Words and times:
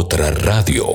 Otra 0.00 0.30
radio. 0.30 0.86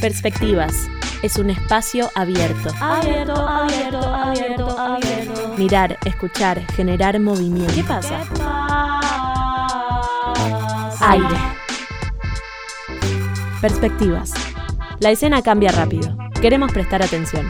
Perspectivas. 0.00 0.74
Es 1.22 1.36
un 1.36 1.50
espacio 1.50 2.10
abierto. 2.16 2.70
Abierto, 2.80 3.34
abierto, 3.36 4.00
abierto, 4.00 4.76
abierto. 4.76 5.54
Mirar, 5.56 5.96
escuchar, 6.04 6.60
generar 6.72 7.20
movimiento. 7.20 7.72
¿Qué 7.72 7.84
pasa? 7.84 8.24
Aire. 11.02 11.36
Perspectivas. 13.60 14.32
La 14.98 15.12
escena 15.12 15.42
cambia 15.42 15.70
rápido. 15.70 16.18
Queremos 16.42 16.72
prestar 16.72 17.00
atención. 17.00 17.46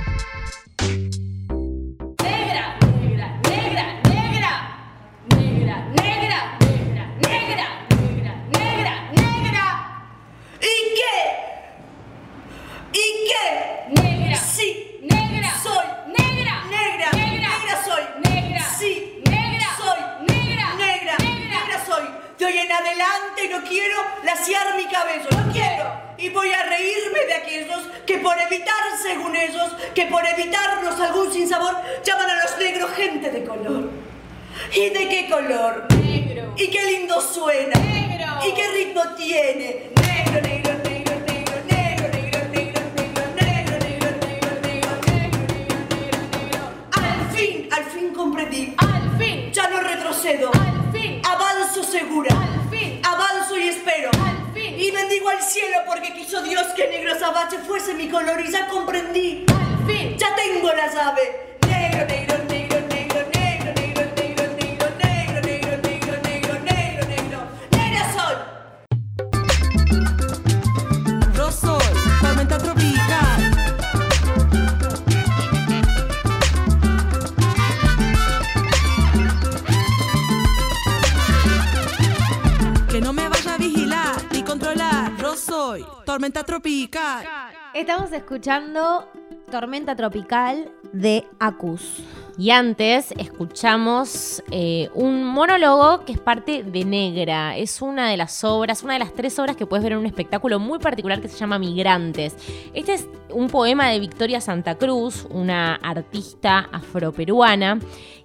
Tormenta 86.16 86.44
tropical. 86.44 87.26
Estamos 87.74 88.10
escuchando 88.10 89.06
Tormenta 89.50 89.94
Tropical 89.94 90.72
de 90.94 91.26
Acus. 91.38 92.02
Y 92.38 92.52
antes 92.52 93.12
escuchamos 93.18 94.42
eh, 94.50 94.88
un 94.94 95.24
monólogo 95.24 96.06
que 96.06 96.12
es 96.12 96.18
parte 96.18 96.62
de 96.62 96.86
Negra. 96.86 97.58
Es 97.58 97.82
una 97.82 98.08
de 98.08 98.16
las 98.16 98.42
obras, 98.44 98.82
una 98.82 98.94
de 98.94 99.00
las 99.00 99.12
tres 99.12 99.38
obras 99.38 99.56
que 99.56 99.66
puedes 99.66 99.82
ver 99.82 99.92
en 99.92 99.98
un 99.98 100.06
espectáculo 100.06 100.58
muy 100.58 100.78
particular 100.78 101.20
que 101.20 101.28
se 101.28 101.36
llama 101.36 101.58
Migrantes. 101.58 102.34
Este 102.72 102.94
es 102.94 103.06
un 103.28 103.48
poema 103.48 103.90
de 103.90 104.00
Victoria 104.00 104.40
Santa 104.40 104.76
Cruz, 104.76 105.26
una 105.28 105.74
artista 105.74 106.70
afroperuana. 106.72 107.78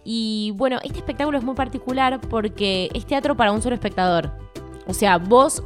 Y 0.06 0.54
bueno, 0.56 0.80
este 0.82 1.00
espectáculo 1.00 1.40
es 1.40 1.44
muy 1.44 1.56
particular 1.56 2.22
porque 2.22 2.90
es 2.94 3.06
teatro 3.06 3.36
para 3.36 3.52
un 3.52 3.62
solo 3.62 3.76
espectador. 3.76 4.32
O 4.88 4.94
sea, 4.94 5.18
vos 5.18 5.62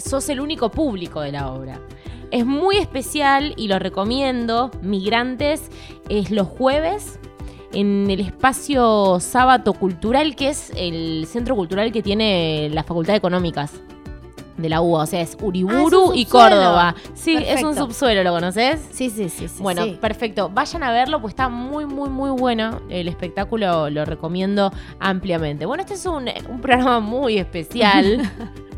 sos 0.00 0.28
el 0.28 0.40
único 0.40 0.70
público 0.70 1.20
de 1.20 1.32
la 1.32 1.50
obra. 1.52 1.80
Es 2.30 2.44
muy 2.44 2.76
especial 2.78 3.54
y 3.56 3.68
lo 3.68 3.78
recomiendo. 3.78 4.70
Migrantes 4.82 5.70
es 6.08 6.30
los 6.30 6.48
jueves 6.48 7.18
en 7.72 8.10
el 8.10 8.20
espacio 8.20 9.18
Sábato 9.20 9.72
Cultural, 9.74 10.34
que 10.36 10.48
es 10.48 10.72
el 10.76 11.26
centro 11.28 11.54
cultural 11.56 11.92
que 11.92 12.02
tiene 12.02 12.68
la 12.72 12.82
Facultad 12.84 13.12
de 13.14 13.18
Económicas 13.18 13.72
de 14.56 14.68
la 14.68 14.80
UBA. 14.80 15.02
O 15.02 15.06
sea, 15.06 15.20
es 15.20 15.36
Uriburu 15.40 16.10
Ah, 16.10 16.14
es 16.14 16.20
y. 16.20 16.24
Córdoba. 16.26 16.94
Sí, 17.14 17.36
es 17.36 17.62
un 17.62 17.74
subsuelo, 17.74 18.22
¿lo 18.22 18.30
conoces? 18.32 18.80
Sí, 18.92 19.10
sí, 19.10 19.28
sí. 19.28 19.48
sí, 19.48 19.62
Bueno, 19.62 19.84
sí. 19.84 19.98
perfecto. 20.00 20.48
Vayan 20.48 20.82
a 20.84 20.92
verlo, 20.92 21.20
pues 21.20 21.32
está 21.32 21.48
muy, 21.48 21.86
muy, 21.86 22.08
muy 22.08 22.30
bueno. 22.30 22.80
El 22.88 23.08
espectáculo 23.08 23.90
lo 23.90 24.04
recomiendo 24.04 24.72
ampliamente. 25.00 25.66
Bueno, 25.66 25.82
este 25.82 25.94
es 25.94 26.06
un, 26.06 26.28
un 26.48 26.60
programa 26.60 27.00
muy 27.00 27.38
especial. 27.38 28.22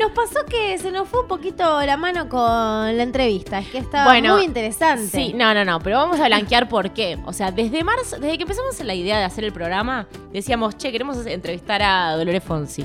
Nos 0.00 0.12
pasó 0.12 0.44
que 0.46 0.78
se 0.78 0.90
nos 0.90 1.08
fue 1.08 1.22
un 1.22 1.28
poquito 1.28 1.80
la 1.82 1.96
mano 1.96 2.28
con 2.28 2.40
la 2.42 3.02
entrevista. 3.02 3.58
Es 3.58 3.68
que 3.68 3.78
estaba 3.78 4.06
Bueno, 4.06 4.36
muy 4.36 4.44
interesante. 4.44 5.06
Sí, 5.06 5.32
no, 5.34 5.54
no, 5.54 5.64
no, 5.64 5.80
pero 5.80 5.98
vamos 5.98 6.20
a 6.20 6.26
blanquear 6.26 6.68
por 6.68 6.90
qué. 6.90 7.18
O 7.26 7.32
sea, 7.32 7.50
desde 7.50 7.84
marzo, 7.84 8.18
desde 8.18 8.36
que 8.36 8.42
empezamos 8.42 8.78
la 8.80 8.94
idea 8.94 9.18
de 9.18 9.24
hacer 9.24 9.44
el 9.44 9.52
programa, 9.52 10.06
decíamos, 10.32 10.76
che, 10.76 10.92
queremos 10.92 11.24
entrevistar 11.26 11.82
a 11.82 12.16
Dolores 12.16 12.42
Fonsi. 12.42 12.84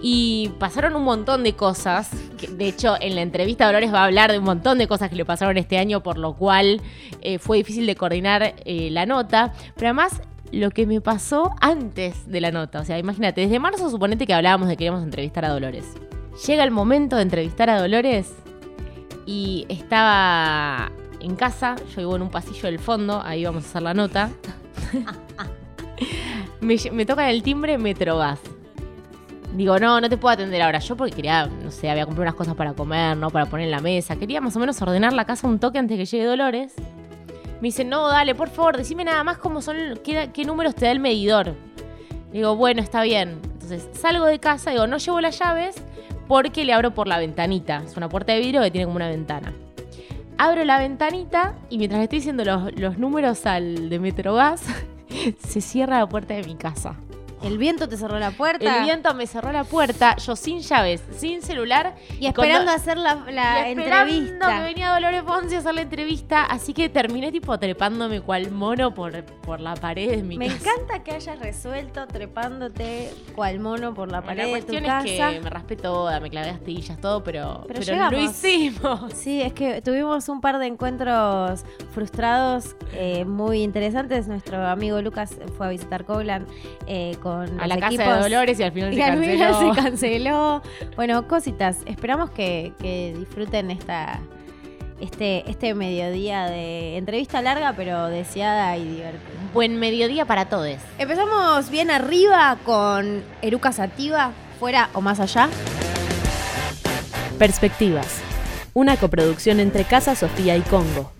Y 0.00 0.50
pasaron 0.58 0.94
un 0.94 1.02
montón 1.04 1.42
de 1.42 1.54
cosas. 1.54 2.10
que, 2.38 2.46
de 2.46 2.68
hecho, 2.68 2.96
en 3.00 3.14
la 3.14 3.22
entrevista 3.22 3.66
Dolores 3.66 3.92
va 3.92 4.02
a 4.02 4.04
hablar 4.04 4.30
de 4.30 4.38
un 4.38 4.44
montón 4.44 4.78
de 4.78 4.86
cosas 4.86 5.10
que 5.10 5.16
le 5.16 5.24
pasaron 5.24 5.56
este 5.56 5.78
año, 5.78 6.02
por 6.02 6.18
lo 6.18 6.34
cual 6.34 6.80
eh, 7.20 7.38
fue 7.38 7.58
difícil 7.58 7.86
de 7.86 7.96
coordinar 7.96 8.54
eh, 8.64 8.90
la 8.90 9.06
nota. 9.06 9.52
Pero 9.74 9.88
además, 9.88 10.22
lo 10.52 10.70
que 10.70 10.86
me 10.86 11.00
pasó 11.00 11.52
antes 11.60 12.26
de 12.30 12.40
la 12.40 12.50
nota. 12.50 12.80
O 12.80 12.84
sea, 12.84 12.98
imagínate, 12.98 13.42
desde 13.42 13.58
marzo 13.58 13.90
suponete 13.90 14.26
que 14.26 14.34
hablábamos 14.34 14.68
de 14.68 14.74
que 14.74 14.78
queríamos 14.78 15.02
entrevistar 15.02 15.44
a 15.44 15.50
Dolores. 15.50 15.94
Llega 16.46 16.64
el 16.64 16.70
momento 16.70 17.16
de 17.16 17.22
entrevistar 17.22 17.68
a 17.70 17.80
Dolores 17.80 18.32
y 19.26 19.66
estaba 19.68 20.92
en 21.20 21.34
casa, 21.36 21.76
yo 21.94 21.96
vivo 21.98 22.16
en 22.16 22.22
un 22.22 22.30
pasillo 22.30 22.62
del 22.62 22.78
fondo, 22.78 23.20
ahí 23.24 23.44
vamos 23.44 23.64
a 23.64 23.68
hacer 23.68 23.82
la 23.82 23.94
nota. 23.94 24.30
me, 26.60 26.76
me 26.92 27.06
tocan 27.06 27.28
el 27.28 27.42
timbre 27.42 27.76
Metrogas. 27.76 28.38
Digo, 29.54 29.78
no, 29.78 30.00
no 30.00 30.08
te 30.08 30.16
puedo 30.16 30.34
atender 30.34 30.62
ahora. 30.62 30.78
Yo 30.78 30.96
porque 30.96 31.14
quería, 31.14 31.46
no 31.46 31.70
sé, 31.70 31.90
había 31.90 32.04
comprado 32.04 32.22
unas 32.22 32.34
cosas 32.34 32.54
para 32.54 32.74
comer, 32.74 33.16
¿no? 33.16 33.30
Para 33.30 33.46
poner 33.46 33.64
en 33.64 33.70
la 33.70 33.80
mesa. 33.80 34.16
Quería 34.16 34.40
más 34.40 34.54
o 34.56 34.60
menos 34.60 34.80
ordenar 34.82 35.12
la 35.12 35.24
casa 35.24 35.48
un 35.48 35.58
toque 35.58 35.78
antes 35.78 35.96
que 35.96 36.04
llegue 36.04 36.24
Dolores. 36.24 36.74
Me 37.60 37.68
dice, 37.68 37.84
no, 37.84 38.06
dale, 38.08 38.34
por 38.34 38.50
favor, 38.50 38.76
decime 38.76 39.04
nada 39.04 39.24
más 39.24 39.38
cómo 39.38 39.60
son, 39.60 39.76
qué, 40.04 40.44
números 40.46 40.74
te 40.74 40.84
da 40.84 40.92
el 40.92 41.00
medidor. 41.00 41.54
Digo, 42.32 42.54
bueno, 42.56 42.80
está 42.80 43.02
bien. 43.02 43.40
Entonces 43.42 43.88
salgo 43.92 44.26
de 44.26 44.38
casa, 44.38 44.70
digo, 44.70 44.86
no 44.86 44.98
llevo 44.98 45.20
las 45.20 45.38
llaves 45.38 45.76
porque 46.28 46.64
le 46.64 46.72
abro 46.72 46.94
por 46.94 47.08
la 47.08 47.18
ventanita. 47.18 47.82
Es 47.84 47.96
una 47.96 48.08
puerta 48.08 48.32
de 48.32 48.40
vidrio 48.40 48.62
que 48.62 48.70
tiene 48.70 48.84
como 48.84 48.96
una 48.96 49.08
ventana. 49.08 49.52
Abro 50.36 50.64
la 50.64 50.78
ventanita 50.78 51.56
y 51.68 51.78
mientras 51.78 51.98
le 51.98 52.04
estoy 52.04 52.18
diciendo 52.20 52.44
los, 52.44 52.78
los 52.78 52.98
números 52.98 53.44
al 53.44 53.88
de 53.88 53.98
Metrogas, 53.98 54.62
se 55.38 55.60
cierra 55.60 55.98
la 55.98 56.08
puerta 56.08 56.34
de 56.34 56.44
mi 56.44 56.54
casa. 56.54 56.96
El 57.42 57.58
viento 57.58 57.88
te 57.88 57.96
cerró 57.96 58.18
la 58.18 58.30
puerta. 58.32 58.78
El 58.78 58.84
viento 58.84 59.14
me 59.14 59.26
cerró 59.26 59.52
la 59.52 59.64
puerta, 59.64 60.16
yo 60.16 60.34
sin 60.36 60.60
llaves, 60.60 61.02
sin 61.16 61.40
celular. 61.42 61.94
Y 62.18 62.26
esperando 62.26 62.64
cuando- 62.66 62.72
hacer 62.72 62.98
la, 62.98 63.14
la 63.30 63.68
y 63.68 63.72
esperando 63.72 64.12
entrevista. 64.12 64.56
que 64.58 64.62
venía 64.64 64.92
Dolores 64.92 65.22
Fonsi 65.22 65.54
a 65.54 65.58
hacer 65.58 65.74
la 65.74 65.82
entrevista, 65.82 66.44
así 66.44 66.74
que 66.74 66.88
terminé 66.88 67.30
tipo 67.32 67.58
trepándome 67.58 68.20
cual 68.20 68.50
mono 68.50 68.92
por, 68.94 69.24
por 69.24 69.60
la 69.60 69.74
pared 69.74 70.10
de 70.10 70.22
mi 70.22 70.36
Me 70.36 70.48
casa. 70.48 70.58
encanta 70.72 71.02
que 71.04 71.12
hayas 71.12 71.38
resuelto 71.38 72.06
trepándote 72.06 73.12
cual 73.34 73.60
mono 73.60 73.94
por 73.94 74.10
la 74.10 74.22
pared 74.22 74.38
la 74.38 74.44
de 74.44 74.60
tu 74.62 74.66
cuestión 74.66 74.84
casa. 74.84 75.06
es 75.30 75.34
que 75.36 75.40
me 75.40 75.50
raspé 75.50 75.76
toda, 75.76 76.20
me 76.20 76.30
clavé 76.30 76.50
astillas, 76.50 77.00
todo, 77.00 77.22
pero, 77.22 77.64
Pero 77.68 77.80
pero, 77.86 78.10
lo 78.10 78.20
hicimos. 78.20 79.12
Sí, 79.14 79.42
es 79.42 79.52
que 79.52 79.80
tuvimos 79.82 80.28
un 80.28 80.40
par 80.40 80.58
de 80.58 80.66
encuentros 80.66 81.64
frustrados 81.92 82.74
eh, 82.94 83.24
muy 83.24 83.62
interesantes. 83.62 84.26
Nuestro 84.28 84.66
amigo 84.66 85.00
Lucas 85.02 85.36
fue 85.56 85.66
a 85.66 85.70
visitar 85.70 86.04
Coblan 86.04 86.46
eh, 86.86 87.16
con 87.22 87.27
A 87.32 87.46
los 87.46 87.68
la 87.68 87.76
casa 87.76 87.86
equipos. 87.86 88.06
de 88.06 88.20
Dolores 88.20 88.60
y 88.60 88.62
al 88.62 88.72
final 88.72 88.92
Y 88.92 88.96
se 88.96 89.02
al 89.04 89.18
final 89.18 89.38
canceló. 89.52 89.74
se 89.74 89.80
canceló. 89.82 90.62
Bueno, 90.96 91.28
cositas. 91.28 91.78
Esperamos 91.86 92.30
que, 92.30 92.72
que 92.80 93.14
disfruten 93.18 93.70
esta, 93.70 94.20
este, 95.00 95.48
este 95.50 95.74
mediodía 95.74 96.46
de 96.46 96.96
entrevista 96.96 97.40
larga, 97.42 97.74
pero 97.76 98.06
deseada 98.08 98.76
y 98.76 98.84
divertida. 98.84 99.22
Buen 99.54 99.78
mediodía 99.78 100.24
para 100.26 100.46
todos. 100.48 100.76
Empezamos 100.98 101.70
bien 101.70 101.90
arriba 101.90 102.56
con 102.64 103.22
Eruca 103.42 103.72
Sativa, 103.72 104.32
fuera 104.58 104.90
o 104.92 105.00
más 105.00 105.20
allá. 105.20 105.48
Perspectivas. 107.38 108.20
Una 108.74 108.96
coproducción 108.96 109.60
entre 109.60 109.84
Casa 109.84 110.14
Sofía 110.14 110.56
y 110.56 110.60
Congo. 110.62 111.12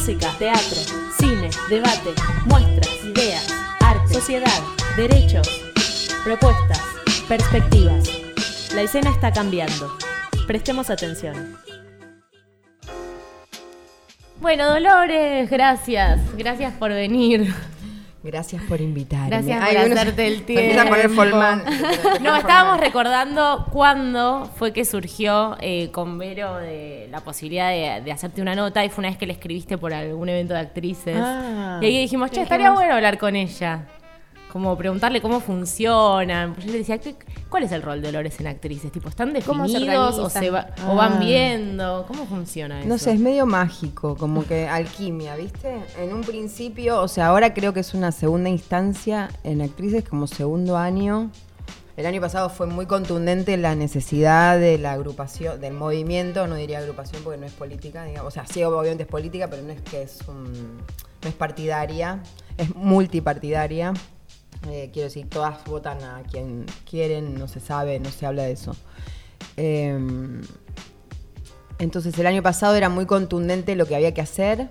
Música, 0.00 0.32
teatro, 0.38 0.78
cine, 1.18 1.50
debate, 1.68 2.14
muestras, 2.46 3.04
ideas, 3.04 3.54
arte, 3.80 4.14
sociedad, 4.14 4.62
derechos. 4.96 5.46
Propuestas, 6.24 6.80
perspectivas. 7.28 8.08
La 8.74 8.80
escena 8.80 9.10
está 9.10 9.30
cambiando. 9.30 9.94
Prestemos 10.46 10.88
atención. 10.88 11.54
Bueno, 14.40 14.70
Dolores, 14.72 15.50
gracias. 15.50 16.18
Gracias 16.34 16.72
por 16.72 16.88
venir. 16.92 17.54
Gracias 18.22 18.62
por 18.64 18.80
invitarme. 18.82 19.28
Gracias 19.30 19.62
Ay, 19.62 19.76
por 19.76 19.92
hacerte 19.98 20.26
el 20.26 20.32
se 20.34 20.38
empieza 20.40 20.82
a 20.82 20.84
poner 20.84 21.00
tiempo. 21.06 21.22
formal. 21.22 21.64
No, 22.20 22.36
estábamos 22.36 22.78
recordando 22.80 23.66
cuándo 23.72 24.50
fue 24.56 24.72
que 24.74 24.84
surgió 24.84 25.56
eh, 25.60 25.90
con 25.90 26.18
Vero 26.18 26.56
de 26.56 27.08
la 27.10 27.20
posibilidad 27.20 27.70
de, 27.70 28.02
de 28.04 28.12
hacerte 28.12 28.42
una 28.42 28.54
nota 28.54 28.84
y 28.84 28.90
fue 28.90 29.02
una 29.02 29.08
vez 29.08 29.16
que 29.16 29.26
le 29.26 29.32
escribiste 29.32 29.78
por 29.78 29.94
algún 29.94 30.28
evento 30.28 30.52
de 30.52 30.60
actrices. 30.60 31.16
Ah. 31.18 31.78
y 31.80 31.86
ahí 31.86 31.98
dijimos, 31.98 32.30
che, 32.30 32.42
estaría 32.42 32.70
bueno 32.72 32.94
hablar 32.94 33.16
con 33.16 33.36
ella. 33.36 33.86
Como 34.52 34.76
preguntarle 34.76 35.20
cómo 35.22 35.40
funcionan. 35.40 36.56
Yo 36.56 36.72
le 36.72 36.78
decía, 36.78 36.98
¿qué- 36.98 37.14
¿cuál 37.48 37.62
es 37.62 37.72
el 37.72 37.82
rol 37.82 38.02
de 38.02 38.08
Dolores 38.08 38.40
en 38.40 38.48
actrices? 38.48 38.90
Tipo, 38.90 39.08
¿están 39.08 39.32
¿Cómo 39.46 39.66
se 39.68 39.74
definidos 39.74 40.18
o, 40.18 40.28
se 40.28 40.50
va- 40.50 40.68
o 40.88 40.96
van 40.96 41.14
Ah. 41.14 41.18
viendo? 41.20 42.04
¿Cómo 42.08 42.26
funciona 42.26 42.80
eso? 42.80 42.88
No 42.88 42.98
sé, 42.98 43.12
es 43.12 43.20
medio 43.20 43.46
mágico, 43.46 44.16
como 44.16 44.44
que 44.44 44.66
alquimia, 44.66 45.36
¿viste? 45.36 45.76
En 46.00 46.12
un 46.12 46.22
principio, 46.22 47.00
o 47.00 47.06
sea, 47.06 47.28
ahora 47.28 47.54
creo 47.54 47.72
que 47.72 47.80
es 47.80 47.94
una 47.94 48.10
segunda 48.10 48.48
instancia 48.48 49.30
en 49.44 49.62
actrices, 49.62 50.02
como 50.08 50.26
segundo 50.26 50.76
año. 50.76 51.30
El 51.96 52.06
año 52.06 52.20
pasado 52.20 52.48
fue 52.48 52.66
muy 52.66 52.86
contundente 52.86 53.56
la 53.56 53.74
necesidad 53.74 54.58
de 54.58 54.78
la 54.78 54.92
agrupación, 54.92 55.60
del 55.60 55.74
movimiento, 55.74 56.46
no 56.46 56.54
diría 56.56 56.78
agrupación 56.78 57.22
porque 57.22 57.38
no 57.38 57.46
es 57.46 57.52
política, 57.52 58.04
digamos. 58.04 58.28
O 58.28 58.30
sea, 58.32 58.46
sí, 58.46 58.64
obviamente 58.64 59.02
es 59.04 59.08
política, 59.08 59.48
pero 59.48 59.62
no 59.62 59.70
es 59.70 59.80
que 59.82 60.02
es 60.02 60.18
un, 60.26 60.50
no 61.22 61.28
es 61.28 61.34
partidaria, 61.34 62.20
es 62.56 62.74
multipartidaria. 62.74 63.92
Eh, 64.68 64.90
quiero 64.92 65.08
decir, 65.08 65.28
todas 65.28 65.64
votan 65.64 66.02
a 66.04 66.22
quien 66.30 66.66
quieren, 66.88 67.38
no 67.38 67.48
se 67.48 67.60
sabe, 67.60 67.98
no 67.98 68.10
se 68.10 68.26
habla 68.26 68.42
de 68.42 68.52
eso. 68.52 68.76
Em, 69.56 70.42
entonces 71.78 72.18
el 72.18 72.26
año 72.26 72.42
pasado 72.42 72.74
era 72.74 72.88
muy 72.88 73.06
contundente 73.06 73.74
lo 73.74 73.86
que 73.86 73.96
había 73.96 74.12
que 74.12 74.20
hacer. 74.20 74.68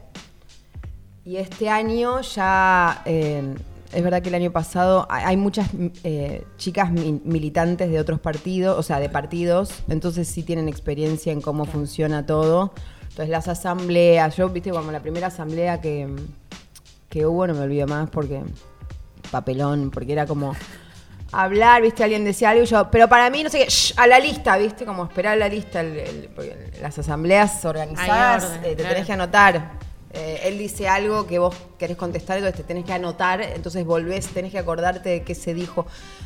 Y 1.25 1.37
este 1.37 1.69
año 1.69 2.21
ya, 2.21 3.01
eh, 3.05 3.55
es 3.91 4.03
verdad 4.03 4.21
que 4.21 4.29
el 4.29 4.35
año 4.35 4.51
pasado 4.51 5.07
hay, 5.09 5.37
muchas 5.37 5.67
eh, 6.03 6.43
chicas 6.57 6.91
mi- 6.91 7.19
militantes 7.23 7.89
de 7.89 7.99
otros 7.99 8.19
partidos, 8.19 8.77
o 8.77 8.83
sea, 8.83 8.99
de 8.99 9.09
partidos, 9.09 9.83
entonces 9.89 10.27
sí 10.27 10.43
tienen 10.43 10.69
experiencia 10.69 11.31
en 11.33 11.41
cómo 11.41 11.65
funciona 11.65 12.25
todo. 12.27 12.73
Entonces 13.01 13.29
las 13.29 13.47
asambleas, 13.47 14.37
yo, 14.37 14.49
viste, 14.49 14.69
como 14.69 14.91
la 14.91 15.01
primera 15.01 15.27
asamblea 15.27 15.81
que, 15.81 16.07
que 17.09 17.25
hubo, 17.25 17.47
no 17.47 17.55
me 17.55 17.61
olvido 17.61 17.87
más 17.87 18.09
porque 18.11 18.43
papelón, 19.31 19.91
porque 19.91 20.13
era 20.13 20.25
como 20.25 20.55
hablar, 21.31 21.81
viste, 21.81 22.03
alguien 22.03 22.25
decía 22.25 22.49
algo 22.49 22.63
y 22.63 22.65
yo, 22.65 22.89
pero 22.89 23.07
para 23.07 23.29
mí 23.29 23.43
no 23.43 23.49
sé 23.49 23.59
qué, 23.59 23.65
shh, 23.69 23.93
a 23.97 24.07
la 24.07 24.19
lista, 24.19 24.57
viste, 24.57 24.85
como 24.85 25.03
esperar 25.05 25.37
la 25.37 25.47
lista, 25.47 25.81
el- 25.81 25.97
el- 25.99 26.29
porque 26.35 26.71
las 26.81 26.97
asambleas 26.97 27.63
organizadas 27.65 28.45
orden, 28.45 28.59
eh, 28.63 28.69
te 28.69 28.75
claro. 28.77 28.89
tenés 28.89 29.05
que 29.07 29.13
anotar. 29.13 29.71
Eh, 30.11 30.41
él 30.45 30.57
dice 30.57 30.87
algo 30.87 31.27
que 31.27 31.37
vos 31.37 31.55
querés 31.77 31.95
contestar, 31.95 32.37
entonces 32.37 32.59
te 32.59 32.67
tenés 32.67 32.83
que 32.83 32.93
anotar, 32.93 33.41
entonces 33.43 33.85
volvés, 33.85 34.27
tenés 34.29 34.51
que 34.51 34.57
acordarte 34.57 35.07
de 35.09 35.21
qué 35.21 35.35
se 35.35 35.53
dijo. 35.53 35.85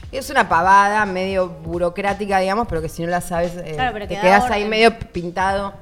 Y 0.10 0.16
es 0.16 0.30
una 0.30 0.48
pavada 0.48 1.06
medio 1.06 1.50
burocrática, 1.50 2.40
digamos, 2.40 2.66
pero 2.70 2.82
que 2.82 2.88
si 2.88 3.02
no 3.02 3.10
la 3.10 3.20
sabes, 3.20 3.52
eh, 3.58 3.74
Claro, 3.76 4.00
te 4.00 4.08
quedás 4.08 4.50
ahí 4.52 4.64
medio 4.64 4.98
pintado. 4.98 5.74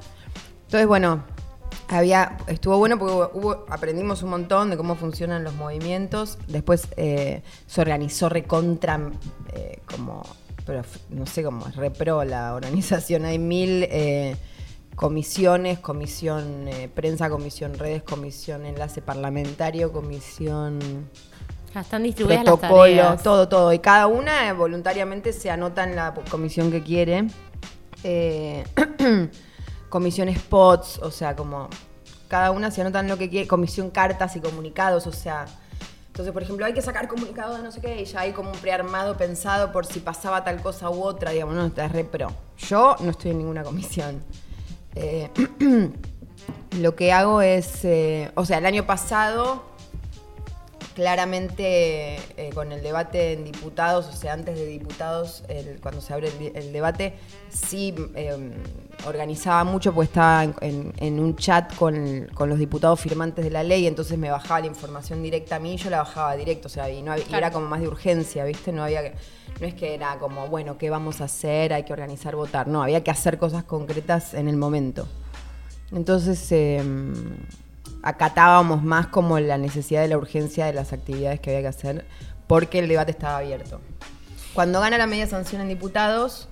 Entonces, 0.64 0.88
bueno, 0.88 1.22
había, 1.92 2.36
estuvo 2.46 2.78
bueno 2.78 2.98
porque 2.98 3.14
hubo- 3.14 3.30
hubo- 3.34 3.66
aprendimos 3.68 4.22
un 4.22 4.30
montón 4.30 4.70
de 4.70 4.76
cómo 4.76 4.94
funcionan 4.96 5.44
los 5.44 5.54
movimientos. 5.54 6.38
Después 6.48 6.88
eh, 6.96 7.42
se 7.66 7.80
organizó 7.80 8.28
recontra, 8.28 9.00
eh, 9.52 9.80
como, 9.94 10.22
pero 10.64 10.82
no 11.10 11.26
sé 11.26 11.42
cómo 11.42 11.66
es, 11.68 11.76
repro 11.76 12.24
la 12.24 12.54
organización. 12.54 13.24
Hay 13.24 13.38
mil 13.38 13.86
eh, 13.90 14.36
comisiones, 14.94 15.78
comisión 15.78 16.68
prensa, 16.94 17.28
comisión 17.30 17.78
redes, 17.78 18.02
comisión 18.02 18.66
enlace 18.66 19.00
parlamentario, 19.02 19.90
comisión 19.92 20.78
Ya 21.74 21.80
están 21.80 22.02
distribuidas 22.02 22.44
las 22.44 22.54
protocolo, 22.54 22.80
tareas. 22.82 23.22
todo, 23.22 23.48
todo. 23.48 23.72
Y 23.72 23.78
cada 23.78 24.06
una 24.06 24.52
voluntariamente 24.52 25.32
se 25.32 25.50
anota 25.50 25.84
en 25.84 25.96
la 25.96 26.14
comisión 26.30 26.70
que 26.70 26.82
quiere. 26.82 27.26
Comisión 29.92 30.34
spots, 30.34 31.00
o 31.02 31.10
sea, 31.10 31.36
como 31.36 31.68
cada 32.26 32.50
una 32.50 32.70
se 32.70 32.80
anota 32.80 33.00
en 33.00 33.08
lo 33.08 33.18
que 33.18 33.28
quiere. 33.28 33.46
Comisión 33.46 33.90
cartas 33.90 34.34
y 34.36 34.40
comunicados, 34.40 35.06
o 35.06 35.12
sea. 35.12 35.44
Entonces, 36.06 36.32
por 36.32 36.42
ejemplo, 36.42 36.64
hay 36.64 36.72
que 36.72 36.80
sacar 36.80 37.08
comunicados 37.08 37.58
de 37.58 37.62
no 37.62 37.70
sé 37.70 37.82
qué, 37.82 38.00
y 38.00 38.06
ya 38.06 38.20
hay 38.20 38.32
como 38.32 38.52
un 38.52 38.58
prearmado 38.58 39.18
pensado 39.18 39.70
por 39.70 39.84
si 39.84 40.00
pasaba 40.00 40.44
tal 40.44 40.62
cosa 40.62 40.88
u 40.88 41.02
otra, 41.02 41.32
digamos, 41.32 41.54
no, 41.54 41.66
estás 41.66 41.92
re 41.92 42.04
pro. 42.04 42.32
Yo 42.56 42.96
no 43.00 43.10
estoy 43.10 43.32
en 43.32 43.38
ninguna 43.38 43.62
comisión. 43.64 44.22
Eh, 44.94 45.28
lo 46.80 46.96
que 46.96 47.12
hago 47.12 47.42
es, 47.42 47.84
eh, 47.84 48.32
o 48.34 48.46
sea, 48.46 48.56
el 48.56 48.64
año 48.64 48.86
pasado 48.86 49.62
claramente 50.94 52.16
eh, 52.36 52.50
con 52.54 52.72
el 52.72 52.82
debate 52.82 53.32
en 53.32 53.44
diputados, 53.44 54.06
o 54.08 54.12
sea, 54.12 54.32
antes 54.32 54.56
de 54.56 54.66
diputados, 54.66 55.44
el- 55.48 55.80
cuando 55.80 56.00
se 56.00 56.12
abre 56.12 56.30
el, 56.54 56.72
debate, 56.72 57.14
sí 57.48 57.94
eh, 58.14 58.50
organizaba 59.06 59.64
mucho, 59.64 59.92
pues 59.92 60.08
estaba 60.08 60.44
en, 60.44 60.54
en- 60.60 60.92
en 60.98 61.20
un 61.20 61.36
chat 61.36 61.74
con, 61.76 62.28
con 62.34 62.48
los 62.48 62.58
diputados 62.58 63.00
firmantes 63.00 63.44
de 63.44 63.50
la 63.50 63.62
ley, 63.62 63.86
entonces 63.86 64.18
me 64.18 64.30
bajaba 64.30 64.60
la 64.60 64.66
información 64.66 65.22
directa 65.22 65.56
a 65.56 65.58
mí 65.58 65.74
y 65.74 65.76
yo 65.76 65.90
la 65.90 65.98
bajaba 65.98 66.36
directo, 66.36 66.66
o 66.68 66.70
sea, 66.70 66.90
y, 66.90 67.02
no 67.02 67.12
había- 67.12 67.24
y 67.28 67.34
era 67.34 67.50
como 67.50 67.66
más 67.68 67.80
de 67.80 67.88
urgencia, 67.88 68.44
¿viste? 68.44 68.72
No 68.72 68.84
había 68.84 69.02
que- 69.02 69.14
no 69.60 69.66
es 69.66 69.74
que 69.74 69.94
era 69.94 70.18
como, 70.18 70.48
bueno, 70.48 70.78
¿qué 70.78 70.90
vamos 70.90 71.20
a 71.20 71.24
hacer? 71.24 71.72
Hay 71.72 71.84
que 71.84 71.92
organizar, 71.92 72.34
votar. 72.36 72.66
No, 72.68 72.82
había 72.82 73.04
que 73.04 73.10
hacer 73.10 73.38
cosas 73.38 73.64
concretas 73.64 74.34
en 74.34 74.48
el 74.48 74.56
momento. 74.56 75.06
Entonces 75.92 76.46
eh, 76.50 76.82
acatábamos 78.02 78.82
más 78.82 79.06
como 79.06 79.38
la 79.38 79.58
necesidad 79.58 80.02
de 80.02 80.08
la 80.08 80.18
urgencia 80.18 80.66
de 80.66 80.72
las 80.72 80.92
actividades 80.92 81.40
que 81.40 81.50
había 81.50 81.62
que 81.62 81.68
hacer 81.68 82.06
porque 82.46 82.80
el 82.80 82.88
debate 82.88 83.12
estaba 83.12 83.38
abierto. 83.38 83.80
Cuando 84.54 84.80
gana 84.80 84.98
la 84.98 85.06
media 85.06 85.26
sanción 85.26 85.62
en 85.62 85.68
diputados, 85.68 86.48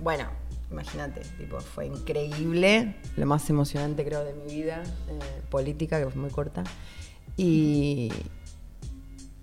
bueno, 0.00 0.24
imagínate, 0.70 1.20
tipo, 1.36 1.60
fue 1.60 1.86
increíble, 1.86 2.96
lo 3.16 3.26
más 3.26 3.48
emocionante 3.50 4.04
creo 4.04 4.24
de 4.24 4.32
mi 4.32 4.54
vida 4.54 4.82
eh, 5.08 5.42
política, 5.50 5.98
que 5.98 6.08
fue 6.08 6.22
muy 6.22 6.30
corta. 6.30 6.64
Y, 7.36 8.10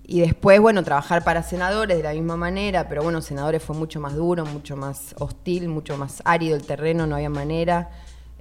y 0.04 0.22
después, 0.22 0.60
bueno, 0.60 0.84
trabajar 0.84 1.24
para 1.24 1.44
senadores 1.44 1.98
de 1.98 2.04
la 2.04 2.14
misma 2.14 2.38
manera, 2.38 2.90
pero 2.90 3.04
bueno, 3.04 3.22
senadores 3.22 3.62
fue 3.62 3.76
mucho 3.76 4.00
más 4.00 4.16
duro, 4.16 4.46
mucho 4.46 4.76
más 4.76 5.14
hostil, 5.20 5.68
mucho 5.68 5.98
más 5.98 6.22
árido 6.26 6.56
el 6.56 6.64
terreno, 6.64 7.06
no 7.06 7.16
había 7.16 7.30
manera. 7.30 7.92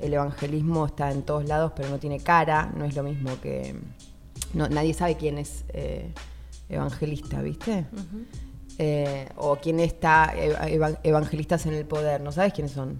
El 0.00 0.14
evangelismo 0.14 0.86
está 0.86 1.10
en 1.10 1.22
todos 1.22 1.44
lados, 1.46 1.72
pero 1.76 1.88
no 1.90 1.98
tiene 1.98 2.20
cara, 2.20 2.72
no 2.76 2.84
es 2.84 2.94
lo 2.96 3.02
mismo 3.02 3.30
que... 3.40 3.74
no- 4.54 4.68
nadie 4.68 4.94
sabe 4.94 5.16
quién 5.16 5.38
es 5.38 5.64
eh, 5.74 6.12
evangelista, 6.68 7.42
¿viste? 7.42 7.86
Eh, 8.78 9.28
o 9.36 9.56
quién 9.56 9.78
está 9.80 10.32
eva- 10.36 10.68
eva- 10.68 10.98
evangelistas 11.02 11.66
en 11.66 11.74
el 11.74 11.84
poder, 11.84 12.20
¿no 12.22 12.32
sabes 12.32 12.52
quiénes 12.54 12.72
son? 12.72 12.98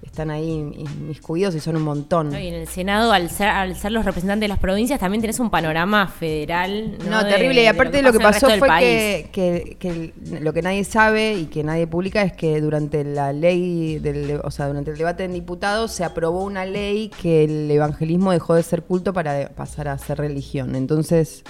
Están 0.00 0.30
ahí 0.30 0.48
inmiscuidos 0.76 1.54
y 1.54 1.60
son 1.60 1.76
un 1.76 1.82
montón. 1.82 2.30
No, 2.30 2.38
y 2.38 2.46
en 2.46 2.54
el 2.54 2.68
Senado, 2.68 3.12
al 3.12 3.30
ser, 3.30 3.48
al 3.48 3.76
ser 3.76 3.92
los 3.92 4.04
representantes 4.04 4.42
de 4.42 4.48
las 4.48 4.58
provincias, 4.58 4.98
también 5.00 5.20
tenés 5.20 5.38
un 5.40 5.50
panorama 5.50 6.06
federal. 6.08 6.96
No, 7.08 7.22
De- 7.24 7.30
terrible. 7.30 7.60
Y 7.60 7.62
de 7.64 7.68
aparte 7.68 8.00
lo 8.02 8.12
que, 8.12 8.18
pasa 8.20 8.46
el 8.46 8.52
resto 8.52 8.66
pasó 8.66 8.78
fue 8.78 8.78
que, 8.80 9.28
que- 9.32 9.76
que 9.78 10.40
lo 10.40 10.52
que 10.52 10.62
nadie 10.62 10.84
sabe 10.84 11.34
y 11.34 11.46
que 11.46 11.62
nadie 11.64 11.86
publica 11.86 12.22
es 12.22 12.32
que 12.32 12.60
durante 12.60 13.04
la 13.04 13.32
ley, 13.32 13.98
del, 13.98 14.40
o 14.42 14.50
sea, 14.50 14.68
durante 14.68 14.92
el 14.92 14.98
debate 14.98 15.24
en 15.24 15.32
diputados 15.32 15.92
se 15.92 16.04
aprobó 16.04 16.44
una 16.44 16.64
ley 16.64 17.10
que 17.20 17.44
el 17.44 17.70
evangelismo 17.70 18.32
dejó 18.32 18.54
de 18.54 18.62
ser 18.62 18.82
culto 18.84 19.12
para 19.12 19.32
de- 19.34 19.46
pasar 19.48 19.88
a 19.88 19.98
ser 19.98 20.18
religión. 20.18 20.74
Entonces 20.76 21.42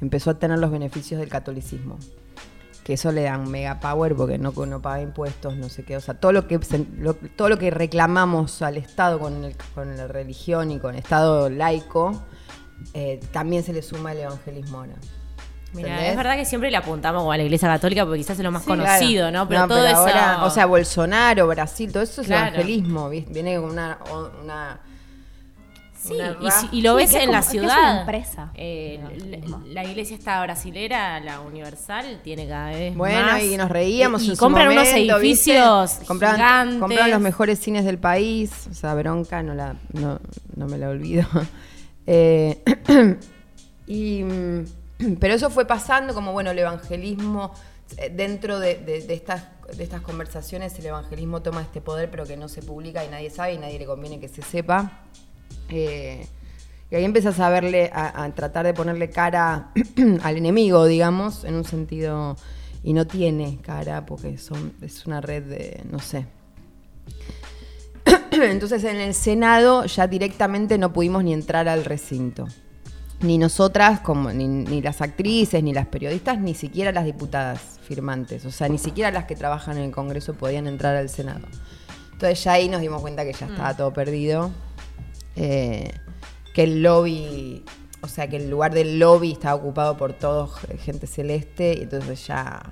empezó 0.00 0.30
a 0.30 0.38
tener 0.38 0.58
los 0.58 0.70
beneficios 0.70 1.20
del 1.20 1.28
catolicismo. 1.28 1.98
Que 2.90 2.94
eso 2.94 3.12
le 3.12 3.22
dan 3.22 3.48
mega 3.48 3.78
power 3.78 4.16
porque 4.16 4.36
no, 4.36 4.50
no 4.50 4.82
paga 4.82 5.00
impuestos, 5.00 5.56
no 5.56 5.68
sé 5.68 5.84
qué. 5.84 5.96
O 5.96 6.00
sea, 6.00 6.14
todo 6.14 6.32
lo 6.32 6.48
que, 6.48 6.58
lo- 6.98 7.14
todo 7.14 7.48
lo 7.48 7.56
que 7.56 7.70
reclamamos 7.70 8.62
al 8.62 8.76
Estado 8.78 9.20
con, 9.20 9.44
el- 9.44 9.54
con 9.76 9.96
la 9.96 10.08
religión 10.08 10.72
y 10.72 10.80
con 10.80 10.94
el 10.96 10.98
Estado 11.00 11.48
laico, 11.48 12.20
eh, 12.92 13.20
también 13.32 13.62
se 13.62 13.72
le 13.72 13.82
suma 13.82 14.10
el 14.10 14.18
evangelismo 14.18 14.78
ahora. 14.78 14.94
Mira, 15.72 16.04
es 16.08 16.16
verdad 16.16 16.34
que 16.34 16.44
siempre 16.44 16.68
le 16.68 16.78
apuntamos 16.78 17.32
a 17.32 17.36
la 17.36 17.44
iglesia 17.44 17.68
católica 17.68 18.02
porque 18.04 18.18
quizás 18.18 18.36
es 18.36 18.42
lo 18.44 18.50
más 18.50 18.62
Sí, 18.62 18.68
conocido, 18.70 19.28
claro. 19.28 19.38
¿no? 19.44 19.48
Pero 19.48 19.68
todo 19.68 19.86
eso. 19.86 19.96
ahora, 19.98 20.44
o 20.44 20.50
sea, 20.50 20.66
Bolsonaro, 20.66 21.46
Brasil, 21.46 21.92
todo 21.92 22.02
eso 22.02 22.22
es 22.22 22.26
Claro. 22.26 22.56
evangelismo, 22.56 23.08
¿viste? 23.08 23.32
Viene 23.32 23.54
con 23.60 23.70
una 23.70 24.80
Sí, 26.02 26.14
y, 26.40 26.50
si- 26.50 26.68
y 26.72 26.80
lo 26.80 26.92
Sí, 26.92 26.96
ves 26.96 27.10
que 27.10 27.16
es 27.18 27.24
en 27.24 27.30
la 27.32 27.38
como- 27.40 27.44
es 27.44 27.50
ciudad. 27.50 27.78
una 27.78 28.00
empresa. 28.00 28.50
Eh, 28.54 29.00
la, 29.46 29.58
la 29.66 29.84
iglesia 29.84 30.16
está 30.16 30.42
brasilera, 30.42 31.20
la 31.20 31.40
universal, 31.40 32.20
tiene 32.24 32.48
cada 32.48 32.70
vez 32.70 32.96
Bueno, 32.96 33.20
más. 33.32 33.42
y 33.42 33.56
nos 33.58 33.68
reíamos 33.70 34.22
Y, 34.22 34.32
y 34.32 34.36
compran 34.36 34.68
unos 34.68 34.88
momento, 34.88 35.18
¿viste? 35.18 35.52
edificios 35.58 36.06
compraban, 36.08 36.36
gigantes. 36.38 36.78
compraban 36.80 37.10
los 37.10 37.20
mejores 37.20 37.58
cines 37.58 37.84
del 37.84 37.98
país, 37.98 38.50
o 38.70 38.74
sea, 38.74 38.94
bronca, 38.94 39.42
no, 39.42 39.52
la, 39.54 39.76
no, 39.92 40.18
no 40.56 40.66
me 40.66 40.78
la 40.78 40.88
olvido. 40.88 41.26
Eh, 42.06 42.62
y, 43.86 44.22
mm, 44.24 44.64
pero 45.20 45.34
eso 45.34 45.50
fue 45.50 45.66
pasando 45.66 46.14
como, 46.14 46.32
bueno, 46.32 46.50
el 46.50 46.58
evangelismo 46.58 47.52
eh, 47.98 48.10
dentro 48.14 48.58
de, 48.58 48.76
de- 48.76 49.02
de 49.02 49.14
estas, 49.14 49.44
de 49.76 49.84
estas 49.84 50.00
conversaciones 50.00 50.76
el 50.78 50.86
evangelismo 50.86 51.42
toma 51.42 51.60
este 51.62 51.80
poder, 51.80 52.10
pero 52.10 52.24
que 52.24 52.36
no 52.36 52.48
se 52.48 52.62
publica 52.62 53.04
y 53.04 53.08
nadie 53.08 53.30
sabe 53.30 53.54
y 53.54 53.58
nadie 53.58 53.78
le 53.78 53.86
conviene 53.86 54.18
que 54.18 54.28
se 54.28 54.42
sepa. 54.42 54.90
Eh, 55.68 56.26
y 56.90 56.94
ahí 56.94 57.04
empiezas 57.04 57.38
a 57.38 57.48
verle, 57.50 57.90
a, 57.92 58.24
a 58.24 58.34
tratar 58.34 58.66
de 58.66 58.74
ponerle 58.74 59.10
cara 59.10 59.70
al 60.22 60.36
enemigo, 60.36 60.86
digamos, 60.86 61.44
en 61.44 61.54
un 61.54 61.64
sentido. 61.64 62.36
Y 62.82 62.94
no 62.94 63.06
tiene 63.06 63.58
cara, 63.62 64.06
porque 64.06 64.38
son, 64.38 64.72
es 64.80 65.06
una 65.06 65.20
red 65.20 65.42
de, 65.42 65.82
no 65.90 65.98
sé. 65.98 66.26
Entonces 68.32 68.84
en 68.84 68.96
el 68.96 69.14
Senado 69.14 69.84
ya 69.84 70.06
directamente 70.06 70.78
no 70.78 70.92
pudimos 70.92 71.24
ni 71.24 71.32
entrar 71.32 71.68
al 71.68 71.84
recinto. 71.84 72.48
Ni 73.20 73.36
nosotras, 73.36 74.00
como, 74.00 74.32
ni, 74.32 74.48
ni 74.48 74.80
las 74.80 75.02
actrices, 75.02 75.62
ni 75.62 75.74
las 75.74 75.86
periodistas, 75.86 76.38
ni 76.38 76.54
siquiera 76.54 76.90
las 76.90 77.04
diputadas 77.04 77.78
firmantes. 77.86 78.46
O 78.46 78.50
sea, 78.50 78.68
ni 78.68 78.78
siquiera 78.78 79.10
las 79.10 79.26
que 79.26 79.36
trabajan 79.36 79.76
en 79.76 79.84
el 79.84 79.90
Congreso 79.90 80.32
podían 80.32 80.66
entrar 80.66 80.96
al 80.96 81.10
Senado. 81.10 81.46
Entonces 82.12 82.42
ya 82.42 82.52
ahí 82.52 82.68
nos 82.68 82.80
dimos 82.80 83.02
cuenta 83.02 83.24
que 83.24 83.34
ya 83.34 83.46
estaba 83.46 83.76
todo 83.76 83.92
perdido. 83.92 84.50
Eh, 85.36 85.90
que 86.54 86.64
el 86.64 86.82
lobby, 86.82 87.64
o 88.00 88.08
sea, 88.08 88.28
que 88.28 88.36
el 88.36 88.50
lugar 88.50 88.74
del 88.74 88.98
lobby 88.98 89.32
estaba 89.32 89.54
ocupado 89.54 89.96
por 89.96 90.12
todos 90.12 90.58
gente 90.80 91.06
celeste. 91.06 91.74
Y 91.78 91.82
entonces 91.82 92.26
ya 92.26 92.62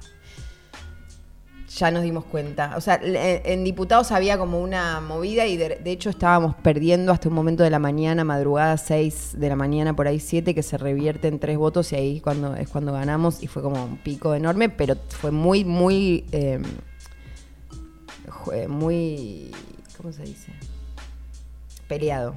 ya 1.78 1.90
nos 1.90 2.02
dimos 2.02 2.24
cuenta. 2.24 2.74
O 2.76 2.80
sea, 2.80 3.00
en 3.02 3.64
diputados 3.64 4.10
había 4.10 4.38
como 4.38 4.60
una 4.60 5.00
movida 5.00 5.46
y 5.46 5.56
de, 5.56 5.76
de 5.76 5.90
hecho 5.90 6.10
estábamos 6.10 6.54
perdiendo 6.56 7.12
hasta 7.12 7.28
un 7.28 7.34
momento 7.34 7.62
de 7.62 7.70
la 7.70 7.78
mañana, 7.78 8.24
madrugada 8.24 8.76
6 8.76 9.34
de 9.38 9.48
la 9.48 9.56
mañana, 9.56 9.94
por 9.94 10.08
ahí 10.08 10.20
7, 10.20 10.54
que 10.54 10.62
se 10.62 10.78
revierte 10.78 11.28
en 11.28 11.38
tres 11.38 11.56
votos 11.56 11.92
y 11.92 11.96
ahí 11.96 12.20
cuando, 12.20 12.56
es 12.56 12.68
cuando 12.68 12.92
ganamos 12.92 13.42
y 13.42 13.46
fue 13.46 13.62
como 13.62 13.84
un 13.84 13.98
pico 13.98 14.34
enorme, 14.34 14.68
pero 14.68 14.96
fue 15.08 15.30
muy, 15.30 15.64
muy, 15.64 16.26
eh, 16.32 16.60
muy, 18.68 19.50
¿cómo 19.96 20.12
se 20.12 20.22
dice? 20.22 20.52
Peleado. 21.88 22.34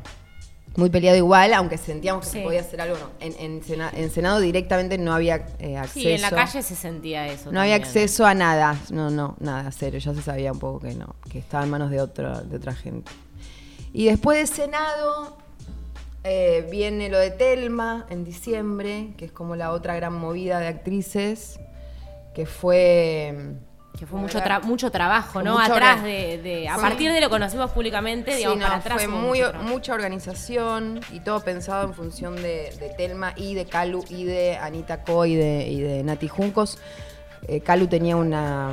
Muy 0.78 0.90
peleado 0.90 1.18
igual, 1.18 1.54
aunque 1.54 1.78
sentíamos 1.78 2.24
que 2.26 2.32
Sí. 2.32 2.38
se 2.38 2.44
podía 2.46 2.62
hacer 2.62 2.80
algo. 2.80 2.98
No. 2.98 3.10
En, 3.20 3.34
en 3.40 3.62
Sena- 3.62 3.92
en 3.94 4.10
Senado 4.10 4.40
directamente 4.40 4.98
no 4.98 5.14
había 5.14 5.46
eh, 5.60 5.76
acceso. 5.78 6.00
Sí, 6.00 6.12
en 6.14 6.22
la 6.22 6.30
calle 6.30 6.62
se 6.64 6.76
sentía 6.78 7.28
eso. 7.28 7.52
No 7.52 7.60
había 7.60 7.76
acceso 7.76 8.26
a 8.26 8.34
nada, 8.34 8.78
no, 8.90 9.10
no, 9.10 9.36
nada, 9.42 9.70
cero. 9.72 9.98
Ya 9.98 10.14
se 10.14 10.22
sabía 10.22 10.54
un 10.54 10.60
poco 10.60 10.80
que 10.80 10.94
no, 10.96 11.16
que 11.30 11.40
estaba 11.40 11.66
en 11.66 11.72
manos 11.72 11.92
de, 11.92 12.00
otro, 12.00 12.40
de 12.42 12.56
otra 12.56 12.74
gente. 12.74 13.12
Y 13.92 14.06
después 14.06 14.40
de 14.50 14.56
Senado 14.56 15.36
eh, 16.24 16.66
viene 16.72 17.10
lo 17.10 17.18
de 17.20 17.32
Telma 17.32 18.06
en 18.10 18.24
diciembre, 18.24 19.10
que 19.18 19.26
es 19.26 19.32
como 19.34 19.58
la 19.58 19.72
otra 19.72 19.94
gran 19.96 20.14
movida 20.14 20.60
de 20.60 20.68
actrices, 20.68 21.60
que 22.34 22.46
fue... 22.46 23.56
Que 23.98 24.06
fue 24.08 24.20
mucho, 24.20 24.40
tra- 24.40 24.64
mucho 24.64 24.90
trabajo, 24.90 25.44
¿no? 25.44 25.60
Mucho 25.60 25.74
atrás 25.74 26.02
de, 26.04 26.40
de- 26.42 26.68
A 26.68 26.76
Sí. 26.76 26.82
partir 26.82 27.12
de 27.12 27.22
lo 27.22 27.30
conocimos 27.30 27.70
públicamente, 27.72 28.32
Sí, 28.32 28.38
digamos, 28.40 28.60
no, 28.60 28.66
para 28.66 28.78
atrás. 28.80 28.98
fue 28.98 29.08
muy, 29.08 29.40
mucho 29.42 29.54
mucha 29.64 29.94
organización 29.94 31.02
y 31.12 31.20
todo 31.20 31.42
pensado 31.42 31.86
en 31.88 31.94
función 31.94 32.36
de, 32.36 32.74
de 32.80 32.94
Telma 32.98 33.34
y 33.36 33.54
de 33.54 33.66
Calu 33.66 34.04
y 34.10 34.24
de 34.24 34.58
Anita 34.58 35.04
Co 35.04 35.26
y 35.26 35.36
de, 35.36 35.68
y 35.68 35.82
de 35.82 36.04
Nati 36.04 36.28
Juncos. 36.28 36.80
Eh, 37.48 37.60
Calu 37.62 37.88
tenía 37.88 38.16
una, 38.16 38.72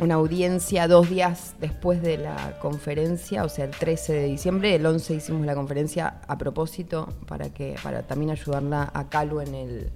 una 0.00 0.14
audiencia 0.14 0.88
dos 0.88 1.08
días 1.10 1.54
después 1.60 2.00
de 2.02 2.16
la 2.18 2.58
conferencia, 2.60 3.44
o 3.44 3.48
sea, 3.48 3.64
el 3.66 3.70
13 3.72 4.12
de 4.12 4.24
diciembre. 4.24 4.74
El 4.74 4.86
11 4.86 5.14
hicimos 5.14 5.46
la 5.46 5.54
conferencia 5.54 6.14
a 6.26 6.36
propósito 6.38 7.08
para, 7.28 7.50
que, 7.50 7.76
para 7.82 8.02
también 8.02 8.30
ayudarla 8.32 8.90
a 8.92 9.08
Calu 9.08 9.40
en, 9.40 9.54
el, 9.54 9.90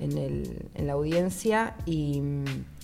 en, 0.00 0.18
el, 0.18 0.68
en 0.74 0.86
la 0.86 0.94
audiencia. 0.94 1.74
Y 1.86 2.20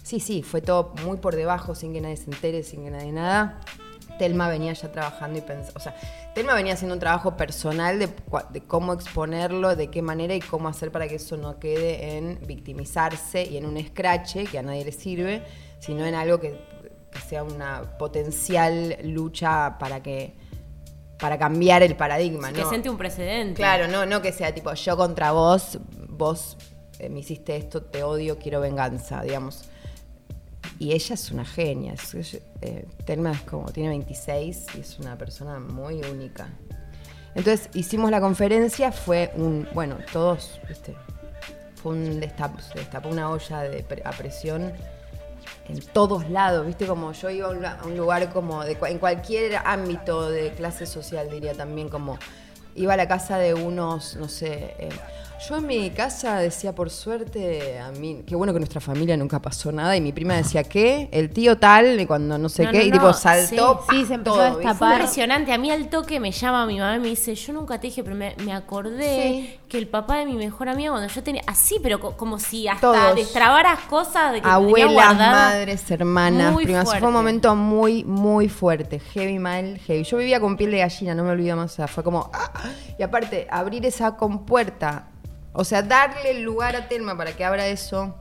sí, 0.04 0.20
sí, 0.20 0.42
fue 0.44 0.60
todo 0.60 0.94
muy 1.04 1.16
por 1.16 1.34
debajo, 1.34 1.74
sin 1.74 1.92
que 1.92 2.00
nadie 2.00 2.16
se 2.16 2.30
entere, 2.30 2.62
sin 2.62 2.84
que 2.84 2.90
nadie 2.90 3.10
nada. 3.10 3.60
Telma 4.18 4.48
venía 4.48 4.72
ya 4.72 4.92
trabajando 4.92 5.38
y 5.40 5.42
pensando, 5.42 5.72
o 5.74 5.80
sea, 5.80 5.96
Telma 6.36 6.54
venía 6.54 6.74
haciendo 6.74 6.94
un 6.94 7.00
trabajo 7.00 7.36
personal 7.36 7.98
de, 7.98 8.08
de 8.50 8.60
cómo 8.60 8.92
exponerlo, 8.92 9.74
de 9.74 9.88
qué 9.88 10.02
manera 10.02 10.36
y 10.36 10.40
cómo 10.40 10.68
hacer 10.68 10.92
para 10.92 11.08
que 11.08 11.16
eso 11.16 11.36
no 11.36 11.58
quede 11.58 12.16
en 12.16 12.38
victimizarse 12.46 13.42
y 13.42 13.56
en 13.56 13.66
un 13.66 13.76
escrache 13.76 14.44
que 14.44 14.58
a 14.58 14.62
nadie 14.62 14.84
le 14.84 14.92
sirve, 14.92 15.42
sino 15.80 16.04
en 16.06 16.14
algo 16.14 16.38
que, 16.38 16.60
que 17.10 17.20
sea 17.28 17.42
una 17.42 17.96
potencial 17.98 18.98
lucha 19.02 19.78
para 19.80 20.00
que 20.00 20.36
para 21.18 21.38
cambiar 21.38 21.82
el 21.82 21.96
paradigma, 21.96 22.52
Que 22.52 22.60
¿no? 22.62 22.68
siente 22.68 22.90
un 22.90 22.98
precedente. 22.98 23.54
Claro, 23.54 23.88
no, 23.88 24.04
no 24.04 24.20
que 24.20 24.30
sea 24.32 24.54
tipo 24.54 24.72
yo 24.74 24.96
contra 24.96 25.32
vos, 25.32 25.78
vos 26.08 26.56
eh, 26.98 27.08
me 27.08 27.20
hiciste 27.20 27.56
esto, 27.56 27.82
te 27.82 28.02
odio, 28.02 28.38
quiero 28.38 28.60
venganza, 28.60 29.22
digamos. 29.22 29.64
Y 30.84 30.92
ella 30.92 31.14
es 31.14 31.30
una 31.30 31.46
genia. 31.46 31.94
es- 31.94 32.34
eh, 32.60 32.86
Telma 33.06 33.32
es 33.32 33.40
como, 33.40 33.72
tiene 33.72 33.88
26 33.88 34.66
y 34.76 34.80
es 34.80 34.98
una 34.98 35.16
persona 35.16 35.58
muy 35.58 36.02
única. 36.02 36.46
Entonces 37.34 37.70
hicimos 37.72 38.10
la 38.10 38.20
conferencia, 38.20 38.92
fue 38.92 39.32
un, 39.34 39.66
bueno, 39.72 39.96
todos, 40.12 40.60
¿viste? 40.68 40.94
Fue 41.76 41.92
un 41.92 42.20
destap, 42.20 42.60
se 42.60 42.80
destapó 42.80 43.08
una 43.08 43.30
olla 43.30 43.62
de 43.62 43.82
a 44.04 44.10
presión 44.10 44.74
en 45.70 45.80
todos 45.80 46.28
lados, 46.28 46.66
¿viste? 46.66 46.86
Como 46.86 47.12
yo 47.12 47.30
iba 47.30 47.46
a 47.48 47.86
un, 47.86 47.96
lugar 47.96 48.30
como, 48.30 48.62
de, 48.62 48.76
en 48.86 48.98
cualquier 48.98 49.56
ámbito 49.64 50.28
de 50.28 50.50
clase 50.50 50.84
social, 50.84 51.30
diría 51.30 51.54
también, 51.54 51.88
como 51.88 52.18
iba 52.74 52.92
a 52.92 52.96
la 52.98 53.08
casa 53.08 53.38
de 53.38 53.54
unos, 53.54 54.16
no 54.16 54.28
sé, 54.28 54.74
eh, 54.78 54.90
yo 55.48 55.56
en 55.56 55.66
mi 55.66 55.90
casa 55.90 56.38
decía, 56.38 56.74
por 56.74 56.90
suerte, 56.90 57.78
a 57.78 57.90
mí, 57.92 58.22
qué 58.26 58.34
bueno 58.36 58.52
que 58.52 58.58
nuestra 58.58 58.80
familia 58.80 59.16
nunca 59.16 59.40
pasó 59.40 59.70
nada, 59.72 59.96
y 59.96 60.00
mi 60.00 60.12
prima 60.12 60.34
decía, 60.34 60.64
¿qué? 60.64 61.08
El 61.12 61.30
tío 61.30 61.58
tal, 61.58 62.00
y 62.00 62.06
cuando 62.06 62.38
no 62.38 62.48
sé 62.48 62.64
No, 62.64 62.70
qué, 62.72 62.78
no, 62.78 62.84
y 62.84 62.90
no, 62.90 62.96
tipo 62.98 63.12
saltó, 63.12 63.84
sí, 63.90 64.00
¡pah! 64.02 64.06
se 64.08 64.14
empezó 64.14 64.36
todo, 64.36 64.58
a. 64.58 64.72
Impresionante. 64.92 65.52
A 65.52 65.58
mí 65.58 65.70
al 65.70 65.88
toque 65.88 66.20
me 66.20 66.30
llama 66.32 66.66
mi 66.66 66.78
mamá 66.78 66.96
y 66.96 67.00
me 67.00 67.08
dice, 67.08 67.34
yo 67.34 67.52
nunca 67.52 67.80
te 67.80 67.88
dije, 67.88 68.02
pero 68.02 68.16
me, 68.16 68.34
me 68.44 68.52
acordé 68.52 69.04
Sí. 69.14 69.60
que 69.68 69.78
el 69.78 69.88
papá 69.88 70.16
de 70.18 70.26
mi 70.26 70.34
mejor 70.34 70.68
amiga 70.68 70.90
cuando 70.92 71.08
yo 71.08 71.22
tenía... 71.22 71.42
Así, 71.46 71.78
pero 71.82 72.00
co- 72.00 72.16
como 72.16 72.38
si 72.38 72.66
hasta 72.68 72.80
Todos. 72.80 73.14
destrabaras 73.14 73.80
cosas 73.80 74.32
de 74.32 74.40
que 74.42 74.48
Abuelas, 74.48 75.16
madres, 75.16 75.90
hermanas, 75.90 76.52
Muy 76.52 76.64
primas. 76.64 76.88
Fue 76.98 77.06
un 77.08 77.14
momento 77.14 77.54
muy, 77.56 78.04
muy 78.04 78.48
fuerte. 78.48 78.98
Heavy 79.00 79.38
mal, 79.38 79.78
heavy. 79.78 80.04
Yo 80.04 80.16
vivía 80.16 80.40
con 80.40 80.56
piel 80.56 80.70
de 80.70 80.78
gallina, 80.78 81.14
no 81.14 81.24
me 81.24 81.30
olvido 81.30 81.56
más. 81.56 81.72
O 81.72 81.74
sea, 81.74 81.86
fue 81.88 82.02
como. 82.04 82.30
¡ah! 82.32 82.50
Y 82.98 83.02
aparte, 83.02 83.46
abrir 83.50 83.84
esa 83.86 84.16
compuerta. 84.16 85.08
O 85.54 85.64
sea, 85.64 85.82
darle 85.82 86.32
el 86.32 86.42
lugar 86.42 86.76
a 86.76 86.88
Telma 86.88 87.16
para 87.16 87.32
que 87.32 87.44
abra 87.44 87.66
eso 87.66 88.14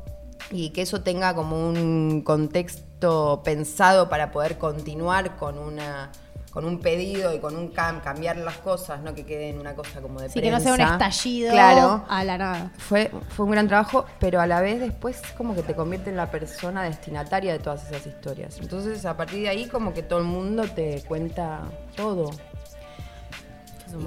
y 0.51 0.69
que 0.69 0.83
eso 0.83 1.01
tenga 1.01 1.33
como 1.35 1.67
un 1.67 2.21
contexto 2.23 3.41
pensado 3.43 4.07
para 4.07 4.31
poder 4.31 4.57
continuar 4.57 5.35
con 5.35 5.57
una 5.57 6.11
con 6.51 6.65
un 6.65 6.79
pedido 6.81 7.33
y 7.33 7.39
con 7.39 7.55
un 7.57 7.73
cam- 7.73 7.99
cambiar 8.03 8.37
las 8.37 8.57
cosas, 8.57 9.01
no 9.01 9.15
que 9.15 9.25
quede 9.25 9.49
en 9.49 9.59
una 9.59 9.73
cosa 9.73 10.01
como 10.01 10.21
de 10.21 10.29
Sí, 10.29 10.39
que 10.39 10.51
no 10.51 10.59
sea 10.59 10.73
un 10.73 10.75
prensa. 10.77 10.93
estallido 10.93 11.51
Claro. 11.51 12.05
a 12.07 12.23
la 12.23 12.37
nada. 12.37 12.71
Fue, 12.77 13.09
fue 13.29 13.45
un 13.45 13.51
gran 13.53 13.67
trabajo, 13.67 14.05
pero 14.19 14.39
a 14.39 14.45
la 14.45 14.61
vez 14.61 14.79
después 14.79 15.19
como 15.35 15.55
que 15.55 15.63
te 15.63 15.73
convierte 15.73 16.11
en 16.11 16.15
la 16.15 16.29
persona 16.29 16.83
destinataria 16.83 17.53
de 17.53 17.57
todas 17.57 17.87
esas 17.89 18.05
historias. 18.05 18.59
Entonces 18.59 19.03
a 19.07 19.17
partir 19.17 19.41
de 19.41 19.49
ahí 19.49 19.65
como 19.65 19.95
que 19.95 20.03
todo 20.03 20.19
el 20.19 20.25
mundo 20.25 20.65
te 20.67 21.01
cuenta 21.07 21.61
todo. 21.95 22.29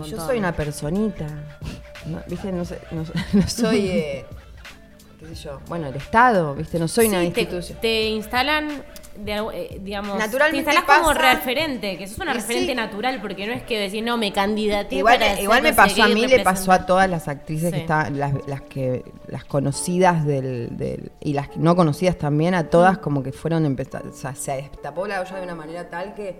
Y 0.04 0.10
yo 0.10 0.16
soy 0.24 0.38
una 0.38 0.52
personita. 0.52 1.26
No, 2.06 2.22
¿Viste? 2.26 2.52
No, 2.52 2.64
sé- 2.64 2.80
no- 2.90 3.04
no 3.32 3.48
soy, 3.48 3.88
eh, 3.88 4.24
qué 5.20 5.26
sé 5.26 5.34
yo, 5.34 5.60
bueno, 5.68 5.88
el 5.88 5.96
Estado, 5.96 6.54
¿viste? 6.54 6.78
No 6.78 6.88
soy 6.88 7.08
una 7.08 7.18
te, 7.18 7.24
institución. 7.26 7.78
te 7.80 8.08
instalan, 8.10 8.68
de, 9.16 9.32
eh, 9.54 9.80
digamos, 9.82 10.18
Naturalmente 10.18 10.70
te 10.70 10.76
instalás 10.76 11.00
como 11.00 11.14
referente, 11.14 11.96
que 11.96 12.06
sos 12.06 12.18
una 12.18 12.32
Y 12.32 12.34
referente 12.34 12.72
sí. 12.72 12.74
natural, 12.74 13.20
porque 13.22 13.46
no 13.46 13.54
es 13.54 13.62
que 13.62 13.78
decir, 13.78 14.04
no, 14.04 14.18
me 14.18 14.30
candidaté 14.32 14.96
Igual, 14.96 15.18
para 15.18 15.34
ser 15.34 15.42
igual 15.44 15.62
me 15.62 15.72
pasó 15.72 16.02
a 16.02 16.08
mí, 16.08 16.26
le 16.26 16.40
pasó 16.44 16.70
a 16.72 16.84
todas 16.86 17.08
las 17.08 17.26
actrices 17.28 17.72
que 17.72 17.80
estaban, 17.80 18.18
las, 18.18 18.34
las 18.46 18.60
que 18.60 19.04
las 19.28 19.44
conocidas 19.44 20.24
del, 20.26 20.76
del- 20.76 21.10
y 21.20 21.32
las 21.32 21.56
no 21.56 21.74
conocidas 21.76 22.18
también, 22.18 22.54
a 22.54 22.64
Mm. 22.64 22.70
todas 22.70 22.98
como 22.98 23.22
que 23.22 23.32
fueron 23.32 23.64
empezar, 23.64 24.06
o 24.06 24.12
sea, 24.12 24.34
se 24.34 24.52
destapó 24.52 25.06
la 25.06 25.22
olla 25.22 25.36
de 25.36 25.42
una 25.42 25.54
manera 25.54 25.88
tal 25.88 26.14
que, 26.14 26.38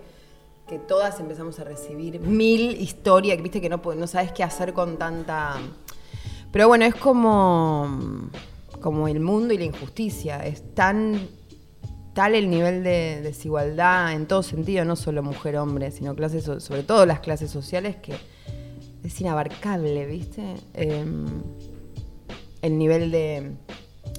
que 0.67 0.79
todas 0.79 1.19
empezamos 1.19 1.59
a 1.59 1.63
recibir 1.63 2.19
mil 2.19 2.79
historias, 2.81 3.41
viste 3.41 3.61
que 3.61 3.69
no, 3.69 3.81
no 3.95 4.07
sabes 4.07 4.31
qué 4.33 4.43
hacer 4.43 4.73
con 4.73 4.97
tanta. 4.97 5.55
Pero 6.51 6.67
bueno, 6.67 6.85
es 6.85 6.95
como, 6.95 8.29
como 8.81 9.07
el 9.07 9.19
mundo 9.19 9.53
y 9.53 9.57
la 9.57 9.65
injusticia. 9.65 10.45
Es 10.45 10.73
tan 10.75 11.27
tal 12.13 12.33
el 12.35 12.49
nivel 12.49 12.83
de 12.83 13.21
desigualdad 13.21 14.13
en 14.13 14.27
todo 14.27 14.41
sentido, 14.43 14.83
no 14.85 14.95
solo 14.95 15.21
mujer-hombre, 15.23 15.91
sino 15.91 16.15
clases, 16.15 16.43
so- 16.43 16.59
sobre 16.59 16.83
todo 16.83 17.05
las 17.05 17.19
clases 17.19 17.51
sociales, 17.51 17.95
que 17.97 18.13
es 19.03 19.21
inabarcable, 19.21 20.05
¿viste? 20.07 20.55
Em, 20.73 21.27
el 22.61 22.77
nivel 22.77 23.11
de 23.11 23.51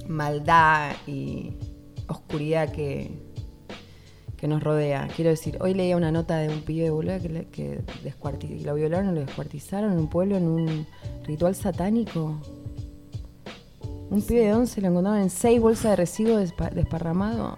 maldad 0.07 0.93
y 1.05 1.53
oscuridad 2.07 2.71
que, 2.71 3.11
que 4.39 4.47
nos 4.47 4.63
rodea. 4.63 5.07
Quiero 5.15 5.31
decir, 5.31 5.57
hoy 5.61 5.73
leía 5.73 5.97
una 5.97 6.11
nota 6.11 6.37
de 6.37 6.49
un 6.49 6.61
pibe 6.61 6.89
boludo 6.89 7.19
que, 7.19 7.29
le- 7.29 7.45
que 7.45 7.81
descuarti- 8.03 8.61
lo 8.63 8.73
violaron, 8.75 9.13
lo 9.15 9.21
descuartizaron 9.21 9.91
en 9.93 9.99
un 9.99 10.07
pueblo 10.07 10.37
en 10.37 10.47
un 10.47 10.87
ritual 11.25 11.55
satánico. 11.55 12.39
Un 14.09 14.21
pibe 14.21 14.41
de 14.45 14.53
11 14.53 14.81
lo 14.81 14.87
encontraron 14.87 15.21
en 15.21 15.29
seis 15.29 15.61
bolsas 15.61 15.91
de 15.91 15.95
residuos 15.97 16.41
despa- 16.41 16.71
desparramado. 16.71 17.57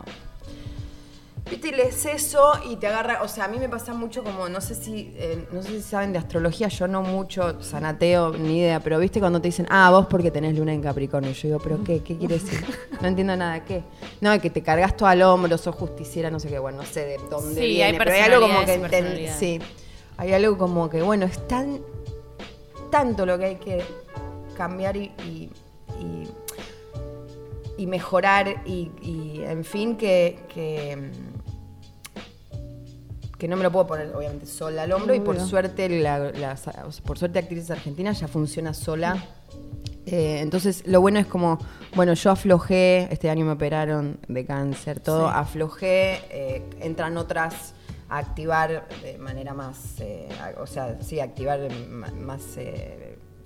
Viste, 1.52 1.68
y 1.68 1.72
lees 1.74 2.06
eso 2.06 2.54
y 2.70 2.78
te 2.78 2.88
agarra, 2.88 3.22
o 3.24 3.28
sea, 3.28 3.44
a 3.46 3.48
mí 3.50 3.60
me 3.60 3.68
pasa 3.68 3.94
mucho 3.94 4.24
como, 4.24 4.48
no 4.48 4.62
sé 4.62 4.74
si, 4.74 5.14
eh, 5.18 5.46
no 5.52 5.62
sé 5.62 5.68
si 5.70 5.82
saben 5.82 6.14
de 6.14 6.18
astrología, 6.20 6.70
yo 6.70 6.88
no 6.88 7.02
mucho, 7.04 7.62
sanateo, 7.62 8.32
ni 8.32 8.60
idea, 8.60 8.80
pero 8.80 8.98
viste 9.00 9.20
cuando 9.20 9.42
te 9.42 9.50
dicen, 9.50 9.68
ah, 9.70 9.90
vos 9.92 10.08
porque 10.08 10.32
tenés 10.32 10.58
luna 10.58 10.74
en 10.74 10.82
Capricornio, 10.82 11.32
yo 11.34 11.48
digo, 11.50 11.60
pero 11.62 11.84
¿qué? 11.84 12.00
¿Qué 12.02 12.18
quiere 12.18 12.40
decir? 12.40 12.64
No 13.02 13.08
entiendo 13.10 13.36
nada, 13.36 13.66
¿qué? 13.66 13.84
No, 14.22 14.40
que 14.40 14.50
te 14.50 14.64
cargas 14.64 14.96
todo 14.96 15.10
al 15.10 15.22
hombro, 15.24 15.58
sos 15.58 15.76
justiciera, 15.76 16.32
no 16.32 16.40
sé 16.40 16.48
qué, 16.48 16.58
bueno, 16.58 16.78
no 16.80 16.86
sé 16.86 17.06
de 17.06 17.18
dónde 17.30 17.60
Sí, 17.62 17.68
viene, 17.68 17.84
hay 17.92 17.98
pero 17.98 18.12
hay 18.14 18.20
algo 18.22 18.42
como 18.48 18.66
que 18.66 18.82
enten- 18.82 19.38
sí, 19.38 19.60
hay 20.18 20.32
algo 20.34 20.58
como 20.58 20.90
que, 20.90 21.02
bueno, 21.02 21.26
es 21.26 21.48
tan, 21.50 21.82
tanto 22.90 23.26
lo 23.26 23.38
que 23.38 23.46
hay 23.46 23.56
que 23.58 23.84
cambiar 24.56 24.96
y, 24.96 25.12
y- 25.26 25.50
y- 26.00 26.28
y 27.78 27.88
mejorar 27.88 28.62
y, 28.66 29.42
en 29.44 29.66
fin, 29.66 29.98
que, 29.98 30.40
que, 30.54 30.96
mm, 30.98 31.31
que 33.42 33.48
no 33.48 33.58
me 33.58 33.64
lo 33.64 33.72
puedo 33.72 33.88
poner 33.88 34.16
obviamente 34.16 34.46
sola 34.46 34.84
al 34.84 34.92
hombro 34.92 35.16
y 35.16 35.20
por 35.20 35.40
suerte 35.40 35.90
la, 35.90 36.20
la- 36.32 36.56
por 37.04 37.18
suerte 37.18 37.40
actrices 37.40 37.72
argentinas 37.72 38.20
ya 38.20 38.28
funciona 38.28 38.72
sola 38.76 39.18
Eh, 40.06 40.40
entonces 40.42 40.84
lo 40.86 41.02
bueno 41.02 41.18
es 41.20 41.26
como 41.26 41.58
bueno 41.96 42.14
yo 42.14 42.30
aflojé 42.32 43.08
este 43.12 43.30
año 43.32 43.46
me 43.46 43.52
operaron 43.54 44.20
de 44.28 44.46
cáncer 44.46 45.00
todo 45.00 45.28
Sí. 45.28 45.34
aflojé 45.36 46.22
eh, 46.30 46.64
entran 46.82 47.18
otras 47.18 47.74
a 48.10 48.18
activar 48.20 48.88
de 49.04 49.18
manera 49.18 49.54
más 49.56 50.00
eh, 50.02 50.28
o 50.60 50.68
sea 50.68 50.98
sí 51.02 51.20
activar 51.20 51.60
más 51.90 52.42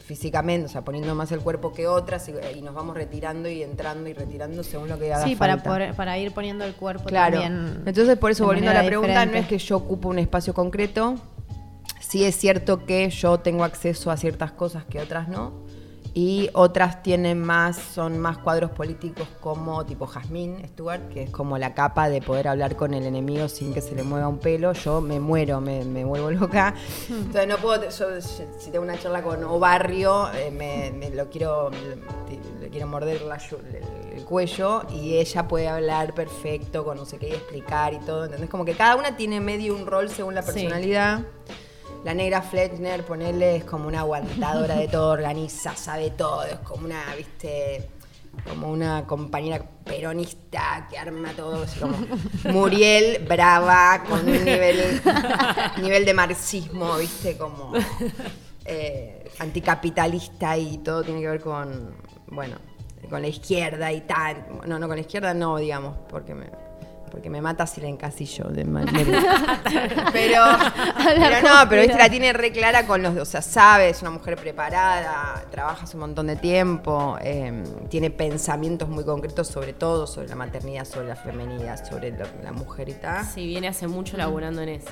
físicamente 0.05 0.65
o 0.67 0.69
sea 0.69 0.83
poniendo 0.83 1.15
más 1.15 1.31
el 1.31 1.39
cuerpo 1.39 1.73
que 1.73 1.87
otras 1.87 2.29
y, 2.29 2.33
y 2.57 2.61
nos 2.61 2.75
vamos 2.75 2.95
retirando 2.95 3.49
y 3.49 3.63
entrando 3.63 4.07
y 4.09 4.13
retirando 4.13 4.63
según 4.63 4.87
lo 4.87 4.99
que 4.99 5.13
haga 5.13 5.25
Sí, 5.25 5.35
para, 5.35 5.53
falta. 5.55 5.69
poder- 5.69 5.93
para 5.95 6.17
ir 6.17 6.31
poniendo 6.31 6.63
el 6.63 6.73
cuerpo 6.75 7.05
Claro. 7.05 7.41
también. 7.41 7.83
Entonces, 7.85 8.17
por 8.17 8.29
eso, 8.31 8.45
volviendo 8.45 8.71
a 8.71 8.75
la 8.75 8.85
pregunta, 8.85 9.25
no 9.25 9.33
es 9.33 9.47
que 9.47 9.57
yo 9.57 9.77
ocupo 9.77 10.09
un 10.09 10.19
espacio 10.19 10.53
concreto. 10.53 11.15
Sí 11.99 12.23
es 12.23 12.35
cierto 12.37 12.85
que 12.85 13.09
yo 13.09 13.39
tengo 13.39 13.63
acceso 13.63 14.11
a 14.11 14.17
ciertas 14.17 14.51
cosas 14.51 14.85
que 14.85 14.99
otras 14.99 15.27
no. 15.27 15.53
Y 16.17 16.49
otras 16.53 17.03
tienen 17.03 17.41
más, 17.41 17.75
son 17.75 18.17
más 18.19 18.37
cuadros 18.37 18.71
políticos 18.71 19.27
como 19.41 19.85
tipo 19.85 20.07
Jazmín 20.07 20.65
Stewart, 20.65 21.09
que 21.09 21.23
es 21.23 21.29
como 21.29 21.57
la 21.57 21.73
capa 21.73 22.07
de 22.07 22.21
poder 22.21 22.47
hablar 22.47 22.77
con 22.77 22.93
el 22.93 23.03
enemigo 23.03 23.49
sin 23.49 23.73
que 23.73 23.81
se 23.81 23.95
le 23.95 24.03
mueva 24.03 24.29
un 24.29 24.39
pelo. 24.39 24.71
Yo 24.71 25.01
me 25.01 25.19
muero, 25.19 25.59
me, 25.59 25.83
me 25.83 26.05
vuelvo 26.05 26.31
loca. 26.31 26.73
Entonces 27.09 27.47
no 27.49 27.57
puedo, 27.57 27.89
yo 27.89 28.21
si 28.21 28.71
tengo 28.71 28.85
una 28.85 28.97
charla 28.97 29.21
con 29.23 29.43
Obarrio, 29.43 30.31
eh, 30.33 30.51
me, 30.51 30.89
me 30.97 31.09
lo 31.09 31.29
quiero, 31.29 31.69
le, 31.69 32.69
quiero 32.69 32.87
morder 32.87 33.21
la 33.23 33.35
el, 33.35 34.17
el 34.19 34.23
cuello 34.23 34.83
y 34.89 35.17
ella 35.17 35.49
puede 35.49 35.67
hablar 35.67 36.13
perfecto 36.13 36.85
con 36.85 36.95
no 36.95 37.05
sé 37.05 37.17
qué 37.17 37.27
y 37.27 37.33
explicar 37.33 37.93
y 37.93 37.99
todo. 37.99 38.23
¿Entendés? 38.23 38.49
Como 38.49 38.63
que 38.63 38.73
cada 38.73 38.95
una 38.95 39.17
tiene 39.17 39.41
medio 39.41 39.75
un 39.75 39.85
rol 39.85 40.09
según 40.09 40.33
la 40.33 40.43
Sí. 40.43 40.69
La 42.05 42.13
negra 42.13 42.43
Fletcher, 42.43 43.03
ponele, 43.03 43.55
es 43.55 43.63
como 43.63 43.87
una 43.87 44.01
aguantadora 44.01 44.75
de 44.75 44.87
todo, 44.87 45.09
organiza, 45.09 45.75
sabe 45.75 46.11
todo, 46.11 46.43
es 46.43 46.59
como 46.59 46.85
una, 46.85 47.01
viste, 47.17 47.89
como 48.47 48.71
una 48.71 49.07
compañera 49.07 49.65
peronista 49.83 50.85
que 50.87 50.99
arma 50.99 51.31
todo, 51.35 51.63
así 51.63 51.79
como 51.79 51.97
Muriel, 52.53 53.25
brava, 53.27 54.03
con 54.07 54.19
un 54.19 54.45
nivel, 54.45 55.01
nivel 55.81 56.05
de 56.05 56.13
marxismo, 56.13 56.95
viste, 56.97 57.37
como 57.39 57.73
eh, 58.65 59.27
anticapitalista 59.39 60.55
y 60.59 60.77
todo 60.77 61.03
tiene 61.03 61.21
que 61.21 61.27
ver 61.27 61.41
con, 61.41 61.95
bueno, 62.27 62.57
con 63.09 63.19
la 63.19 63.29
izquierda 63.29 63.91
y 63.91 64.01
tal. 64.01 64.45
No, 64.67 64.77
no, 64.77 64.87
con 64.87 64.95
la 64.95 65.01
izquierda 65.01 65.33
no, 65.33 65.57
digamos, 65.57 65.97
porque 66.07 66.35
me, 66.35 66.51
porque 67.15 67.29
me 67.29 67.39
mata 67.39 67.65
si 67.65 67.79
la 67.79 67.87
encasillo 67.87 68.49
de 68.49 68.65
manera. 68.65 69.61
pero, 70.11 70.43
pero 71.05 71.41
no, 71.47 71.69
pero 71.69 71.81
viste, 71.83 71.97
la 71.97 72.09
tiene 72.09 72.33
re 72.33 72.51
clara 72.51 72.85
con 72.85 73.01
los, 73.01 73.15
o 73.15 73.23
sea, 73.23 73.41
sabe, 73.41 73.87
es 73.87 74.01
una 74.01 74.11
mujer 74.11 74.35
preparada, 74.35 75.45
trabaja 75.49 75.85
hace 75.85 75.95
un 75.95 76.01
montón 76.01 76.27
de 76.27 76.35
tiempo, 76.35 77.17
eh, 77.21 77.63
tiene 77.89 78.09
pensamientos 78.11 78.89
muy 78.89 79.05
concretos 79.05 79.47
sobre 79.47 79.71
todo, 79.71 80.07
sobre 80.07 80.27
la 80.27 80.35
maternidad, 80.35 80.83
sobre 80.83 81.07
la 81.07 81.15
femenidad, 81.15 81.85
sobre 81.87 82.11
lo- 82.11 82.25
la 82.43 82.51
mujer 82.51 82.89
y 82.89 82.93
tal. 82.95 83.23
Sí, 83.25 83.47
viene 83.47 83.69
hace 83.69 83.87
mucho 83.87 84.17
laburando 84.17 84.61
en 84.61 84.67
eso. 84.69 84.89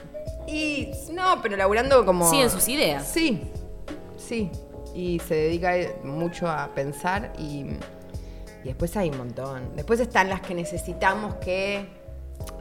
Y 0.48 0.92
no, 1.12 1.42
pero 1.42 1.58
laburando 1.58 2.06
como. 2.06 2.30
Sí, 2.30 2.40
en 2.40 2.50
sus 2.50 2.70
ideas. 2.70 3.06
Sí, 3.06 3.52
sí. 4.18 4.50
Y 4.96 5.20
se 5.28 5.36
dedica 5.36 5.74
mucho 6.06 6.48
a 6.50 6.70
pensar 6.74 7.34
y, 7.38 7.66
y 8.64 8.64
después 8.64 8.96
hay 8.96 9.10
un 9.10 9.18
montón. 9.18 9.76
Después 9.76 10.00
están 10.00 10.30
las 10.30 10.40
que 10.40 10.54
necesitamos 10.54 11.36
que 11.36 12.02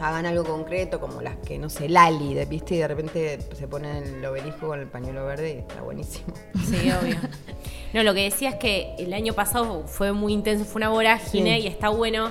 hagan 0.01 0.27
algo 0.27 0.45
concreto, 0.45 1.01
como 1.01 1.21
las 1.23 1.37
que, 1.37 1.59
no 1.59 1.69
sé, 1.69 1.89
Lali, 1.89 2.35
de- 2.35 2.45
¿viste? 2.47 2.75
Y 2.75 2.79
de 2.79 2.89
repente 2.89 3.39
se 3.57 3.69
ponen 3.69 3.97
el 4.19 4.25
obelisco 4.25 4.69
con 4.69 4.81
el 4.81 4.87
pañuelo 4.89 5.25
verde 5.27 5.55
y 5.55 5.59
está 5.59 5.81
buenísimo. 5.83 6.33
Sí, 6.69 6.91
obvio. 6.91 7.17
No, 7.93 8.03
lo 8.03 8.15
que 8.15 8.25
decía 8.25 8.51
es 8.51 8.57
que 8.57 8.95
el 8.99 9.13
año 9.13 9.35
pasado 9.35 9.85
fue 9.87 10.13
muy 10.13 10.33
intenso, 10.33 10.65
fue 10.65 10.79
una 10.81 10.89
vorágine 10.89 11.57
Sí. 11.61 11.65
y 11.65 11.67
está 11.67 11.91
bueno. 11.91 12.31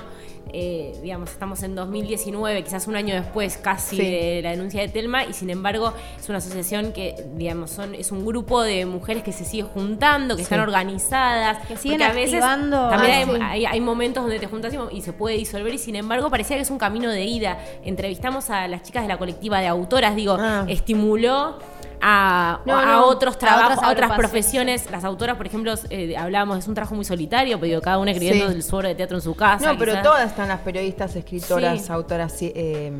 Eh, 0.52 0.94
digamos, 1.02 1.30
estamos 1.30 1.62
en 1.62 1.74
2019, 1.74 2.62
quizás 2.64 2.86
un 2.86 2.96
año 2.96 3.14
después 3.14 3.56
casi 3.56 3.96
Sí. 3.96 4.02
de 4.02 4.40
la 4.42 4.50
denuncia 4.50 4.80
de 4.80 4.88
Telma, 4.88 5.24
y 5.24 5.32
sin 5.32 5.50
embargo 5.50 5.92
es 6.18 6.28
una 6.28 6.38
asociación 6.38 6.92
que, 6.92 7.14
digamos, 7.36 7.70
son, 7.70 7.94
es 7.94 8.12
un 8.12 8.24
grupo 8.26 8.62
de 8.62 8.84
mujeres 8.86 9.22
que 9.22 9.32
se 9.32 9.44
sigue 9.44 9.62
juntando, 9.64 10.34
que 10.36 10.42
Sí. 10.42 10.44
están 10.44 10.60
organizadas, 10.60 11.66
Que 11.66 11.76
siguen 11.76 12.02
a 12.02 12.12
veces 12.12 12.42
activando- 12.42 12.90
también 12.90 13.12
Ah, 13.12 13.16
hay, 13.16 13.24
sí. 13.24 13.42
hay- 13.42 13.66
hay 13.66 13.80
momentos 13.80 14.22
donde 14.24 14.38
te 14.38 14.46
juntas 14.46 14.74
y, 14.74 14.96
y 14.96 15.00
se 15.02 15.12
puede 15.12 15.36
disolver, 15.36 15.72
y 15.74 15.78
sin 15.78 15.96
embargo 15.96 16.30
parecía 16.30 16.56
que 16.56 16.62
es 16.62 16.70
un 16.70 16.78
camino 16.78 17.10
de 17.10 17.24
ida. 17.24 17.58
Entrevistamos 17.84 18.50
a 18.50 18.68
las 18.68 18.82
chicas 18.82 19.02
de 19.02 19.08
la 19.08 19.18
colectiva 19.18 19.60
de 19.60 19.68
autoras, 19.68 20.14
digo, 20.16 20.36
Ah. 20.38 20.64
estimuló 20.68 21.58
a, 22.04 22.60
No, 22.66 22.76
a 22.78 22.84
no, 22.84 23.06
otros 23.06 23.38
trabajos, 23.38 23.78
otras 23.78 23.88
a 23.88 23.92
otras 23.92 24.12
profesiones. 24.18 24.90
Las 24.90 25.04
autoras, 25.04 25.36
por 25.36 25.46
ejemplo, 25.46 25.72
eh, 25.88 26.16
hablábamos, 26.16 26.58
es 26.58 26.66
un 26.66 26.74
trabajo 26.74 26.96
muy 26.96 27.04
solitario, 27.04 27.60
pero 27.60 27.80
cada 27.80 27.98
una 27.98 28.10
escribiendo 28.10 28.50
Sí. 28.52 28.60
su 28.62 28.74
obra 28.76 28.88
de 28.88 28.96
teatro 28.96 29.16
en 29.18 29.22
su 29.22 29.34
casa. 29.36 29.72
No, 29.72 29.78
pero 29.78 29.92
quizás. 29.92 30.02
todas 30.04 30.26
están 30.30 30.48
las 30.48 30.60
periodistas, 30.60 31.14
escritoras, 31.14 31.86
Sí. 31.86 31.92
autoras, 31.92 32.34
eh, 32.40 32.92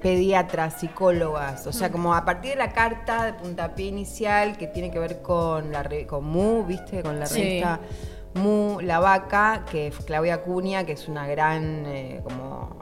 pediatras, 0.00 0.74
psicólogas. 0.80 1.66
O 1.66 1.72
sea, 1.72 1.90
como 1.90 2.14
a 2.14 2.24
partir 2.24 2.52
de 2.52 2.56
la 2.56 2.72
carta 2.72 3.24
de 3.24 3.32
puntapié 3.32 3.86
inicial 3.88 4.56
que 4.56 4.68
tiene 4.68 4.90
que 4.90 4.98
ver 5.00 5.22
con 5.22 5.72
la 5.72 5.86
con 6.06 6.24
Mu, 6.24 6.64
¿viste? 6.64 7.02
Con 7.02 7.18
la 7.18 7.26
revista 7.26 7.80
Mu, 8.34 8.80
La 8.80 8.98
Vaca, 9.00 9.64
que 9.70 9.88
es 9.88 9.96
Claudia 10.04 10.34
Acuña, 10.34 10.84
que 10.84 10.92
es 10.92 11.08
una 11.08 11.26
gran 11.26 11.84
eh, 11.86 12.20
como 12.22 12.76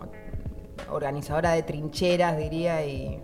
organizadora 0.90 1.52
de 1.52 1.62
trincheras, 1.62 2.36
diría, 2.36 2.84
y 2.84 3.20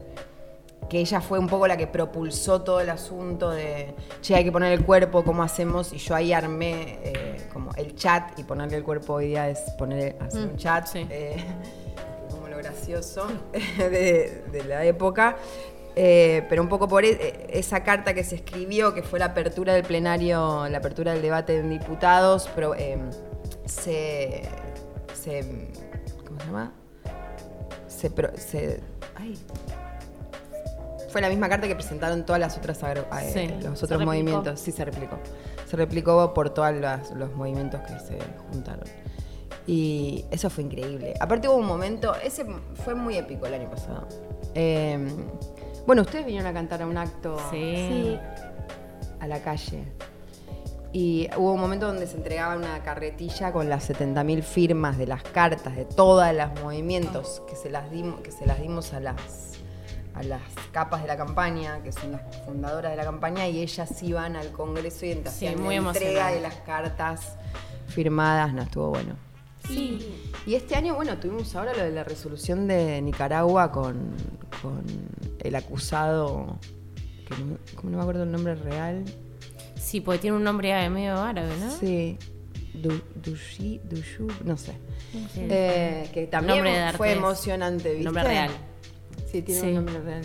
que 0.91 0.99
ella 0.99 1.21
fue 1.21 1.39
un 1.39 1.47
poco 1.47 1.69
la 1.69 1.77
que 1.77 1.87
propulsó 1.87 2.63
todo 2.63 2.81
el 2.81 2.91
asunto 2.91 3.51
de, 3.51 3.95
che, 4.21 4.35
hay 4.35 4.45
que 4.45 4.51
poner 4.51 4.73
el 4.73 4.85
cuerpo, 4.85 5.23
¿cómo 5.25 5.43
hacemos? 5.45 5.93
Y 5.93 5.99
yo 5.99 6.17
ahí 6.17 6.33
armé 6.33 6.99
eh, 7.05 7.49
como 7.53 7.73
el 7.77 7.95
chat 7.95 8.37
y 8.39 8.43
ponerle 8.43 8.77
el 8.79 8.83
cuerpo 8.83 9.15
hoy 9.15 9.29
día 9.29 9.49
es 9.49 9.61
poner, 9.79 10.17
hacer 10.21 10.43
un 10.43 10.57
chat, 10.57 10.87
sí. 10.87 11.07
eh, 11.09 11.37
como 12.31 12.49
lo 12.49 12.59
gracioso 12.59 13.29
de, 13.79 14.45
de 14.51 14.65
la 14.65 14.85
época. 14.85 15.37
Eh, 15.95 16.45
pero 16.49 16.61
un 16.61 16.69
poco 16.69 16.89
por 16.89 17.05
e- 17.05 17.47
esa 17.51 17.85
carta 17.85 18.13
que 18.13 18.25
se 18.25 18.35
escribió, 18.35 18.93
que 18.93 19.03
fue 19.03 19.21
la 19.21 19.27
apertura 19.27 19.73
del 19.75 19.85
plenario, 19.85 20.69
la 20.69 20.79
apertura 20.79 21.13
del 21.13 21.23
debate 21.23 21.57
en 21.57 21.71
diputados, 21.71 22.51
pero, 22.55 22.75
se, 23.65 24.43
se. 25.15 25.69
¿Cómo 26.27 26.41
se 26.41 26.47
llama? 26.47 26.73
Se. 27.87 28.11
se 28.37 28.81
ay, 29.15 29.39
fue 31.11 31.21
la 31.21 31.29
misma 31.29 31.49
carta 31.49 31.67
que 31.69 31.75
presentaron 31.75 32.25
todas 32.25 32.41
las 32.41 32.57
otras 32.57 32.83
agru- 32.83 33.05
eh, 33.21 33.31
Sí, 33.59 33.65
los 33.65 33.83
otros 33.83 34.05
movimientos. 34.05 34.61
Sí, 34.61 34.73
se 34.73 34.85
replicó. 34.85 35.19
Se 35.67 35.77
replicó 35.77 36.33
por 36.35 36.51
todos 36.51 36.75
los 37.15 37.33
movimientos 37.35 37.81
que 37.83 37.99
se 37.99 38.19
juntaron. 38.51 38.85
Y 39.67 40.25
eso 40.31 40.51
fue 40.51 40.65
increíble. 40.65 41.15
Aparte 41.21 41.49
hubo 41.49 41.57
un 41.57 41.67
momento, 41.67 42.15
ese 42.17 42.45
fue 42.85 42.95
muy 42.95 43.17
épico 43.17 43.47
el 43.47 43.55
año 43.55 43.71
pasado. 43.71 44.07
Eh, 44.55 44.99
bueno, 45.87 46.03
ustedes 46.03 46.25
vinieron 46.27 46.49
a 46.49 46.53
cantar 46.53 46.83
a 46.83 46.87
un 46.87 46.97
acto 46.97 47.37
Sí. 47.51 48.19
a 49.21 49.27
la 49.27 49.41
calle. 49.41 49.85
Y 50.93 51.29
hubo 51.37 51.53
un 51.53 51.61
momento 51.61 51.87
donde 51.87 52.07
se 52.09 52.17
entregaba 52.17 52.57
una 52.57 52.83
carretilla 52.83 53.53
con 53.53 53.69
las 53.69 53.89
70.000 53.89 54.43
firmas 54.43 54.99
de 54.99 55.07
las 55.07 55.23
cartas 55.23 55.77
de 55.77 55.85
todos 55.85 56.27
los 56.35 56.61
movimientos 56.65 57.43
que 57.49 57.55
se 57.55 57.71
las 57.71 57.91
dimos, 57.93 58.21
que 58.23 58.33
se 58.33 58.45
las 58.45 58.61
dimos 58.61 58.93
a 58.93 58.99
las 58.99 59.50
a 60.15 60.23
las 60.23 60.43
capas 60.73 61.03
de 61.03 61.09
la 61.09 61.17
campaña, 61.17 61.83
que 61.83 61.93
son 61.93 62.13
las 62.13 62.23
fundadoras 62.45 62.91
de 62.93 62.97
la 62.97 63.05
campaña, 63.05 63.47
y 63.49 63.61
ellas 63.61 64.03
iban 64.03 64.37
al 64.37 64.51
Congreso 64.53 65.07
y 65.07 65.13
entonces 65.13 65.51
Sí, 65.51 65.57
muy 65.57 65.77
la 65.79 65.89
entrega 65.89 66.31
de 66.33 66.41
las 66.41 66.55
cartas 66.57 67.35
firmadas, 67.89 68.53
no 68.53 68.63
estuvo 68.63 68.89
bueno. 68.91 69.15
Sí. 69.67 70.31
Y 70.47 70.55
este 70.55 70.75
año, 70.75 70.95
bueno, 70.95 71.19
tuvimos 71.19 71.55
ahora 71.55 71.75
lo 71.75 71.83
de 71.85 71.91
la 71.91 72.03
resolución 72.05 72.67
de 72.67 73.01
Nicaragua 73.03 73.71
con, 73.71 74.15
con 74.63 74.83
el 75.39 75.55
acusado, 75.55 76.59
que 77.29 77.37
no, 77.43 77.59
como 77.77 77.91
no 77.91 77.97
me 77.99 78.03
acuerdo 78.03 78.23
el 78.25 78.33
nombre 78.33 78.55
real. 78.55 79.05
Sí, 79.77 80.01
porque 80.01 80.19
tiene 80.21 80.37
un 80.37 80.45
nombre 80.45 80.89
medio 80.91 81.21
árabe, 81.21 81.53
¿no? 81.61 81.71
Sí. 81.71 82.19
Du- 82.75 83.03
Dushi, 83.17 83.81
Dushu, 83.85 84.29
no 84.45 84.57
sé. 84.57 84.73
Eh, 85.37 86.09
que 86.15 86.27
también 86.27 86.65
fue 86.97 87.13
emocionante, 87.13 87.91
¿viste? 87.91 88.05
Nombre 88.05 88.23
real. 88.25 88.51
Sí, 89.31 89.43
tiene 89.43 89.61
Sí. 89.61 89.67
un 89.69 89.75
nombre 89.77 90.01
real. 90.01 90.23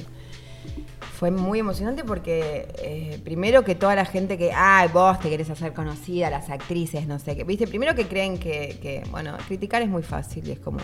Fue 1.17 1.31
muy 1.31 1.59
emocionante 1.59 2.03
porque 2.03 2.67
eh, 2.79 3.21
primero 3.23 3.63
que 3.63 3.73
toda 3.75 3.95
la 3.95 4.03
gente 4.05 4.37
que, 4.37 4.51
ay, 4.51 4.89
vos 4.91 5.19
te 5.19 5.29
querés 5.29 5.49
hacer 5.49 5.73
conocida, 5.73 6.29
las 6.29 6.49
actrices, 6.49 7.07
no 7.07 7.19
sé 7.19 7.35
qué, 7.37 7.43
viste, 7.45 7.67
primero 7.67 7.95
que 7.95 8.05
creen 8.07 8.37
que, 8.37 8.77
que, 8.81 9.03
bueno, 9.11 9.37
criticar 9.47 9.81
es 9.81 9.87
muy 9.87 10.03
fácil 10.03 10.45
y 10.47 10.51
es 10.51 10.59
como, 10.59 10.79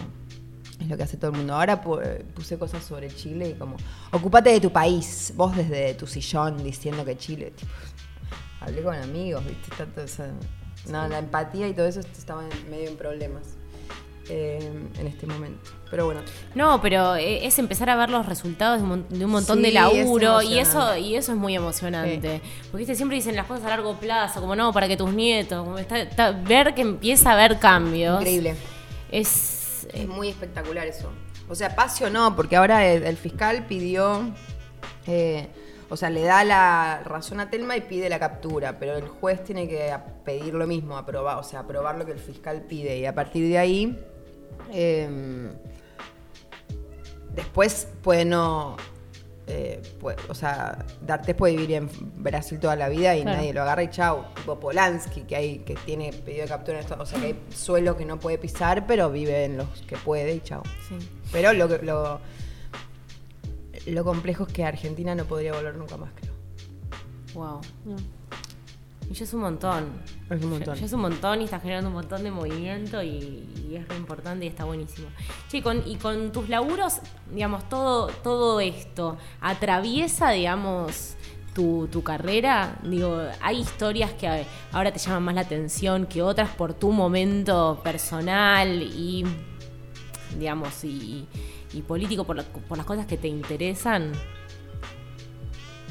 es 0.80 0.88
lo 0.88 0.96
que 0.96 1.04
hace 1.04 1.18
todo 1.18 1.32
el 1.32 1.38
mundo. 1.38 1.54
Ahora 1.56 1.84
pu- 1.84 2.24
puse 2.34 2.58
cosas 2.58 2.84
sobre 2.84 3.10
Chile 3.10 3.50
y 3.50 3.54
como, 3.56 3.76
ocupate 4.12 4.52
de 4.52 4.62
tu 4.62 4.72
país, 4.72 5.34
vos 5.36 5.56
desde 5.56 5.96
tu 5.96 6.08
sillón 6.08 6.64
diciendo 6.64 7.04
que 7.04 7.18
Chile, 7.18 7.52
tipo, 7.56 7.72
hablé 8.62 8.82
con 8.84 8.96
amigos, 8.96 9.44
viste, 9.46 10.02
eso- 10.04 10.24
no, 10.90 11.08
la 11.10 11.20
empatía 11.20 11.68
y 11.68 11.74
todo 11.74 11.88
eso 11.88 12.00
estaba 12.00 12.44
medio 12.70 12.90
en 12.90 12.96
problemas 12.98 13.58
eh, 14.30 14.72
en 15.00 15.08
este 15.08 15.26
momento. 15.28 15.72
Pero 15.90 16.06
bueno, 16.06 16.22
No, 16.56 16.82
pero 16.82 17.16
eh, 17.18 17.46
es 17.46 17.60
empezar 17.60 17.90
a 17.90 17.96
ver 17.98 18.10
los 18.10 18.26
resultados 18.26 18.78
de 18.78 18.84
un, 18.84 18.90
mon- 18.90 19.06
de 19.10 19.26
un 19.26 19.32
montón 19.32 19.58
Sí, 19.58 19.62
de 19.64 19.68
es 19.70 19.74
laburo 19.74 20.42
y 20.42 20.58
eso 20.60 20.96
y 20.98 21.16
eso 21.16 21.34
es 21.34 21.38
muy 21.38 21.56
emocionante. 21.56 22.42
Porque 22.72 22.78
¿viste? 22.78 22.96
siempre 22.96 23.18
dicen 23.18 23.36
las 23.36 23.46
cosas 23.46 23.66
a 23.66 23.70
largo 23.70 23.96
plazo, 23.98 24.40
como 24.40 24.56
no, 24.56 24.72
para 24.72 24.88
que 24.88 24.96
tus 24.96 25.12
nietos, 25.14 25.64
como 25.66 25.78
está- 25.78 26.00
está- 26.00 26.32
ver 26.32 26.74
que 26.74 26.82
empieza 26.82 27.32
a 27.32 27.34
haber 27.34 27.60
cambios. 27.60 28.20
increíble. 28.22 28.56
Es 29.12 29.88
Es 29.94 30.08
muy 30.08 30.30
espectacular 30.30 30.88
eso. 30.88 31.10
O 31.50 31.56
sea, 31.56 31.76
Pacio 31.76 32.10
no, 32.10 32.34
porque 32.36 32.56
ahora 32.56 32.86
el, 32.88 33.04
el 33.04 33.18
fiscal 33.18 33.66
pidió, 33.66 34.32
eh, 35.08 35.48
o 35.92 35.98
sea, 35.98 36.10
le 36.10 36.22
da 36.24 36.44
la 36.46 37.02
razón 37.06 37.40
a 37.42 37.50
Telma 37.50 37.76
y 37.78 37.82
pide 37.82 38.10
la 38.10 38.18
captura, 38.18 38.80
pero 38.80 38.96
el 38.98 39.08
juez 39.08 39.44
tiene 39.44 39.68
que 39.68 39.94
pedir 40.26 40.54
lo 40.54 40.66
mismo, 40.66 40.98
aprobar, 40.98 41.38
o 41.38 41.44
sea, 41.44 41.60
aprobar 41.60 41.98
lo 41.98 42.06
que 42.06 42.14
el 42.14 42.20
fiscal 42.20 42.62
pide 42.64 42.98
y 42.98 43.06
a 43.06 43.14
partir 43.14 43.48
de 43.50 43.58
ahí, 43.58 44.00
eh, 44.72 45.52
después 47.34 47.88
puede 48.02 48.26
no, 48.26 48.78
eh, 49.48 49.82
puede- 50.00 50.18
o 50.30 50.34
sea, 50.34 50.86
D'Artes 51.02 51.36
puede 51.36 51.54
vivir 51.56 51.74
en 51.74 51.90
Brasil 52.24 52.60
toda 52.60 52.76
la 52.76 52.90
vida 52.90 53.16
y 53.16 53.22
Claro. 53.24 53.38
nadie 53.38 53.54
lo 53.54 53.62
agarra 53.62 53.84
y 53.84 53.90
chau, 53.90 54.24
tipo 54.36 54.60
Polanski, 54.60 55.22
que 55.22 55.36
hay 55.36 55.60
que 55.60 55.76
tiene 55.76 56.12
pedido 56.14 56.44
de 56.44 56.50
captura 56.50 56.78
en 56.80 56.84
esto, 56.86 56.96
o 57.00 57.06
sea, 57.06 57.20
que 57.20 57.26
hay 57.28 57.40
suelo 57.54 57.98
que 57.98 58.06
no 58.06 58.20
puede 58.20 58.38
pisar, 58.38 58.86
pero 58.88 59.10
vive 59.10 59.46
en 59.46 59.58
los 59.58 59.68
que 59.88 59.98
puede 59.98 60.34
y 60.36 60.42
chau. 60.42 60.62
Pero 61.32 61.54
lo, 61.54 61.68
que- 61.68 61.80
lo, 61.86 62.20
lo 63.88 64.04
complejo 64.04 64.46
es 64.48 64.54
que 64.54 64.64
Argentina 64.64 65.16
no 65.16 65.26
podría 65.26 65.54
volver 65.54 65.76
nunca 65.76 65.98
más, 65.98 66.12
creo. 66.16 66.34
wow. 67.34 67.62
Y 69.10 69.14
ya 69.14 69.26
es 69.26 69.34
un 69.34 69.42
montón. 69.42 69.92
Es 70.30 70.42
un 70.42 70.52
montón. 70.52 70.76
Ya, 70.76 70.80
ya 70.80 70.86
es 70.86 70.94
un 70.94 71.02
montón 71.02 71.42
y 71.42 71.44
está 71.44 71.60
generando 71.60 71.90
un 71.90 71.96
montón 71.96 72.24
de 72.24 72.32
movimiento 72.32 73.04
y, 73.04 73.50
y 73.70 73.76
es 73.76 73.86
re 73.88 73.98
importante 73.98 74.46
y 74.46 74.48
está 74.48 74.64
buenísimo. 74.64 75.10
Che, 75.50 75.58
y 75.58 75.62
con, 75.62 75.84
y 75.86 75.98
con 75.98 76.32
tus 76.32 76.48
laburos, 76.48 77.00
digamos, 77.34 77.68
todo, 77.68 78.08
todo 78.24 78.62
esto 78.62 79.18
atraviesa, 79.42 80.30
digamos, 80.30 81.16
tu, 81.54 81.90
tu 81.92 82.04
carrera. 82.04 82.80
Digo, 82.84 83.22
hay 83.42 83.60
historias 83.60 84.14
que 84.14 84.46
ahora 84.72 84.94
te 84.94 85.00
llaman 85.00 85.24
más 85.24 85.36
la 85.36 85.42
atención 85.42 86.06
que 86.06 86.22
otras 86.22 86.50
por 86.50 86.74
tu 86.74 86.92
momento 86.92 87.82
personal 87.84 88.82
y, 88.82 89.26
digamos, 90.40 90.86
y, 90.86 91.28
y 91.74 91.82
político, 91.82 92.24
por, 92.26 92.36
la- 92.36 92.44
por 92.44 92.78
las 92.78 92.86
cosas 92.86 93.06
que 93.06 93.18
te 93.18 93.28
interesan. 93.28 94.12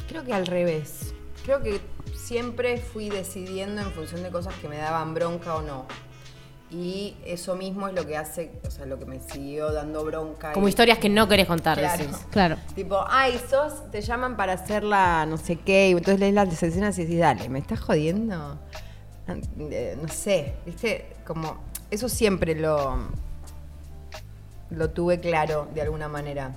Creo 0.09 0.25
que 0.25 0.33
al 0.35 0.47
revés. 0.47 1.14
Creo 1.45 1.62
que 1.62 1.81
siempre 2.14 2.79
fui 2.79 3.09
decidiendo 3.09 3.81
en 3.81 3.90
función 3.93 4.23
de 4.23 4.31
cosas 4.31 4.55
que 4.61 4.69
me 4.69 4.77
daban 4.77 5.14
bronca 5.14 5.55
o 5.57 5.62
no. 5.62 5.87
Y 6.73 7.16
eso 7.25 7.57
mismo 7.57 7.88
es 7.88 7.95
lo 7.95 8.07
que 8.07 8.16
hace, 8.16 8.53
o 8.64 8.71
sea, 8.71 8.87
lo 8.87 8.97
que 8.97 9.05
me 9.05 9.19
siguió 9.19 9.73
dando 9.73 10.05
bronca. 10.05 10.53
Como 10.53 10.69
y- 10.69 10.71
historias 10.71 10.99
que 10.99 11.09
no 11.09 11.27
querés 11.27 11.47
contar, 11.49 11.79
Claro. 11.79 11.99
decís. 12.05 12.16
Claro. 12.31 12.57
Tipo, 12.77 13.05
ay, 13.09 13.40
sos, 13.51 13.90
te 13.90 14.01
llaman 14.03 14.37
para 14.37 14.53
hacer 14.53 14.85
la 14.85 15.27
no 15.27 15.37
sé 15.37 15.57
qué, 15.57 15.88
y 15.88 15.93
entonces 15.93 16.21
lees 16.21 16.35
las 16.35 16.62
escenas 16.62 16.97
y 16.99 17.03
decís, 17.05 17.19
dale, 17.19 17.49
¿me 17.49 17.59
estás 17.59 17.81
jodiendo? 17.81 18.59
Eh, 19.59 19.97
No 20.01 20.09
sé, 20.09 20.55
viste, 20.64 21.16
como, 21.27 21.61
eso 21.90 22.09
siempre 22.09 22.55
lo, 22.55 22.99
lo 24.70 24.90
tuve 24.90 25.20
claro 25.20 25.68
de 25.74 25.83
alguna 25.83 26.09
manera. 26.09 26.52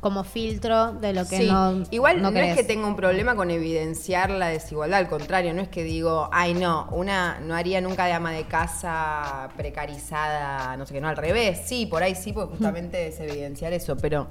Como 0.00 0.24
filtro 0.24 0.92
de 0.92 1.12
lo 1.12 1.28
que 1.28 1.38
Sí, 1.38 1.46
no. 1.48 1.84
igual 1.90 2.20
no, 2.20 2.28
es 2.28 2.34
querés. 2.34 2.56
que 2.56 2.64
tenga 2.64 2.86
un 2.86 2.96
problema 2.96 3.36
con 3.36 3.50
evidenciar 3.50 4.30
la 4.30 4.48
desigualdad, 4.48 4.98
al 4.98 5.08
contrario, 5.08 5.54
no 5.54 5.60
es 5.62 5.68
que 5.68 5.84
digo, 5.84 6.28
ay 6.32 6.54
no, 6.54 6.88
una 6.90 7.38
no 7.40 7.54
haría 7.54 7.80
nunca 7.80 8.06
de 8.06 8.12
ama 8.12 8.32
de 8.32 8.44
casa 8.44 9.48
precarizada, 9.56 10.76
no 10.76 10.84
sé 10.86 10.94
qué, 10.94 11.00
no, 11.00 11.08
al 11.08 11.16
revés, 11.16 11.60
sí, 11.64 11.86
por 11.86 12.02
ahí 12.02 12.14
sí, 12.16 12.32
porque 12.32 12.50
justamente 12.54 13.08
es 13.08 13.20
evidenciar 13.20 13.72
eso, 13.72 13.96
pero 13.96 14.28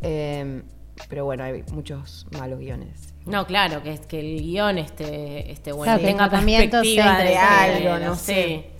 eh, 0.00 0.62
pero 1.08 1.24
bueno, 1.24 1.44
hay 1.44 1.62
muchos 1.72 2.26
malos 2.38 2.58
guiones. 2.58 3.14
No, 3.24 3.46
claro, 3.46 3.82
que, 3.82 3.92
es 3.92 4.00
que 4.00 4.20
el 4.20 4.40
guion 4.40 4.78
esté, 4.78 5.50
esté 5.52 5.72
bueno, 5.72 5.96
que 5.98 6.00
el 6.00 6.06
tenga 6.12 6.30
perspectiva 6.30 6.82
sea 6.82 7.18
de 7.18 7.34
entre 7.34 7.36
algo, 7.38 8.04
no 8.04 8.14
sí. 8.16 8.24
sé. 8.24 8.70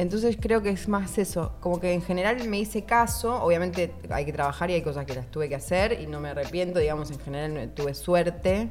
Entonces 0.00 0.36
creo 0.40 0.62
que 0.62 0.70
es 0.70 0.88
más 0.88 1.18
eso, 1.18 1.52
como 1.60 1.78
que 1.78 1.92
en 1.92 2.00
general 2.02 2.48
me 2.48 2.58
hice 2.58 2.84
caso, 2.84 3.42
obviamente 3.42 3.92
hay 4.08 4.24
que 4.24 4.32
trabajar 4.32 4.70
y 4.70 4.74
hay 4.74 4.82
cosas 4.82 5.04
que 5.04 5.14
las 5.14 5.26
tuve 5.30 5.48
que 5.48 5.54
hacer 5.56 6.00
y 6.00 6.06
no 6.06 6.20
me 6.20 6.30
arrepiento, 6.30 6.78
digamos, 6.78 7.10
en 7.10 7.18
general 7.20 7.72
tuve 7.74 7.94
suerte, 7.94 8.70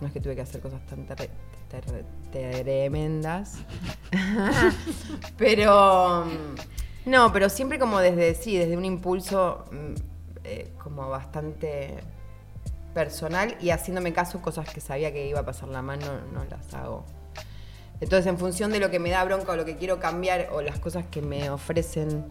no 0.00 0.06
es 0.06 0.12
que 0.12 0.20
tuve 0.20 0.36
que 0.36 0.42
hacer 0.42 0.60
cosas 0.60 0.80
tan 0.86 1.06
terre- 1.06 1.30
ter- 1.68 2.04
tremendas, 2.30 3.56
pero 5.36 6.24
mm, 6.26 7.10
no, 7.10 7.32
pero 7.32 7.48
siempre 7.48 7.78
como 7.78 7.98
desde, 7.98 8.34
sí, 8.34 8.56
desde 8.56 8.76
un 8.76 8.84
impulso 8.84 9.64
mm, 9.72 9.94
eh, 10.44 10.72
como 10.82 11.08
bastante 11.08 11.98
personal 12.94 13.56
y 13.60 13.70
haciéndome 13.70 14.12
caso 14.12 14.40
cosas 14.42 14.68
que 14.72 14.80
sabía 14.80 15.12
que 15.12 15.26
iba 15.26 15.40
a 15.40 15.44
pasar 15.44 15.68
la 15.68 15.82
mano, 15.82 16.06
no 16.32 16.44
las 16.44 16.72
hago. 16.74 17.04
Entonces, 18.00 18.26
en 18.26 18.38
función 18.38 18.72
de 18.72 18.80
lo 18.80 18.90
que 18.90 18.98
me 18.98 19.10
da 19.10 19.24
bronca 19.24 19.52
o 19.52 19.56
lo 19.56 19.64
que 19.64 19.76
quiero 19.76 20.00
cambiar 20.00 20.48
o 20.52 20.62
las 20.62 20.78
cosas 20.78 21.04
que 21.10 21.20
me 21.22 21.50
ofrecen 21.50 22.24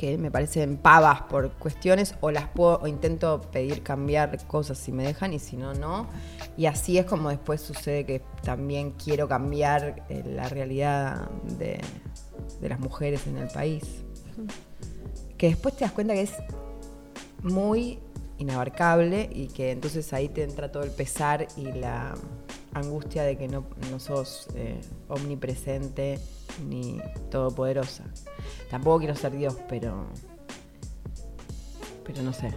que 0.00 0.16
me 0.16 0.30
parecen 0.30 0.78
pavas 0.78 1.20
por 1.22 1.50
cuestiones 1.52 2.14
o 2.22 2.30
las 2.30 2.48
puedo 2.48 2.86
intento 2.86 3.42
pedir 3.52 3.82
cambiar 3.82 4.46
cosas 4.46 4.78
si 4.78 4.92
me 4.92 5.04
dejan 5.04 5.34
y 5.34 5.38
si 5.38 5.58
no 5.58 5.74
no. 5.74 6.06
Y 6.56 6.64
así 6.64 6.96
es 6.96 7.04
como 7.04 7.28
después 7.28 7.60
sucede 7.60 8.06
que 8.06 8.22
también 8.42 8.92
quiero 8.92 9.28
cambiar 9.28 10.06
eh, 10.08 10.22
la 10.24 10.48
realidad 10.48 11.28
de 11.58 11.82
las 12.62 12.80
mujeres 12.80 13.26
en 13.26 13.36
el 13.36 13.48
país. 13.48 13.84
Que 15.36 15.48
después 15.48 15.76
te 15.76 15.84
das 15.84 15.92
cuenta 15.92 16.14
que 16.14 16.22
es 16.22 16.32
muy 17.42 17.98
inabarcable 18.38 19.28
y 19.30 19.48
que 19.48 19.70
entonces 19.70 20.14
ahí 20.14 20.30
te 20.30 20.44
entra 20.44 20.72
todo 20.72 20.82
el 20.82 20.92
pesar 20.92 21.46
y 21.58 21.72
la 21.72 22.14
angustia 22.72 23.22
de 23.22 23.36
que 23.36 23.48
no, 23.48 23.64
no 23.90 23.98
sos 23.98 24.48
eh, 24.54 24.80
omnipresente 25.08 26.18
ni 26.68 27.00
todopoderosa. 27.30 28.04
Tampoco 28.70 28.98
quiero 28.98 29.14
ser 29.14 29.32
Dios, 29.32 29.56
pero. 29.68 30.06
Pero 32.04 32.22
no 32.22 32.32
sé, 32.32 32.52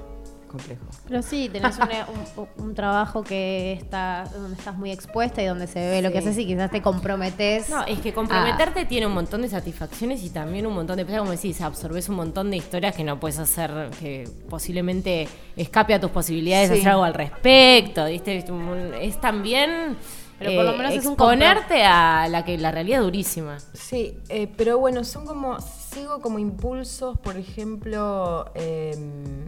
complejo. 0.53 0.85
Pero 1.07 1.21
sí, 1.21 1.49
tenés 1.51 1.77
un, 1.77 1.87
un- 2.37 2.65
un 2.67 2.75
trabajo 2.75 3.23
que 3.23 3.73
está 3.73 4.23
donde 4.33 4.57
estás 4.57 4.77
muy 4.77 4.91
expuesta 4.91 5.41
y 5.41 5.45
donde 5.45 5.67
se 5.67 5.79
ve 5.79 6.01
lo 6.01 6.11
que 6.11 6.21
Sí. 6.21 6.27
haces 6.29 6.37
y 6.39 6.45
quizás 6.47 6.71
te 6.71 6.81
comprometes. 6.81 7.69
No, 7.69 7.83
es 7.85 7.99
que 7.99 8.13
comprometerte 8.13 8.85
tiene 8.85 9.07
un 9.07 9.13
montón 9.13 9.41
de 9.41 9.49
satisfacciones 9.49 10.23
y 10.23 10.29
también 10.29 10.65
un 10.65 10.73
montón 10.73 10.97
de 10.97 11.05
como 11.05 11.31
decís, 11.31 11.59
absorbes 11.61 12.07
un 12.09 12.15
montón 12.15 12.49
de 12.51 12.57
historias 12.57 12.95
que 12.95 13.03
no 13.03 13.19
puedes 13.19 13.39
hacer, 13.39 13.89
que 13.99 14.29
posiblemente 14.49 15.27
escape 15.57 15.93
a 15.93 15.99
tus 15.99 16.11
posibilidades 16.11 16.69
de 16.69 16.75
Sí. 16.75 16.81
hacer 16.81 16.91
algo 16.93 17.03
al 17.03 17.13
respecto, 17.13 18.05
¿viste? 18.05 18.45
Es 19.01 19.19
también 19.19 19.97
Pero 20.43 20.55
por 20.55 20.65
lo 20.65 20.71
eh, 20.73 20.77
menos 20.77 20.93
es 20.93 21.05
un 21.05 21.13
exponerte 21.13 21.83
a 21.83 22.27
la 22.29 22.43
que 22.45 22.57
la 22.57 22.71
realidad 22.71 22.99
es 22.99 23.05
durísima. 23.05 23.57
Sí, 23.73 24.19
eh, 24.29 24.47
pero 24.55 24.79
bueno, 24.79 25.03
son 25.03 25.25
como. 25.25 25.59
Sigo 25.61 26.21
como 26.21 26.39
impulsos, 26.39 27.19
por 27.19 27.37
ejemplo, 27.37 28.51
eh, 28.55 28.97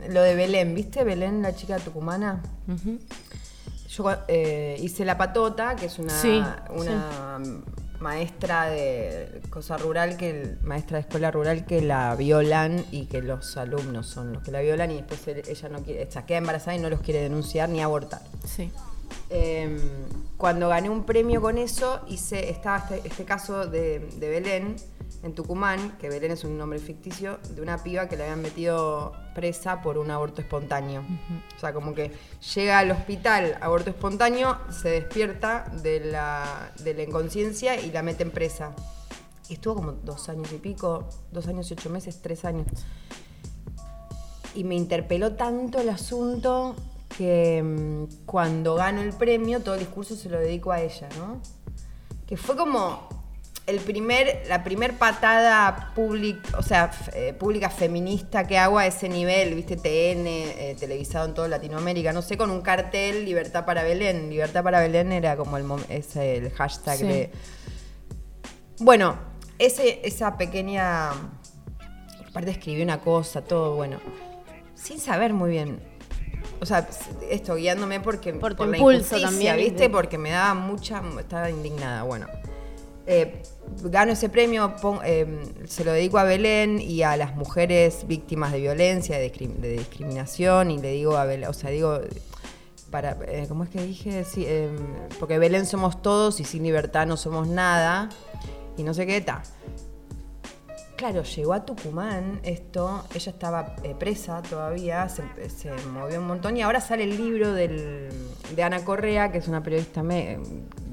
lo 0.10 0.21
de 0.21 0.36
Belén, 0.36 0.75
¿viste? 0.75 1.03
Belén, 1.03 1.41
la 1.41 1.55
chica 1.55 1.77
tucumana. 1.79 2.43
Yo 3.89 4.05
eh, 4.27 4.77
hice 4.79 5.05
La 5.05 5.17
Patota, 5.17 5.75
que 5.75 5.88
es 5.88 5.97
una, 5.97 6.12
Sí, 6.12 6.43
una 6.69 7.39
maestra 7.99 8.65
de 8.69 9.41
cosa 9.49 9.77
rural, 9.77 10.17
que 10.17 10.58
maestra 10.63 10.97
de 10.97 11.01
escuela 11.01 11.31
rural 11.31 11.65
que 11.65 11.81
la 11.81 12.15
violan 12.15 12.86
y 12.91 13.05
que 13.05 13.21
los 13.21 13.58
alumnos 13.58 14.08
son 14.08 14.34
los 14.34 14.43
que 14.43 14.51
la 14.51 14.62
violan 14.62 14.91
y 14.91 14.95
después 15.01 15.27
ella 15.27 15.69
no 15.69 15.81
quiere, 15.81 16.10
se 16.12 16.23
queda 16.25 16.38
embarazada 16.38 16.75
y 16.75 16.79
no 16.79 16.89
los 16.89 17.01
quiere 17.01 17.21
denunciar 17.21 17.69
ni 17.69 17.81
abortar. 17.81 18.21
Sí. 18.45 18.71
Eh, 19.29 19.77
cuando 20.37 20.67
gané 20.69 20.89
un 20.89 21.05
premio 21.05 21.41
con 21.41 21.57
eso, 21.57 22.01
hice, 22.07 22.49
estaba 22.49 22.77
este, 22.77 23.07
este 23.07 23.25
caso 23.25 23.65
de, 23.65 23.99
de 23.99 24.29
Belén 24.29 24.75
en 25.23 25.33
Tucumán, 25.33 25.97
que 25.97 26.09
Belén 26.09 26.31
es 26.31 26.43
un 26.43 26.57
nombre 26.57 26.77
ficticio, 26.77 27.39
de 27.55 27.61
una 27.61 27.81
piba 27.81 28.07
que 28.07 28.15
le 28.15 28.23
habían 28.23 28.41
metido 28.41 29.13
presa 29.33 29.81
por 29.81 29.97
un 29.97 30.11
aborto 30.11 30.41
espontáneo. 30.41 31.03
O 31.55 31.59
sea, 31.59 31.73
como 31.73 31.95
que 31.95 32.11
llega 32.53 32.79
al 32.79 32.91
hospital, 32.91 33.57
aborto 33.61 33.89
espontáneo, 33.89 34.57
se 34.69 34.89
despierta 34.89 35.65
de 35.81 35.99
la, 35.99 36.71
de 36.83 36.93
la 36.93 37.03
inconsciencia 37.03 37.79
y 37.79 37.91
la 37.91 38.03
meten 38.03 38.29
presa. 38.29 38.75
Y 39.49 39.53
estuvo 39.53 39.75
como 39.75 39.91
dos 39.93 40.29
años 40.29 40.51
y 40.51 40.57
pico, 40.57 41.07
dos 41.31 41.47
años 41.47 41.69
y 41.71 41.73
ocho 41.73 41.89
meses, 41.89 42.21
tres 42.21 42.45
años. 42.45 42.67
Y 44.53 44.63
me 44.63 44.75
interpeló 44.75 45.33
tanto 45.33 45.79
el 45.79 45.89
asunto 45.89 46.75
que 47.17 47.62
mm, 47.63 48.25
cuando 48.25 48.75
gano 48.75 49.01
el 49.01 49.13
premio, 49.13 49.62
todo 49.62 49.75
el 49.75 49.82
discurso 49.82 50.15
se 50.15 50.30
lo 50.30 50.39
dedico 50.39 50.71
a 50.71 50.82
ella, 50.82 51.08
¿no? 51.17 51.41
Que 52.28 52.38
fue 52.38 52.56
como 52.56 53.08
el 53.67 53.80
primer, 53.80 54.43
la 54.47 54.63
primer 54.63 54.93
patada 54.97 55.91
pública, 55.95 56.58
o 56.58 56.62
sea, 56.62 56.91
eh, 57.13 57.34
pública 57.34 57.69
feminista 57.69 58.45
que 58.45 58.58
hago 58.60 58.78
a 58.78 58.86
ese 58.86 59.10
nivel, 59.10 59.56
viste, 59.56 59.75
TN, 59.75 60.28
eh, 60.28 60.75
televisado 60.80 61.25
en 61.25 61.34
toda 61.34 61.47
Latinoamérica, 61.47 62.13
no 62.13 62.21
sé, 62.21 62.38
con 62.38 62.51
un 62.51 62.62
cartel 62.62 63.25
Libertad 63.25 63.65
para 63.65 63.84
Belén. 63.84 64.30
Libertad 64.30 64.63
para 64.63 64.82
Belén 64.82 65.12
era 65.12 65.36
como 65.36 65.58
el, 65.58 65.65
es 65.89 66.15
el 66.15 66.51
hashtag 66.51 66.97
Sí. 66.97 67.08
de. 67.08 67.32
Bueno, 68.80 69.17
ese, 69.58 70.01
esa 70.04 70.38
pequeña. 70.38 71.10
Aparte 72.30 72.51
escribí 72.51 72.84
una 72.84 72.99
cosa, 72.99 73.41
todo 73.41 73.75
bueno. 73.75 73.99
Sin 74.75 74.99
saber 74.99 75.34
muy 75.34 75.49
bien. 75.49 75.94
O 76.61 76.65
sea, 76.65 76.87
esto 77.29 77.55
guiándome 77.55 77.99
porque 77.99 78.33
Por 78.33 78.55
por 78.55 78.67
la 78.67 78.77
impulso 78.77 79.19
también. 79.19 79.57
¿viste? 79.57 79.89
Porque 79.89 80.17
me 80.17 80.31
daba 80.31 80.53
mucha. 80.53 81.01
Estaba 81.19 81.49
indignada. 81.49 82.03
Bueno. 82.03 82.27
Eh, 83.07 83.43
gano 83.83 84.13
ese 84.13 84.29
premio, 84.29 84.75
pon- 84.81 84.99
eh, 85.05 85.27
se 85.67 85.83
lo 85.83 85.91
dedico 85.91 86.17
a 86.17 86.23
Belén 86.23 86.79
y 86.81 87.03
a 87.03 87.15
las 87.17 87.35
mujeres 87.35 88.07
víctimas 88.07 88.51
de 88.51 88.59
violencia, 88.61 89.19
de, 89.19 89.29
de 89.29 89.71
discriminación, 89.73 90.71
y 90.71 90.79
le 90.79 90.93
digo 90.93 91.15
a 91.15 91.25
Belén, 91.25 91.47
o 91.47 91.53
sea, 91.53 91.69
digo, 91.69 91.99
para, 92.89 93.15
eh, 93.27 93.45
¿cómo 93.47 93.63
es 93.63 93.69
que 93.69 93.83
dije? 93.83 94.23
Sí, 94.23 94.43
eh, 94.47 94.71
porque 95.19 95.37
Belén 95.37 95.67
somos 95.67 96.01
todos 96.01 96.39
y 96.39 96.45
sin 96.45 96.63
libertad 96.63 97.05
no 97.05 97.15
somos 97.15 97.47
nada, 97.47 98.09
y 98.75 98.81
no 98.81 98.95
sé 98.95 99.05
qué 99.05 99.17
está. 99.17 99.43
Claro, 100.97 101.23
llegó 101.23 101.53
a 101.53 101.65
Tucumán 101.65 102.39
esto, 102.43 103.03
ella 103.13 103.31
estaba 103.31 103.75
eh, 103.84 103.93
presa 103.99 104.41
todavía, 104.41 105.10
se, 105.10 105.23
se 105.49 105.69
movió 105.89 106.19
un 106.21 106.27
montón 106.27 106.55
y 106.55 106.62
ahora 106.62 106.79
sale 106.79 107.03
el 107.03 107.17
libro 107.17 107.51
del- 107.53 108.08
de 108.55 108.63
Ana 108.63 108.79
Correa, 108.86 109.29
que 109.29 109.39
es 109.39 109.47
una 109.49 109.62
periodista 109.62 110.03
me- 110.03 110.39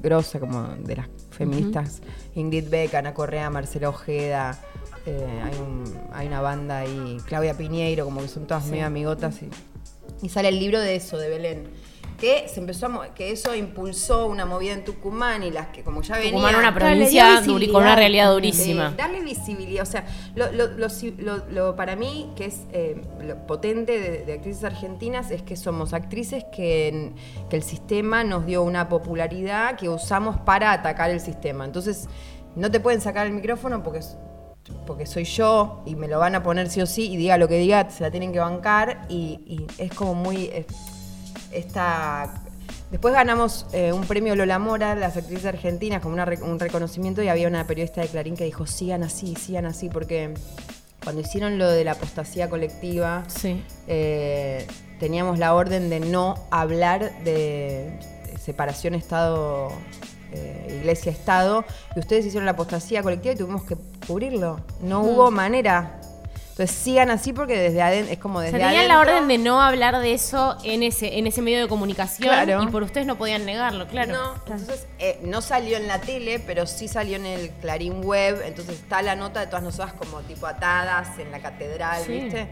grosa 0.01 0.41
como 0.41 0.67
de 0.75 0.97
las 0.97 1.07
feministas, 1.31 2.01
Ingrid 2.35 2.67
Beck, 2.69 2.93
Ana 2.95 3.13
Correa, 3.13 3.49
Marcela 3.49 3.87
Ojeda, 3.87 4.59
eh, 5.05 5.41
hay, 5.41 5.57
un- 5.57 5.97
hay 6.11 6.27
una 6.27 6.41
banda 6.41 6.79
ahí, 6.79 7.17
Claudia 7.25 7.53
Piñeiro, 7.53 8.03
como 8.03 8.19
que 8.21 8.27
son 8.27 8.45
todas 8.45 8.65
medio 8.65 8.85
amigotas 8.85 9.41
y, 9.41 9.49
y 10.25 10.27
sale 10.29 10.49
el 10.49 10.59
libro 10.59 10.81
de 10.81 10.97
eso, 10.97 11.17
de 11.17 11.29
Belén. 11.29 11.63
Que 12.23 12.47
se 12.47 12.61
empezó 12.61 12.85
a 12.85 13.13
que 13.13 13.31
eso 13.31 13.53
impulsó 13.53 14.27
una 14.27 14.45
movida 14.45 14.71
en 14.71 14.85
Tucumán 14.85 15.43
y 15.43 15.51
las 15.51 15.67
que 15.67 15.83
como 15.83 16.01
ya 16.03 16.15
venían. 16.15 16.35
Tucumán, 16.35 16.55
una 16.55 16.73
provincia 16.73 17.25
duri- 17.41 17.69
con 17.73 17.81
una 17.83 17.95
realidad 17.97 18.31
durísima. 18.31 18.93
Darle 18.97 19.19
visibilidad. 19.19 19.83
O 19.83 19.85
sea, 19.85 20.05
lo, 20.33 20.49
lo- 20.53 20.67
lo 20.67 20.89
si- 20.89 21.11
lo- 21.17 21.45
lo- 21.49 21.75
para 21.75 21.97
mí, 21.97 22.31
que 22.37 22.45
es 22.45 22.61
eh, 22.71 23.01
lo 23.21 23.45
potente 23.45 23.99
de, 23.99 24.23
de 24.23 24.33
actrices 24.35 24.63
argentinas, 24.63 25.31
es 25.31 25.41
que 25.41 25.57
somos 25.57 25.91
actrices 25.91 26.45
que, 26.55 26.87
en- 26.87 27.15
que 27.49 27.57
el 27.57 27.63
sistema 27.63 28.23
nos 28.23 28.45
dio 28.45 28.63
una 28.63 28.87
popularidad 28.87 29.75
que 29.75 29.89
usamos 29.89 30.37
para 30.39 30.71
atacar 30.71 31.09
el 31.09 31.19
sistema. 31.19 31.65
Entonces, 31.65 32.07
no 32.55 32.71
te 32.71 32.79
pueden 32.79 33.01
sacar 33.01 33.27
el 33.27 33.33
micrófono 33.33 33.83
porque 33.83 33.99
es- 33.99 34.15
porque 34.87 35.05
soy 35.05 35.25
yo 35.25 35.83
y 35.85 35.95
me 35.95 36.07
lo 36.07 36.19
van 36.19 36.35
a 36.35 36.41
poner 36.43 36.69
sí 36.69 36.79
o 36.79 36.85
sí 36.85 37.11
y 37.11 37.17
diga 37.17 37.37
lo 37.37 37.49
que 37.49 37.57
diga, 37.57 37.89
se 37.89 38.01
la 38.01 38.11
tienen 38.11 38.31
que 38.31 38.39
bancar 38.39 39.07
y, 39.09 39.41
y 39.45 39.67
es 39.77 39.91
como 39.93 40.13
muy... 40.15 40.49
esta... 41.53 42.33
Después 42.91 43.13
ganamos 43.13 43.65
eh, 43.73 43.91
un 43.91 44.05
premio 44.05 44.35
Lola 44.35 44.59
Mora, 44.59 44.93
las 44.93 45.17
actrices 45.17 45.45
argentinas, 45.45 45.99
como 46.01 46.13
una 46.13 46.25
un 46.43 46.59
reconocimiento 46.59 47.23
y 47.23 47.27
había 47.27 47.47
una 47.47 47.65
periodista 47.65 48.01
de 48.01 48.07
Clarín 48.07 48.35
que 48.35 48.43
dijo, 48.43 48.67
sigan 48.67 49.01
así, 49.01 49.35
sigan 49.35 49.65
así, 49.65 49.89
porque 49.89 50.35
cuando 51.03 51.21
hicieron 51.21 51.57
lo 51.57 51.67
de 51.69 51.83
la 51.83 51.93
apostasía 51.93 52.49
colectiva, 52.49 53.23
Sí. 53.27 53.63
eh, 53.87 54.67
teníamos 54.99 55.39
la 55.39 55.55
orden 55.55 55.89
de 55.89 55.99
no 56.01 56.35
hablar 56.51 57.11
de 57.23 57.99
separación 58.39 58.93
Estado, 58.93 59.71
eh, 60.31 60.77
Iglesia-Estado, 60.81 61.65
y 61.95 61.99
ustedes 61.99 62.27
hicieron 62.27 62.45
la 62.45 62.51
apostasía 62.51 63.01
colectiva 63.01 63.33
y 63.33 63.37
tuvimos 63.37 63.63
que 63.63 63.75
cubrirlo. 64.07 64.59
No 64.81 65.01
hubo 65.01 65.31
manera. 65.31 65.99
Entonces 66.53 66.75
sigan 66.77 67.09
así 67.09 67.33
porque 67.33 67.57
desde 67.57 67.81
adentro, 67.81 68.13
es 68.13 68.19
como 68.19 68.37
O 68.37 68.41
desde 68.41 68.57
sea, 68.59 68.67
tenían 68.67 68.87
la 68.87 68.99
orden 68.99 69.27
de 69.27 69.39
no 69.39 69.59
hablar 69.59 69.99
de 69.99 70.13
eso 70.13 70.55
en 70.63 70.83
ese, 70.83 71.17
en 71.17 71.25
ese 71.25 71.41
medio 71.41 71.59
de 71.59 71.67
comunicación 71.67 72.29
Claro. 72.29 72.61
y 72.61 72.67
por 72.67 72.83
ustedes 72.83 73.07
no 73.07 73.17
podían 73.17 73.43
negarlo, 73.43 73.87
claro. 73.87 74.13
No, 74.13 74.35
entonces 74.35 74.85
eh, 74.99 75.19
no 75.23 75.41
salió 75.41 75.77
en 75.77 75.87
la 75.87 75.99
tele, 75.99 76.37
pero 76.39 76.67
sí 76.67 76.87
salió 76.87 77.15
en 77.15 77.25
el 77.25 77.49
Clarín 77.59 78.05
Web, 78.05 78.43
entonces 78.45 78.75
está 78.75 79.01
la 79.01 79.15
nota 79.15 79.39
de 79.39 79.47
todas 79.47 79.63
nosotras 79.63 79.93
como 79.93 80.19
tipo 80.21 80.45
atadas 80.45 81.17
en 81.17 81.31
la 81.31 81.39
catedral, 81.39 82.03
Sí. 82.05 82.11
¿viste? 82.19 82.47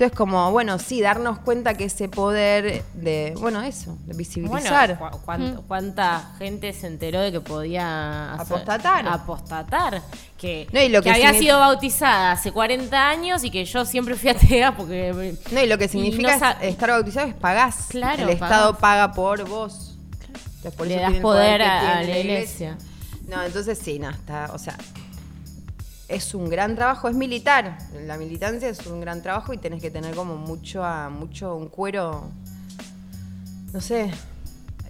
Entonces 0.00 0.16
como, 0.16 0.50
bueno, 0.50 0.78
sí, 0.78 1.02
darnos 1.02 1.40
cuenta 1.40 1.74
que 1.74 1.84
ese 1.84 2.08
poder 2.08 2.82
de, 2.94 3.34
bueno, 3.38 3.60
eso, 3.60 3.98
de 4.06 4.14
visibilizar. 4.16 4.96
Bueno, 4.98 5.10
cu- 5.18 5.24
cuán- 5.26 5.62
¿cuánta 5.68 6.32
gente 6.38 6.72
se 6.72 6.86
enteró 6.86 7.20
de 7.20 7.30
que 7.32 7.40
podía 7.42 8.32
hacer- 8.32 8.46
Apostatar. 8.56 9.06
apostatar? 9.06 10.00
Que, 10.38 10.66
No, 10.72 10.80
y 10.80 10.88
lo 10.88 11.02
que 11.02 11.10
había 11.10 11.34
sido 11.34 11.58
bautizada 11.58 12.32
hace 12.32 12.50
40 12.50 13.10
años 13.10 13.44
y 13.44 13.50
que 13.50 13.62
yo 13.66 13.84
siempre 13.84 14.14
fui 14.16 14.30
atea 14.64 14.74
porque... 14.74 15.34
no, 15.52 15.60
y 15.62 15.66
lo 15.66 15.76
que 15.76 15.86
significa 15.86 16.32
no 16.32 16.38
sa- 16.38 16.52
es 16.52 16.70
estar 16.72 16.88
bautizado 16.88 17.26
es 17.26 17.34
pagás. 17.34 17.88
Claro, 17.90 18.22
El 18.22 18.30
Estado 18.30 18.78
pagás. 18.78 18.80
paga 18.80 19.12
por 19.12 19.46
vos. 19.46 19.98
Entonces, 20.56 20.72
por 20.78 20.86
Le 20.86 20.96
das 20.96 21.12
poder 21.16 21.60
a- 21.60 22.02
la 22.02 22.18
iglesia. 22.18 22.78
No, 23.28 23.42
entonces 23.42 23.78
sí, 23.78 23.98
no, 23.98 24.08
está, 24.08 24.50
o 24.54 24.58
sea, 24.58 24.78
es 26.10 26.34
un 26.34 26.50
gran 26.50 26.74
trabajo, 26.74 27.08
es 27.08 27.14
militar. 27.14 27.78
La 28.04 28.18
militancia 28.18 28.68
es 28.68 28.84
un 28.86 29.00
gran 29.00 29.22
trabajo 29.22 29.52
y 29.54 29.58
tenés 29.58 29.80
que 29.80 29.90
tener 29.90 30.14
como 30.14 30.36
mucho, 30.36 30.84
a, 30.84 31.08
mucho 31.08 31.54
un 31.54 31.68
cuero, 31.68 32.24
no 33.72 33.80
sé. 33.80 34.10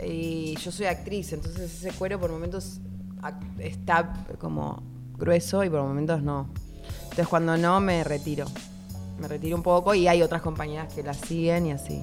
Y 0.04 0.56
yo 0.56 0.72
soy 0.72 0.86
actriz, 0.86 1.34
entonces 1.34 1.74
ese 1.74 1.92
cuero 1.92 2.18
por 2.18 2.32
momentos 2.32 2.80
está 3.58 4.14
como 4.38 4.82
grueso 5.18 5.62
y 5.62 5.68
por 5.68 5.82
momentos 5.82 6.22
no. 6.22 6.48
Entonces 7.02 7.28
cuando 7.28 7.56
no, 7.58 7.80
me 7.80 8.02
retiro. 8.02 8.46
Me 9.18 9.28
retiro 9.28 9.54
un 9.54 9.62
poco 9.62 9.94
y 9.94 10.08
hay 10.08 10.22
otras 10.22 10.40
compañeras 10.40 10.92
que 10.94 11.02
la 11.02 11.12
siguen 11.12 11.66
y 11.66 11.72
así. 11.72 12.02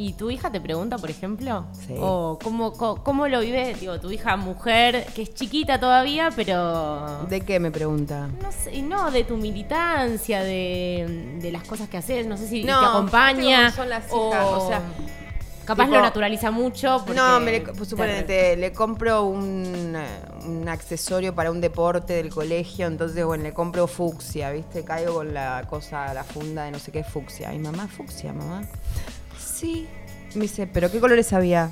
¿Y 0.00 0.12
tu 0.12 0.30
hija 0.30 0.50
te 0.52 0.60
pregunta, 0.60 0.96
por 0.96 1.10
ejemplo? 1.10 1.64
Sí. 1.86 1.94
¿O 1.98 2.38
cómo, 2.42 2.72
cómo, 2.72 3.26
lo 3.26 3.40
vive, 3.40 3.74
digo, 3.74 3.98
tu 3.98 4.12
hija 4.12 4.36
mujer, 4.36 5.04
que 5.14 5.22
es 5.22 5.34
chiquita 5.34 5.80
todavía, 5.80 6.30
pero... 6.36 7.24
¿De 7.28 7.40
qué 7.40 7.58
me 7.58 7.72
pregunta? 7.72 8.28
No 8.40 8.52
sé, 8.52 8.80
no, 8.80 9.10
de 9.10 9.24
tu 9.24 9.36
militancia, 9.36 10.44
de, 10.44 11.36
de 11.42 11.50
las 11.50 11.64
cosas 11.64 11.88
que 11.88 11.96
haces, 11.96 12.26
no 12.28 12.36
sé 12.36 12.46
si 12.46 12.62
No, 12.62 12.78
te 12.78 12.86
acompaña. 12.86 13.64
cómo 13.64 13.76
son 13.76 13.88
las 13.88 14.06
hijas, 14.06 14.46
o 14.46 14.68
sea, 14.68 14.82
capaz 15.64 15.86
tipo- 15.86 15.96
lo 15.96 16.02
naturaliza 16.02 16.52
mucho. 16.52 17.04
No, 17.12 17.40
me 17.40 17.50
le, 17.50 17.60
pues, 17.62 17.76
te- 17.78 17.84
suponete, 17.86 18.56
le 18.56 18.72
compro 18.72 19.24
un, 19.24 19.96
un 20.46 20.68
accesorio 20.68 21.34
para 21.34 21.50
un 21.50 21.60
deporte 21.60 22.12
del 22.12 22.30
colegio, 22.32 22.86
entonces, 22.86 23.24
bueno, 23.24 23.42
le 23.42 23.52
compro 23.52 23.88
fucsia, 23.88 24.52
¿viste? 24.52 24.84
Caigo 24.84 25.14
con 25.14 25.34
la 25.34 25.64
cosa, 25.68 26.14
la 26.14 26.22
funda 26.22 26.62
de 26.66 26.70
no 26.70 26.78
sé 26.78 26.92
qué 26.92 27.02
fucsia. 27.02 27.52
Y 27.52 27.58
mamá, 27.58 27.88
fucsia, 27.88 28.32
mamá. 28.32 28.62
Sí. 29.58 29.88
Me 30.34 30.42
dice, 30.42 30.66
¿pero 30.66 30.90
qué 30.90 31.00
colores 31.00 31.32
había? 31.32 31.70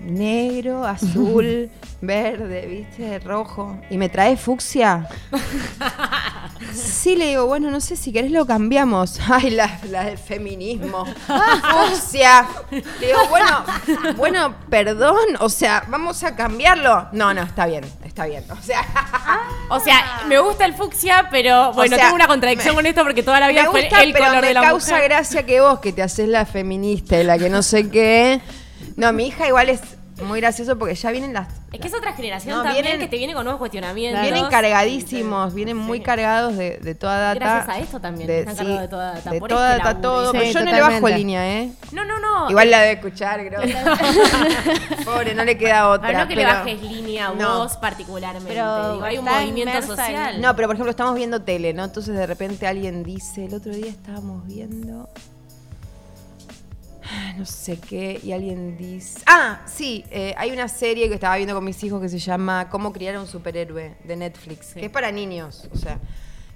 Negro, 0.00 0.84
azul, 0.84 1.70
verde, 2.00 2.66
¿viste? 2.66 3.18
Rojo. 3.20 3.78
¿Y 3.88 3.96
me 3.96 4.08
trae 4.08 4.36
fucsia? 4.36 5.08
Sí, 6.74 7.16
le 7.16 7.28
digo, 7.28 7.46
bueno, 7.46 7.70
no 7.70 7.80
sé 7.80 7.96
si 7.96 8.12
querés 8.12 8.30
lo 8.30 8.46
cambiamos. 8.46 9.18
Ay, 9.30 9.50
la, 9.50 9.80
la 9.90 10.04
del 10.04 10.18
feminismo. 10.18 11.06
Fucsia. 11.06 12.46
Le 12.70 13.06
digo, 13.06 13.18
bueno, 13.30 13.64
bueno, 14.16 14.54
perdón, 14.68 15.16
o 15.40 15.48
sea, 15.48 15.84
vamos 15.88 16.22
a 16.22 16.36
cambiarlo. 16.36 17.08
No, 17.12 17.32
no, 17.32 17.42
está 17.42 17.66
bien, 17.66 17.84
está 18.24 18.26
bien. 18.26 18.44
O 18.50 18.62
sea, 18.62 18.84
O 19.70 19.80
sea, 19.80 20.22
me 20.28 20.38
gusta 20.40 20.64
el 20.64 20.74
fucsia, 20.74 21.28
pero 21.30 21.72
bueno, 21.72 21.94
sea, 21.96 22.04
tengo 22.06 22.16
una 22.16 22.26
contradicción 22.26 22.74
me- 22.74 22.78
con 22.82 22.86
esto 22.86 23.02
porque 23.04 23.22
toda 23.22 23.38
la 23.40 23.48
vida 23.48 23.62
me 23.64 23.70
fue 23.70 23.82
gusta, 23.82 24.02
el 24.02 24.12
pero 24.12 24.24
color 24.26 24.40
me 24.42 24.48
de 24.48 24.54
la 24.54 24.62
causa 24.62 24.94
mujer. 24.96 25.08
gracia 25.10 25.46
que 25.46 25.60
vos, 25.60 25.78
que 25.80 25.92
te 25.92 26.02
haces 26.02 26.28
la 26.28 26.44
feminista 26.44 27.18
y 27.20 27.24
la 27.24 27.38
que 27.38 27.48
no 27.50 27.62
sé 27.62 27.88
qué. 27.88 28.40
No, 28.96 29.12
mi 29.12 29.28
hija 29.28 29.46
igual 29.46 29.68
es 29.68 29.80
muy 30.24 30.40
gracioso 30.40 30.78
porque 30.78 30.94
ya 30.94 31.10
vienen 31.10 31.32
las... 31.32 31.48
Es 31.72 31.80
que 31.80 31.88
es 31.88 31.94
otra 31.94 32.12
generación 32.12 32.56
No, 32.56 32.62
también 32.64 32.84
vienen- 32.84 33.00
que 33.00 33.08
te 33.08 33.16
viene 33.16 33.32
con 33.32 33.44
nuevos 33.44 33.58
cuestionamientos. 33.58 34.20
Vienen 34.22 34.46
cargadísimos, 34.48 35.54
vienen 35.54 35.76
muy 35.76 35.98
Sí. 35.98 36.04
cargados 36.04 36.56
de, 36.56 36.78
de 36.78 36.94
toda 36.94 37.18
data. 37.18 37.34
Gracias 37.38 37.68
a 37.68 37.78
esto 37.78 38.00
también, 38.00 38.28
están 38.30 38.56
cargados 38.56 38.80
de 38.82 38.88
toda 38.88 39.12
data. 39.14 39.30
De 39.30 39.38
Por 39.38 39.48
toda 39.48 39.76
este 39.76 39.84
data, 39.88 40.00
todo. 40.00 40.32
Sí, 40.32 40.38
pero 40.38 40.50
yo 40.52 40.64
no 40.64 40.72
le 40.72 40.80
bajo 40.80 41.08
línea, 41.08 41.58
¿eh? 41.60 41.72
No, 41.92 42.04
no, 42.04 42.18
no. 42.18 42.50
Igual 42.50 42.70
la 42.70 42.80
debe 42.80 42.92
escuchar, 42.94 43.44
grosa. 43.44 43.66
Pobre, 45.04 45.34
no 45.34 45.44
le 45.44 45.56
queda 45.56 45.88
otra. 45.88 46.08
Para 46.08 46.22
no 46.22 46.28
que 46.28 46.36
le 46.36 46.42
pero- 46.44 46.58
bajes 46.58 46.82
línea 46.82 47.28
a 47.28 47.34
No. 47.34 47.58
vos 47.58 47.76
particularmente. 47.76 48.48
Pero 48.48 48.92
Digo, 48.94 49.04
hay 49.04 49.18
un 49.18 49.24
movimiento 49.24 49.76
en- 49.78 49.86
social. 49.86 50.40
No, 50.40 50.54
pero 50.56 50.68
por 50.68 50.74
ejemplo, 50.76 50.90
estamos 50.90 51.14
viendo 51.14 51.42
tele, 51.42 51.72
¿no? 51.72 51.84
Entonces 51.84 52.14
de 52.16 52.26
repente 52.26 52.66
alguien 52.66 53.02
dice, 53.04 53.44
el 53.46 53.54
otro 53.54 53.72
día 53.72 53.90
estábamos 53.90 54.46
viendo. 54.46 55.08
No 57.36 57.44
sé 57.44 57.78
qué, 57.78 58.20
y 58.22 58.32
alguien 58.32 58.76
dice... 58.76 59.20
Ah, 59.26 59.60
sí, 59.66 60.04
eh, 60.10 60.34
hay 60.36 60.50
una 60.50 60.68
serie 60.68 61.08
que 61.08 61.14
estaba 61.14 61.36
viendo 61.36 61.54
con 61.54 61.64
mis 61.64 61.82
hijos 61.82 62.00
que 62.00 62.08
se 62.08 62.18
llama 62.18 62.68
Cómo 62.68 62.92
criar 62.92 63.16
a 63.16 63.20
un 63.20 63.26
superhéroe 63.26 63.96
de 64.04 64.16
Netflix, 64.16 64.74
que 64.74 64.86
es 64.86 64.90
para 64.90 65.10
niños, 65.10 65.68
o 65.72 65.76
sea, 65.76 65.98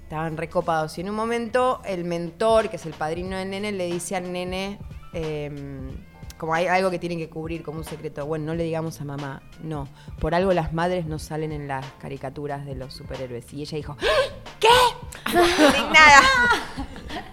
estaban 0.03 0.37
recopados. 0.37 0.97
Y 0.97 1.01
en 1.01 1.09
un 1.09 1.15
momento 1.15 1.81
el 1.85 2.03
mentor, 2.03 2.69
que 2.69 2.75
es 2.75 2.85
el 2.85 2.93
padrino 2.93 3.37
del 3.37 3.49
nene, 3.49 3.71
le 3.71 3.87
dice 3.87 4.15
al 4.15 4.31
nene, 4.31 4.79
em, 5.13 5.91
como 6.45 6.53
hay 6.53 6.67
algo 6.67 6.91
que 6.91 6.99
tienen 6.99 7.17
que 7.17 7.27
cubrir 7.27 7.63
como 7.63 7.79
un 7.79 7.83
secreto, 7.83 8.23
bueno, 8.27 8.45
no 8.45 8.53
le 8.53 8.65
digamos 8.65 9.01
a 9.01 9.03
mamá, 9.03 9.41
no, 9.63 9.87
por 10.19 10.35
algo 10.35 10.53
las 10.53 10.73
madres 10.73 11.07
no 11.07 11.17
salen 11.17 11.51
en 11.51 11.67
las 11.67 11.83
caricaturas 11.99 12.67
de 12.67 12.75
los 12.75 12.93
superhéroes. 12.93 13.51
Y 13.51 13.63
ella 13.63 13.75
dijo, 13.77 13.97
¿qué? 14.59 14.67
Indignada. 15.31 16.21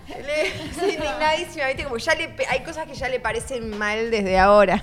Indignadísima, 0.82 1.66
¿viste? 1.66 1.84
Como 1.84 1.98
ya 1.98 2.14
le, 2.14 2.34
hay 2.48 2.62
cosas 2.64 2.86
que 2.86 2.94
ya 2.94 3.10
le 3.10 3.20
parecen 3.20 3.76
mal 3.76 4.10
desde 4.10 4.38
ahora. 4.38 4.82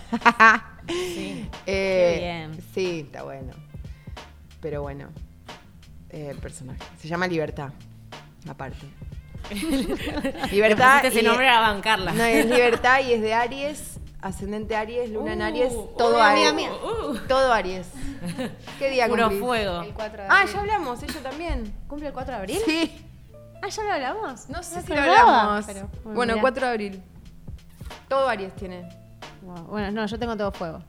Sí. 0.88 1.50
Eh, 1.65 2.15
Qué 2.15 2.20
bien. 2.20 2.63
Sí, 2.74 3.00
está 3.06 3.24
bueno. 3.24 3.54
Pero 4.62 4.84
bueno, 4.84 5.10
eh, 6.10 6.28
el 6.30 6.38
personaje. 6.38 6.80
Se 7.00 7.08
llama 7.08 7.26
Libertad, 7.26 7.72
aparte. 8.48 8.86
Libertad. 10.52 11.06
Ese 11.06 11.24
nombre 11.24 11.48
a 11.48 11.60
bancarla. 11.60 12.12
No, 12.13 12.24
es 12.24 12.46
Libertad 12.46 13.02
y 13.08 13.13
es 13.13 13.22
de 13.22 13.34
Aries, 13.34 13.99
ascendente 14.21 14.75
Aries, 14.75 15.10
Luna 15.12 15.34
en 15.34 15.41
Uh, 15.41 15.43
Aries, 15.45 15.73
uh, 15.73 15.88
todo 15.97 16.21
Aries. 16.21 16.53
mira. 16.53 16.71
Todo 17.27 17.53
Aries. 17.53 17.88
¿Qué 18.77 18.89
día 18.89 19.08
Puro 19.08 19.23
cumplís? 19.23 19.41
fuego. 19.41 19.82
El 19.82 19.93
4 19.93 20.23
de 20.23 20.29
Ah, 20.29 20.45
ya 20.45 20.60
hablamos, 20.60 21.01
ella 21.03 21.21
también. 21.23 21.73
¿Cumple 21.88 22.08
el 22.08 22.13
4 22.13 22.34
de 22.34 22.39
abril? 22.39 22.60
Sí. 22.65 23.05
Ah, 23.62 23.67
¿ya 23.69 23.84
lo 23.84 23.93
hablamos? 23.93 24.49
No 24.49 24.63
sé 24.63 24.82
si 24.82 24.93
lo 24.93 25.01
hablamos. 25.01 25.65
pero, 25.65 25.89
bueno, 26.03 26.34
mirá. 26.34 26.41
4 26.41 26.65
de 26.65 26.71
abril. 26.71 27.03
Todo 28.08 28.27
Aries 28.27 28.55
tiene. 28.55 28.88
Wow, 29.41 29.63
Bueno, 29.67 29.91
no, 29.91 30.05
yo 30.05 30.19
tengo 30.19 30.36
todo 30.36 30.51
fuego. 30.51 30.79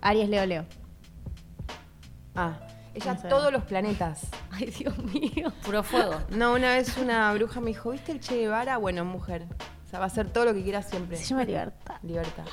Aries, 0.00 0.28
Leo, 0.28 0.46
Leo. 0.46 0.64
Ah, 2.34 2.54
ella 2.94 3.14
No 3.14 3.20
sé. 3.20 3.28
todos 3.28 3.52
los 3.52 3.64
planetas. 3.64 4.20
Ay, 4.52 4.66
Dios 4.66 4.96
mío. 4.98 5.52
Puro 5.64 5.82
fuego. 5.82 6.14
No, 6.30 6.52
una 6.54 6.74
vez 6.74 6.96
una 6.98 7.32
bruja 7.34 7.60
me 7.60 7.68
dijo, 7.68 7.90
¿viste 7.90 8.12
el 8.12 8.20
Che 8.20 8.36
Guevara? 8.36 8.76
Bueno, 8.78 9.04
mujer. 9.04 9.46
O 9.90 9.92
sea, 9.92 9.98
va 9.98 10.04
a 10.04 10.06
hacer 10.06 10.28
todo 10.28 10.44
lo 10.44 10.54
que 10.54 10.62
quiera 10.62 10.82
siempre. 10.82 11.16
Se 11.16 11.24
llama 11.24 11.42
Libertad. 11.42 11.96
Libertad. 12.04 12.44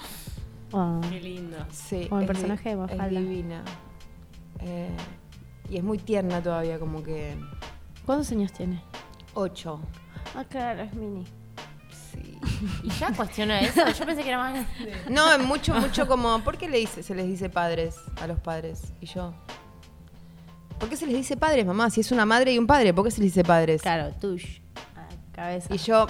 Ah. 0.74 1.00
Qué 1.08 1.20
lindo. 1.20 1.56
Sí. 1.72 2.08
Como 2.10 2.22
el 2.22 2.26
es 2.26 2.32
personaje 2.32 2.70
de 2.70 2.76
Mafalda. 2.76 3.06
Es 3.06 3.12
divina. 3.12 3.64
Eh, 4.62 4.90
y 5.70 5.78
es 5.78 5.84
muy 5.84 6.00
tierna 6.00 6.42
todavía, 6.42 6.80
como 6.80 7.04
que... 7.04 7.38
¿Cuántos 8.08 8.32
años 8.32 8.52
tiene? 8.54 8.82
Ocho. 9.36 9.80
Ah, 10.36 10.46
claro, 10.46 10.82
es 10.82 10.94
mini. 10.96 11.26
Sí. 12.12 12.40
¿Y 12.82 12.90
ya 12.90 13.14
cuestiona 13.14 13.60
eso? 13.60 13.88
Yo 13.88 14.06
pensé 14.08 14.24
que 14.24 14.30
era 14.30 14.40
más. 14.40 14.66
No, 15.08 15.32
es 15.32 15.40
mucho, 15.46 15.76
mucho 15.76 16.08
como... 16.08 16.44
¿Por 16.44 16.58
qué 16.58 16.68
le 16.68 16.80
dice, 16.80 17.04
se 17.04 17.14
les 17.14 17.28
dice 17.28 17.52
padres 17.52 17.98
a 18.20 18.26
los 18.26 18.40
padres? 18.40 18.94
Y 19.00 19.06
yo... 19.06 19.36
¿Por 20.80 20.90
qué 20.90 20.98
se 20.98 21.06
les 21.06 21.16
dice 21.16 21.38
padres, 21.38 21.68
mamá? 21.68 21.92
Si 21.92 22.02
es 22.02 22.12
una 22.12 22.26
madre 22.26 22.52
y 22.54 22.58
un 22.58 22.66
padre, 22.66 22.96
¿por 22.96 23.06
qué 23.06 23.12
se 23.12 23.22
les 23.22 23.32
dice 23.32 23.44
padres? 23.44 23.84
Claro, 23.84 24.12
tush. 24.20 24.60
Cabeza. 25.32 25.72
Y 25.72 25.78
yo, 25.78 26.08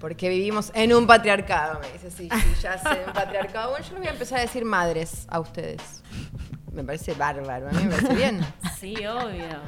porque 0.00 0.28
vivimos 0.28 0.70
en 0.74 0.94
un 0.94 1.06
patriarcado, 1.06 1.80
me 1.80 1.92
dice, 1.92 2.10
sí, 2.10 2.28
sí, 2.30 2.54
ya 2.62 2.78
sé, 2.78 3.04
un 3.06 3.12
patriarcado. 3.12 3.70
Bueno, 3.70 3.84
yo 3.84 3.92
les 3.92 4.00
voy 4.00 4.08
a 4.08 4.12
empezar 4.12 4.38
a 4.38 4.42
decir 4.42 4.64
madres 4.64 5.26
a 5.28 5.40
ustedes. 5.40 6.02
Me 6.78 6.84
parece 6.84 7.12
bárbaro, 7.14 7.68
a 7.68 7.72
mí 7.72 7.82
me 7.82 7.90
parece 7.90 8.14
bien. 8.14 8.40
Sí, 8.78 8.94
obvio. 9.04 9.58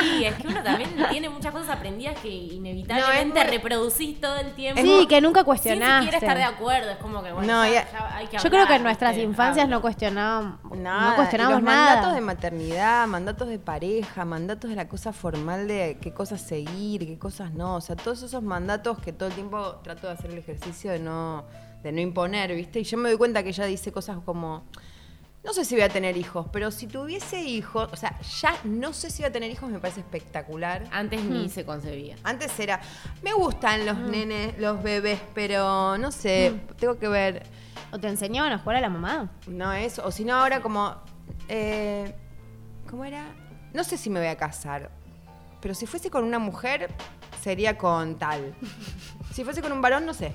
Sí, 0.00 0.24
es 0.24 0.34
que 0.36 0.48
uno 0.48 0.62
también 0.62 0.88
tiene 1.10 1.28
muchas 1.28 1.52
cosas 1.52 1.68
aprendidas 1.76 2.18
que 2.20 2.28
inevitablemente 2.30 3.38
No, 3.40 3.44
muy- 3.44 3.56
reproducís 3.58 4.18
todo 4.18 4.36
el 4.38 4.52
tiempo. 4.54 4.80
Sí, 4.80 5.06
que 5.06 5.20
nunca 5.20 5.40
Sin 5.40 5.44
cuestionaste. 5.44 6.04
siquiera 6.06 6.16
estar 6.26 6.38
de 6.38 6.44
acuerdo. 6.54 6.90
Es 6.92 6.96
como 6.96 7.22
que, 7.22 7.32
bueno, 7.32 7.46
No, 7.46 7.70
ya, 7.70 7.86
hay 8.14 8.26
que 8.28 8.38
Yo 8.38 8.44
creo 8.44 8.52
que 8.52 8.58
hablar, 8.62 8.76
en 8.78 8.82
nuestras 8.84 9.16
infancias 9.18 9.64
Hablo. 9.64 9.76
no 9.76 9.82
cuestionábamos, 9.82 10.78
Nada, 10.78 11.10
no 11.10 11.16
cuestionábamos 11.16 11.60
y 11.60 11.64
los 11.66 11.70
nada. 11.74 11.86
mandatos 11.96 12.14
de 12.14 12.20
maternidad, 12.22 13.06
mandatos 13.06 13.48
de 13.48 13.58
pareja, 13.58 14.24
mandatos 14.24 14.70
de 14.70 14.76
la 14.76 14.88
cosa 14.88 15.12
formal 15.12 15.68
de 15.68 15.98
qué 16.00 16.14
cosas 16.14 16.40
seguir, 16.40 17.06
qué 17.06 17.18
cosas 17.18 17.52
no. 17.52 17.74
O 17.76 17.80
sea, 17.82 17.94
todos 17.94 18.22
esos 18.22 18.42
mandatos 18.42 18.98
que 19.00 19.12
todo 19.12 19.28
el 19.28 19.34
tiempo 19.34 19.80
trato 19.84 20.06
de 20.06 20.14
hacer 20.14 20.30
el 20.30 20.38
ejercicio 20.38 20.92
de 20.92 20.98
no, 21.00 21.44
de 21.82 21.92
no 21.92 22.00
imponer, 22.00 22.54
¿viste? 22.54 22.80
Y 22.80 22.84
yo 22.84 22.96
me 22.96 23.10
doy 23.10 23.18
cuenta 23.18 23.42
que 23.42 23.50
ella 23.50 23.66
dice 23.66 23.92
cosas 23.92 24.16
como. 24.24 24.64
No 25.46 25.52
sé 25.52 25.64
si 25.64 25.76
voy 25.76 25.84
a 25.84 25.88
tener 25.88 26.16
hijos, 26.16 26.48
pero 26.52 26.72
si 26.72 26.88
tuviese 26.88 27.40
hijos, 27.40 27.88
o 27.92 27.96
sea, 27.96 28.18
ya 28.40 28.52
no 28.64 28.92
sé 28.92 29.10
si 29.10 29.22
voy 29.22 29.28
a 29.30 29.32
tener 29.32 29.48
hijos, 29.48 29.70
me 29.70 29.78
parece 29.78 30.00
espectacular. 30.00 30.82
Antes 30.90 31.22
ni 31.22 31.48
se 31.48 31.64
concebía. 31.64 32.16
Antes 32.24 32.58
era, 32.58 32.80
me 33.22 33.32
gustan 33.32 33.86
los 33.86 33.96
nenes, 33.96 34.58
los 34.58 34.82
bebés, 34.82 35.20
pero 35.34 35.96
no 35.98 36.10
sé, 36.10 36.60
tengo 36.80 36.98
que 36.98 37.06
ver. 37.06 37.44
¿O 37.92 37.98
te 38.00 38.08
enseñaban 38.08 38.50
a 38.52 38.58
jugar 38.58 38.78
a 38.78 38.80
la 38.80 38.88
mamá? 38.90 39.30
No 39.46 39.72
eso, 39.72 40.04
o 40.04 40.10
si 40.10 40.24
no 40.24 40.34
ahora 40.34 40.60
como... 40.60 40.96
eh, 41.48 42.12
¿Cómo 42.90 43.04
era? 43.04 43.24
No 43.72 43.84
sé 43.84 43.96
si 43.96 44.10
me 44.10 44.18
voy 44.18 44.28
a 44.28 44.36
casar, 44.36 44.90
pero 45.62 45.74
si 45.74 45.86
fuese 45.86 46.10
con 46.10 46.24
una 46.24 46.40
mujer, 46.40 46.90
sería 47.40 47.78
con 47.78 48.16
tal. 48.18 48.52
Si 49.32 49.44
fuese 49.44 49.60
con 49.62 49.70
un 49.70 49.82
varón, 49.82 50.06
no 50.06 50.14
sé. 50.14 50.32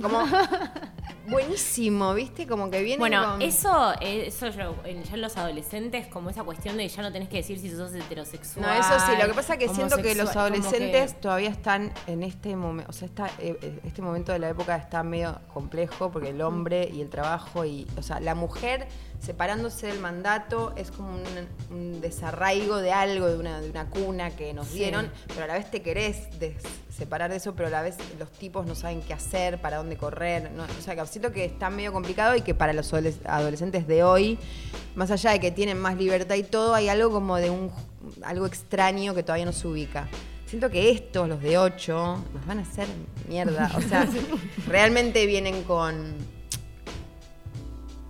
Como... 0.00 0.24
buenísimo, 1.28 2.14
¿viste? 2.14 2.46
Como 2.46 2.70
que 2.70 2.82
viene 2.82 2.98
Bueno, 2.98 3.32
con... 3.32 3.42
eso, 3.42 3.92
eso 4.00 4.48
yo, 4.48 4.74
en- 4.84 5.02
ya 5.04 5.14
en 5.14 5.20
los 5.20 5.36
adolescentes, 5.36 6.06
como 6.08 6.30
esa 6.30 6.42
cuestión 6.42 6.76
de 6.76 6.88
ya 6.88 7.02
no 7.02 7.12
tenés 7.12 7.28
que 7.28 7.36
decir 7.38 7.58
si 7.58 7.70
sos 7.70 7.94
heterosexual. 7.94 8.66
No, 8.66 8.72
eso 8.72 9.06
sí, 9.06 9.12
lo 9.20 9.28
que 9.28 9.34
pasa 9.34 9.54
es 9.54 9.58
que 9.60 9.68
siento 9.68 9.96
que 9.98 10.14
los 10.14 10.34
adolescentes 10.36 11.12
que- 11.14 11.20
todavía 11.20 11.50
están 11.50 11.92
en 12.06 12.22
este 12.22 12.56
momento, 12.56 12.90
o 12.90 12.92
sea, 12.92 13.06
está, 13.06 13.26
eh, 13.38 13.56
eh, 13.62 13.80
este 13.84 14.02
momento 14.02 14.32
de 14.32 14.38
la 14.38 14.48
época 14.48 14.76
está 14.76 15.02
medio 15.02 15.38
complejo 15.52 16.10
porque 16.10 16.30
el 16.30 16.40
hombre 16.42 16.88
y 16.92 17.00
el 17.00 17.08
trabajo 17.10 17.64
y, 17.64 17.86
o 17.96 18.02
sea, 18.02 18.20
la 18.20 18.34
mujer 18.34 18.88
separándose 19.20 19.86
del 19.88 20.00
mandato 20.00 20.72
es 20.76 20.90
como 20.90 21.10
un, 21.10 21.76
un 21.76 22.00
desarraigo 22.00 22.78
de 22.78 22.92
algo, 22.92 23.26
de 23.28 23.36
una, 23.36 23.60
de 23.60 23.68
una 23.70 23.86
cuna 23.86 24.30
que 24.34 24.52
nos 24.54 24.68
Sí. 24.68 24.78
dieron, 24.78 25.10
pero 25.28 25.44
a 25.44 25.46
la 25.46 25.54
vez 25.54 25.70
te 25.70 25.82
querés 25.82 26.38
des- 26.40 26.54
separar 26.94 27.30
de 27.30 27.36
eso, 27.36 27.54
pero 27.54 27.68
a 27.68 27.70
la 27.70 27.82
vez 27.82 27.96
los 28.18 28.30
tipos 28.30 28.66
no 28.66 28.74
saben 28.74 29.00
qué 29.02 29.12
hacer, 29.14 29.58
para 29.60 29.76
dónde 29.78 29.96
correr, 29.96 30.50
¿no? 30.52 30.64
o 30.64 30.82
sea, 30.82 30.96
que 30.96 31.06
siento 31.06 31.32
que 31.32 31.44
está 31.44 31.70
medio 31.70 31.92
complicado 31.92 32.34
y 32.36 32.42
que 32.42 32.54
para 32.54 32.72
los 32.72 32.92
adoles- 32.92 33.20
adolescentes 33.26 33.86
de 33.86 34.02
hoy, 34.02 34.38
más 34.94 35.10
allá 35.10 35.30
de 35.32 35.40
que 35.40 35.50
tienen 35.50 35.78
más 35.78 35.96
libertad 35.96 36.34
y 36.36 36.42
todo, 36.42 36.74
hay 36.74 36.88
algo 36.88 37.10
como 37.10 37.36
de 37.36 37.50
un 37.50 37.70
algo 38.22 38.46
extraño 38.46 39.14
que 39.14 39.22
todavía 39.22 39.44
no 39.44 39.52
se 39.52 39.68
ubica. 39.68 40.08
Siento 40.46 40.68
que 40.70 40.90
estos, 40.90 41.28
los 41.28 41.40
de 41.42 41.58
8, 41.58 42.24
nos 42.34 42.46
van 42.46 42.58
a 42.58 42.62
hacer 42.62 42.86
mierda. 43.28 43.70
O 43.76 43.80
sea, 43.82 44.06
realmente 44.66 45.24
vienen 45.26 45.62
con. 45.62 46.14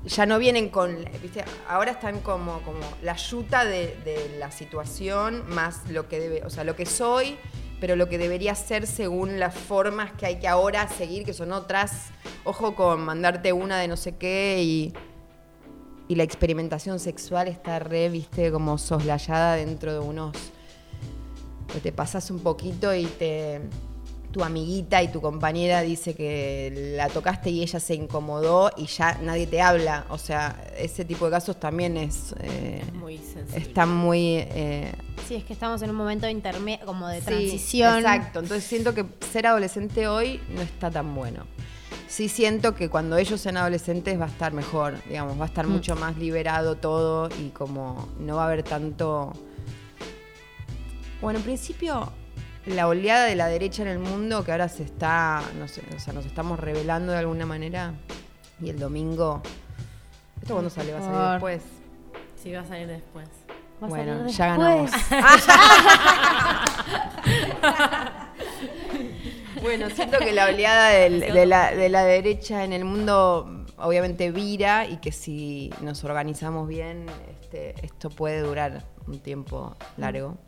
Ya 0.07 0.27
no 0.27 0.39
vienen 0.39 0.69
con. 0.71 1.05
¿Viste? 1.23 1.45
Ahora 1.69 1.93
están 1.93 2.21
como, 2.21 2.63
como 2.63 2.81
la 3.03 3.17
yuta 3.17 3.65
de, 3.65 3.97
de 4.05 4.37
la 4.39 4.51
situación, 4.51 5.45
más 5.49 5.89
lo 5.91 6.09
que 6.09 6.19
debe. 6.19 6.43
O 6.45 6.51
sea, 6.51 6.65
lo 6.65 6.75
que 6.75 6.87
soy, 6.87 7.37
pero 7.81 7.97
lo 7.97 8.09
que 8.09 8.19
debería 8.19 8.55
ser 8.55 8.87
según 8.87 9.39
las 9.39 9.55
formas 9.55 10.13
que 10.13 10.27
hay 10.27 10.41
que 10.41 10.49
ahora 10.49 10.89
seguir, 10.89 11.25
que 11.25 11.35
son 11.35 11.53
otras. 11.53 12.09
Ojo 12.45 12.75
con 12.75 13.03
mandarte 13.03 13.53
una 13.53 13.79
de 13.79 13.89
no 13.89 13.97
sé 13.97 14.17
qué 14.17 14.63
y 14.63 14.95
y 16.11 16.17
la 16.17 16.25
experimentación 16.25 16.99
sexual 16.99 17.47
está 17.47 17.79
re, 17.79 18.09
viste, 18.09 18.51
como 18.51 18.79
soslayada 18.79 19.55
dentro 19.55 19.93
de 19.93 20.01
unos. 20.01 20.37
te 21.85 21.93
pasas 21.93 22.33
un 22.33 22.41
poquito 22.41 22.93
y 22.93 23.05
te. 23.05 23.61
Tu 24.33 24.45
amiguita 24.45 25.03
y 25.03 25.09
tu 25.09 25.21
compañera 25.21 25.81
dice 25.83 26.15
que 26.15 26.93
la 26.97 27.09
tocaste 27.09 27.51
y 27.51 27.63
ella 27.63 27.81
se 27.81 27.97
incomodó 27.97 28.71
y 28.77 28.87
ya 28.87 29.19
nadie 29.23 29.49
te 29.49 29.61
habla. 29.61 30.05
O 30.09 30.19
sea, 30.19 30.57
ese 30.79 31.05
tipo 31.05 31.25
de 31.25 31.33
casos 31.33 31.59
también 31.59 31.97
es. 31.97 32.35
eh, 32.41 32.81
Muy 32.95 33.19
sensible. 33.19 33.59
está 33.59 33.87
muy. 33.87 34.37
eh, 34.37 34.93
Sí, 35.27 35.35
es 35.35 35.45
que 35.45 35.53
estamos 35.53 35.83
en 35.83 35.91
un 35.91 35.97
momento 35.97 36.29
intermedio, 36.29 36.85
como 36.87 37.09
de 37.09 37.19
Sí, 37.21 37.27
transición. 37.27 37.99
exacto. 37.99 38.39
Entonces 38.39 38.65
siento 38.69 38.95
que 38.95 39.05
ser 39.33 39.47
adolescente 39.49 40.07
hoy 40.07 40.41
no 40.55 40.63
está 40.63 40.91
tan 40.93 41.13
bueno. 41.15 41.45
Sí 42.07 42.29
siento 42.29 42.75
que 42.75 42.89
cuando 42.89 43.17
ellos 43.19 43.41
sean 43.41 43.57
adolescentes 43.57 44.19
va 44.21 44.25
a 44.27 44.29
estar 44.29 44.53
mejor, 44.53 44.95
digamos, 45.09 45.39
va 45.41 45.45
a 45.45 45.49
estar 45.49 45.67
Mm. 45.67 45.71
mucho 45.71 45.97
más 45.97 46.17
liberado 46.17 46.77
todo 46.77 47.29
y 47.41 47.49
como 47.51 48.09
no 48.21 48.37
va 48.37 48.43
a 48.43 48.47
haber 48.47 48.63
tanto... 48.63 49.33
Bueno, 51.21 51.39
en 51.39 51.45
principio 51.45 52.13
la 52.67 52.89
oleada 52.89 53.25
de 53.25 53.35
la 53.37 53.47
derecha 53.49 53.83
en 53.83 53.89
el 53.89 53.99
mundo 53.99 54.45
que 54.45 54.53
ahora 54.53 54.69
se 54.69 54.83
está, 54.85 55.43
no 55.59 55.67
sé, 55.69 55.83
o 55.97 55.99
sea, 56.01 56.13
nos 56.13 56.27
estamos 56.27 56.59
revelando 56.61 57.13
de 57.13 57.19
alguna 57.19 57.47
manera 57.47 57.95
y 58.61 58.69
el 58.71 58.79
domingo... 58.79 59.43
¿Esto 60.43 60.55
cuándo 60.55 60.71
sale? 60.71 60.93
¿Va 60.93 60.99
a 60.99 61.03
salir 61.03 61.31
después? 61.33 61.63
Sí, 62.43 62.53
va 62.53 62.61
a 62.61 62.65
salir 62.67 62.87
después. 62.87 63.29
Va 63.83 63.87
a 63.87 63.91
Bueno, 63.91 64.19
salir 64.19 64.35
ya 64.35 64.47
ganamos. 64.47 64.91
Bueno, 69.63 69.91
siento 69.91 70.19
que 70.19 70.33
la 70.33 70.47
oleada 70.47 70.89
del- 70.91 71.21
de, 71.21 71.47
la, 71.47 71.73
de 71.73 71.89
la 71.89 72.05
derecha 72.05 72.65
en 72.65 72.73
el 72.73 72.85
mundo 72.85 73.67
obviamente 73.77 74.31
vira 74.31 74.87
y 74.87 74.97
que 74.99 75.13
si 75.13 75.71
nos 75.83 76.03
organizamos 76.05 76.67
bien, 76.69 77.07
este, 77.43 77.75
esto 77.85 78.09
puede 78.11 78.41
durar 78.41 78.85
un 79.07 79.19
tiempo 79.21 79.77
largo. 79.97 80.39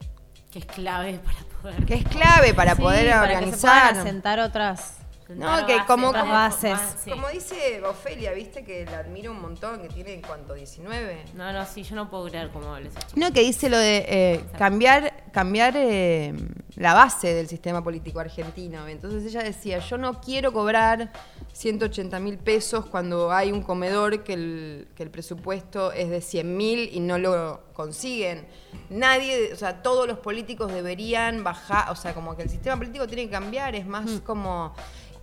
Que 0.52 0.58
es 0.60 0.66
clave 0.66 1.18
para 1.24 1.38
poder. 1.62 1.86
Que 1.86 1.94
es 1.94 2.04
clave 2.04 2.54
para 2.54 2.74
Sí, 2.76 2.82
poder 2.82 3.10
para 3.10 3.22
organizar. 3.22 3.94
asentar 3.98 4.38
otras, 4.40 4.98
No, 5.28 5.64
que 5.66 5.78
como, 5.86 6.12
Las 6.12 6.28
bases. 6.28 6.78
Como 7.08 7.28
dice 7.28 7.80
Ofelia, 7.86 8.32
viste 8.32 8.64
que 8.64 8.84
la 8.84 8.98
admiro 8.98 9.30
un 9.30 9.40
montón, 9.40 9.80
que 9.80 9.88
tiene 9.88 10.12
en 10.12 10.20
cuanto 10.20 10.52
19. 10.52 11.24
No, 11.34 11.52
no, 11.52 11.64
sí, 11.64 11.82
yo 11.84 11.96
no 11.96 12.10
puedo 12.10 12.26
creer 12.28 12.50
cómo 12.50 12.74
habla 12.74 12.88
esa 12.88 13.00
chica. 13.00 13.12
No, 13.18 13.32
que 13.32 13.40
dice 13.40 13.70
lo 13.70 13.78
de 13.78 14.04
eh, 14.08 14.44
cambiar, 14.58 15.14
cambiar 15.32 15.72
eh, 15.76 16.34
la 16.76 16.94
base 16.94 17.34
del 17.34 17.48
sistema 17.48 17.82
político 17.84 18.20
argentino. 18.20 18.88
Entonces 18.88 19.24
ella 19.24 19.42
decía, 19.42 19.78
yo 19.78 19.98
no 19.98 20.20
quiero 20.20 20.52
cobrar 20.52 21.12
180 21.52 22.18
mil 22.20 22.38
pesos 22.38 22.86
cuando 22.86 23.30
hay 23.30 23.52
un 23.52 23.62
comedor 23.62 24.24
que 24.24 24.32
el, 24.34 24.88
que 24.94 25.02
el 25.02 25.10
presupuesto 25.10 25.92
es 25.92 26.08
de 26.08 26.20
100 26.20 26.56
mil 26.56 26.88
y 26.92 27.00
no 27.00 27.18
lo 27.18 27.60
consiguen. 27.74 28.46
Nadie, 28.90 29.52
o 29.52 29.56
sea, 29.56 29.82
todos 29.82 30.06
los 30.08 30.18
políticos 30.18 30.72
deberían 30.72 31.44
bajar, 31.44 31.90
o 31.90 31.96
sea, 31.96 32.14
como 32.14 32.36
que 32.36 32.42
el 32.44 32.50
sistema 32.50 32.76
político 32.76 33.06
tiene 33.06 33.24
que 33.26 33.30
cambiar, 33.30 33.74
es 33.74 33.86
más 33.86 34.20
como... 34.24 34.74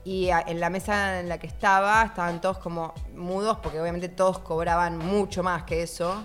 Y 0.05 0.29
a- 0.29 0.39
en 0.47 0.61
la 0.61 0.69
mesa 0.69 1.19
en 1.19 1.27
la 1.27 1.37
que 1.39 1.47
estaba 1.47 2.03
estaban 2.03 2.39
todos 2.39 2.57
como 2.59 2.93
mudos 3.15 3.57
porque 3.61 3.81
obviamente 3.81 4.07
todos 4.07 4.39
cobraban 4.39 4.97
mucho 4.97 5.43
más 5.43 5.63
que 5.63 5.83
eso. 5.83 6.23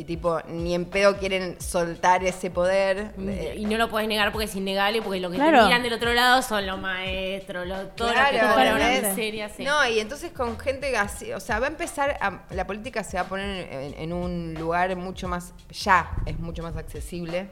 Y 0.00 0.04
tipo, 0.04 0.40
ni 0.46 0.76
en 0.76 0.84
pedo 0.84 1.16
quieren 1.18 1.60
soltar 1.60 2.22
ese 2.22 2.52
poder. 2.52 3.12
de- 3.16 3.56
Y 3.56 3.64
no 3.66 3.76
lo 3.78 3.88
puedes 3.90 4.08
negar 4.08 4.30
porque 4.30 4.44
es 4.44 4.54
innegable, 4.54 5.02
porque 5.02 5.18
lo 5.18 5.28
que 5.28 5.36
Claro. 5.38 5.58
te 5.58 5.64
miran 5.64 5.82
del 5.82 5.92
otro 5.92 6.14
lado 6.14 6.40
son 6.40 6.64
los 6.68 6.78
maestros, 6.80 7.66
los, 7.66 7.96
todo 7.96 8.06
lo 8.08 8.14
que 8.14 8.38
Claro, 8.38 8.78
¿entendés? 8.78 9.08
miseria. 9.16 9.48
sí. 9.48 9.64
No, 9.64 9.88
y 9.88 9.98
entonces 9.98 10.30
con 10.30 10.56
gente 10.56 10.96
así, 10.96 11.32
o 11.32 11.40
sea, 11.40 11.58
va 11.58 11.66
a 11.66 11.70
empezar, 11.70 12.16
a- 12.20 12.44
la 12.54 12.64
política 12.64 13.02
se 13.02 13.16
va 13.16 13.24
a 13.24 13.28
poner 13.28 13.72
en, 13.72 13.94
en 13.98 14.12
un 14.12 14.54
lugar 14.54 14.94
mucho 14.94 15.26
más, 15.26 15.52
ya 15.70 16.08
es 16.26 16.38
mucho 16.38 16.62
más 16.62 16.76
accesible. 16.76 17.48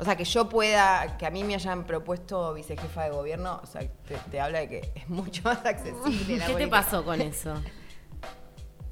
O 0.00 0.04
sea, 0.04 0.16
que 0.16 0.24
yo 0.24 0.48
pueda, 0.48 1.16
que 1.18 1.26
a 1.26 1.30
mí 1.30 1.44
me 1.44 1.54
hayan 1.54 1.84
propuesto 1.84 2.52
vicejefa 2.54 3.04
de 3.04 3.10
gobierno, 3.10 3.60
o 3.62 3.66
sea, 3.66 3.80
te, 3.80 4.16
te 4.30 4.40
habla 4.40 4.58
de 4.60 4.68
que 4.68 4.92
es 4.94 5.08
mucho 5.08 5.42
más 5.44 5.64
accesible. 5.64 6.36
la 6.38 6.46
¿Qué 6.48 6.54
te 6.54 6.66
pasó 6.68 7.04
con 7.04 7.20
eso? 7.20 7.54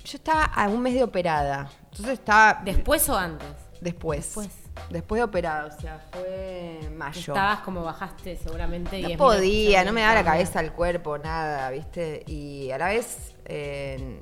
Yo 0.07 0.17
estaba 0.19 0.45
a 0.45 0.69
un 0.69 0.81
mes 0.83 0.95
de 0.95 1.03
operada, 1.03 1.69
entonces 1.91 2.21
estaba 2.21 2.63
¿Después 2.65 3.09
o 3.09 3.17
antes? 3.19 3.49
después. 3.81 4.21
Después. 4.25 4.49
Después 4.91 5.19
de 5.19 5.25
operada, 5.25 5.67
o 5.75 5.81
sea, 5.81 5.99
fue 6.13 6.79
mayo. 6.95 7.19
Estabas 7.33 7.61
como 7.61 7.83
bajaste 7.83 8.37
seguramente. 8.37 9.01
No 9.01 9.09
10.000 9.09 9.17
podía, 9.17 9.85
no 9.85 9.93
me 9.93 10.03
daba 10.03 10.15
la 10.17 10.25
cabeza 10.25 10.61
el 10.61 10.73
cuerpo, 10.73 11.19
nada, 11.19 11.71
¿viste? 11.71 12.23
Y 12.27 12.71
a 12.71 12.79
la 12.79 12.89
vez 12.89 13.35
eh, 13.47 14.21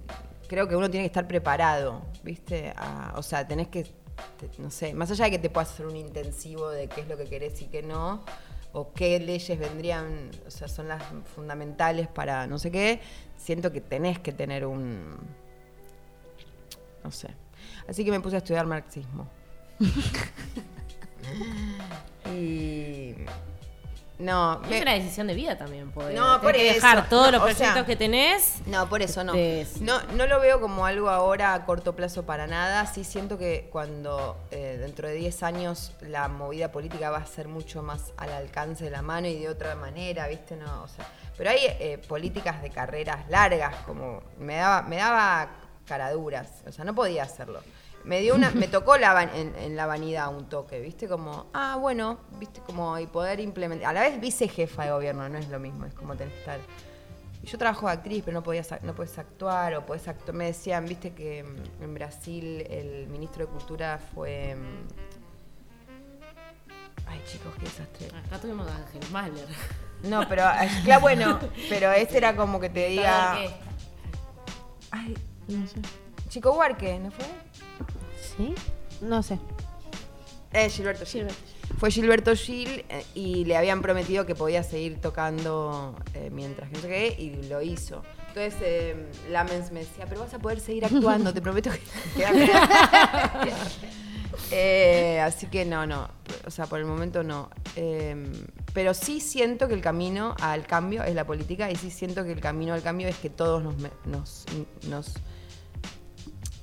creo 0.48 0.66
que 0.68 0.76
uno 0.76 0.88
tiene 0.88 1.02
que 1.04 1.08
estar 1.08 1.26
preparado, 1.26 2.02
¿viste? 2.22 2.72
A- 2.76 3.12
o 3.16 3.22
sea, 3.22 3.46
tenés 3.46 3.68
que, 3.68 3.82
te- 3.82 4.50
no 4.58 4.70
sé, 4.70 4.94
más 4.94 5.10
allá 5.10 5.24
de 5.26 5.32
que 5.32 5.38
te 5.40 5.50
puedas 5.50 5.70
hacer 5.72 5.86
un 5.86 5.96
intensivo 5.96 6.70
de 6.70 6.86
qué 6.88 7.00
es 7.02 7.08
lo 7.08 7.16
que 7.18 7.24
querés 7.24 7.60
y 7.60 7.66
qué 7.66 7.82
no, 7.82 8.22
o 8.72 8.92
qué 8.94 9.18
leyes 9.20 9.58
vendrían, 9.58 10.30
o 10.46 10.50
sea, 10.50 10.68
son 10.68 10.88
las 10.88 11.02
fundamentales 11.34 12.06
para 12.08 12.46
no 12.46 12.58
sé 12.58 12.70
qué, 12.70 13.00
siento 13.36 13.70
que 13.72 13.80
tenés 13.82 14.18
que 14.20 14.32
tener 14.32 14.64
un... 14.66 15.18
no 17.04 17.10
sé. 17.12 17.28
Así 17.88 18.04
que 18.04 18.10
me 18.10 18.18
puse 18.20 18.34
a 18.36 18.38
estudiar 18.38 18.66
marxismo. 18.66 19.28
y... 22.34 23.14
No, 24.16 24.62
Es 24.62 24.70
me- 24.70 24.82
una 24.82 24.92
decisión 24.92 25.26
de 25.26 25.34
vida 25.34 25.58
también, 25.58 25.90
poder. 25.90 26.14
No, 26.14 26.40
por 26.40 26.54
eso. 26.54 26.72
dejar 26.74 27.08
todos 27.08 27.26
No, 27.26 27.32
los 27.32 27.40
o 27.40 27.44
proyectos 27.46 27.74
sea, 27.74 27.84
que 27.84 27.96
tenés. 27.96 28.58
no, 28.66 28.88
por 28.88 29.02
eso 29.02 29.24
no. 29.24 29.32
de- 29.32 29.66
no. 29.80 30.00
No 30.16 30.28
lo 30.28 30.38
veo 30.38 30.60
como 30.60 30.86
algo 30.86 31.10
ahora 31.10 31.52
a 31.52 31.66
corto 31.66 31.96
plazo 31.96 32.24
para 32.24 32.46
nada. 32.46 32.86
Sí 32.86 33.02
siento 33.02 33.38
que 33.38 33.68
cuando 33.72 34.36
eh, 34.52 34.76
dentro 34.80 35.08
de 35.08 35.14
10 35.14 35.42
años 35.42 35.92
la 36.00 36.28
movida 36.28 36.70
política 36.70 37.10
va 37.10 37.18
a 37.18 37.26
ser 37.26 37.48
mucho 37.48 37.82
más 37.82 38.12
al 38.16 38.30
alcance 38.30 38.84
de 38.84 38.90
la 38.92 39.02
mano 39.02 39.26
y 39.26 39.34
de 39.36 39.48
otra 39.48 39.74
manera, 39.74 40.28
¿viste? 40.28 40.54
No, 40.54 40.84
o 40.84 40.88
sea, 40.88 41.04
pero 41.36 41.50
hay 41.50 41.58
eh, 41.62 41.98
políticas 42.06 42.62
de 42.62 42.70
carreras 42.70 43.28
largas, 43.28 43.74
como 43.84 44.22
me 44.38 44.54
daba, 44.56 44.82
me 44.82 44.96
daba 44.96 45.48
caraduras, 45.86 46.62
o 46.66 46.72
sea, 46.72 46.84
no 46.84 46.94
podía 46.94 47.22
hacerlo. 47.22 47.60
Me 48.04 48.20
dio 48.20 48.34
una, 48.34 48.50
me 48.50 48.68
tocó 48.68 48.98
la, 48.98 49.22
en, 49.22 49.54
en 49.56 49.76
la 49.76 49.86
vanidad 49.86 50.28
un 50.34 50.48
toque, 50.48 50.78
¿viste? 50.80 51.08
Como, 51.08 51.46
ah, 51.54 51.76
bueno, 51.80 52.18
¿viste? 52.38 52.60
Como, 52.60 52.98
y 52.98 53.06
poder 53.06 53.40
implementar. 53.40 53.88
A 53.88 53.92
la 53.94 54.00
vez 54.02 54.20
vicejefa 54.20 54.84
de 54.84 54.90
gobierno, 54.90 55.26
no 55.28 55.38
es 55.38 55.48
lo 55.48 55.58
mismo, 55.58 55.86
es 55.86 55.94
como 55.94 56.14
tenés 56.14 56.34
que 56.34 56.40
estar. 56.40 56.60
Y 57.42 57.46
yo 57.46 57.56
trabajo 57.58 57.86
de 57.86 57.92
actriz, 57.92 58.22
pero 58.24 58.34
no 58.34 58.42
podías 58.42 58.68
no 58.82 58.94
puedes 58.94 59.18
actuar 59.18 59.74
o 59.74 59.86
puedes 59.86 60.06
actuar. 60.08 60.34
Me 60.34 60.46
decían, 60.46 60.84
viste 60.86 61.14
que 61.14 61.44
mm, 61.44 61.82
en 61.82 61.94
Brasil 61.94 62.66
el 62.68 63.06
ministro 63.08 63.46
de 63.46 63.52
Cultura 63.52 63.98
fue. 64.14 64.54
mm, 64.54 64.86
Ay, 67.06 67.22
chicos, 67.26 67.52
qué 67.58 67.64
desastre. 67.66 68.08
Acá 68.26 68.38
tuvimos 68.38 68.66
a 68.70 68.76
Ángel 68.76 69.02
Mahler. 69.12 69.46
No, 70.02 70.28
pero 70.28 70.42
eh, 70.42 70.68
claro, 70.84 71.00
bueno, 71.02 71.38
pero 71.68 71.92
este 71.92 72.18
era 72.18 72.34
como 72.36 72.60
que 72.60 72.68
te 72.70 72.88
diga. 72.88 73.36
¿Qué? 75.46 75.54
Ay, 75.54 75.82
Chico 76.28 76.52
Huarque, 76.52 76.98
¿no 76.98 77.10
fue? 77.10 77.24
¿Sí? 78.36 78.54
No 79.00 79.22
sé. 79.22 79.38
Eh, 80.52 80.68
Gilberto 80.68 81.04
Gil. 81.04 81.26
Fue 81.78 81.90
Gilberto 81.90 82.34
Gil 82.34 82.84
eh, 82.88 83.04
y 83.14 83.44
le 83.44 83.56
habían 83.56 83.82
prometido 83.82 84.24
que 84.24 84.34
podía 84.34 84.62
seguir 84.62 85.00
tocando 85.00 85.96
eh, 86.14 86.30
mientras 86.32 86.68
que 86.70 86.76
no 86.76 86.82
sé 86.82 86.88
qué, 86.88 87.16
y 87.18 87.48
lo 87.48 87.60
hizo. 87.60 88.02
Entonces 88.28 88.54
eh, 88.62 89.10
Lamens 89.30 89.70
me 89.72 89.80
decía, 89.80 90.06
pero 90.08 90.20
vas 90.20 90.34
a 90.34 90.38
poder 90.38 90.60
seguir 90.60 90.84
actuando, 90.84 91.32
te 91.32 91.40
prometo 91.40 91.70
que 91.70 91.80
te 92.16 92.22
va 92.22 92.28
a 92.28 92.32
quedar". 93.44 93.68
Eh, 94.50 95.20
Así 95.20 95.46
que 95.46 95.64
no, 95.64 95.86
no. 95.86 96.08
O 96.46 96.50
sea, 96.50 96.66
por 96.66 96.78
el 96.78 96.84
momento 96.84 97.22
no. 97.22 97.50
Eh, 97.76 98.32
pero 98.72 98.92
sí 98.92 99.20
siento 99.20 99.68
que 99.68 99.74
el 99.74 99.80
camino 99.80 100.34
al 100.40 100.66
cambio 100.66 101.02
es 101.04 101.14
la 101.14 101.24
política 101.24 101.70
y 101.70 101.76
sí 101.76 101.90
siento 101.90 102.24
que 102.24 102.32
el 102.32 102.40
camino 102.40 102.74
al 102.74 102.82
cambio 102.82 103.08
es 103.08 103.16
que 103.16 103.30
todos 103.30 103.62
nos, 103.62 103.74
nos, 104.04 104.44
nos 104.88 105.14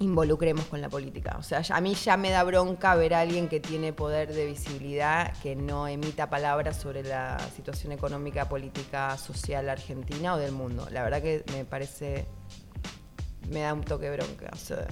involucremos 0.01 0.65
con 0.65 0.81
la 0.81 0.89
política. 0.89 1.35
O 1.39 1.43
sea, 1.43 1.61
a 1.69 1.81
mí 1.81 1.93
ya 1.93 2.17
me 2.17 2.31
da 2.31 2.43
bronca 2.43 2.95
ver 2.95 3.13
a 3.13 3.21
alguien 3.21 3.47
que 3.47 3.59
tiene 3.59 3.93
poder 3.93 4.33
de 4.33 4.45
visibilidad 4.45 5.33
que 5.41 5.55
no 5.55 5.87
emita 5.87 6.29
palabras 6.29 6.77
sobre 6.77 7.03
la 7.03 7.37
situación 7.55 7.91
económica, 7.91 8.49
política, 8.49 9.17
social 9.17 9.69
argentina 9.69 10.33
o 10.33 10.37
del 10.37 10.51
mundo. 10.51 10.87
La 10.91 11.03
verdad 11.03 11.21
que 11.21 11.43
me 11.53 11.65
parece, 11.65 12.25
me 13.49 13.61
da 13.61 13.73
un 13.73 13.83
toque 13.83 14.09
de 14.09 14.17
bronca. 14.17 14.49
O 14.51 14.57
sea, 14.57 14.87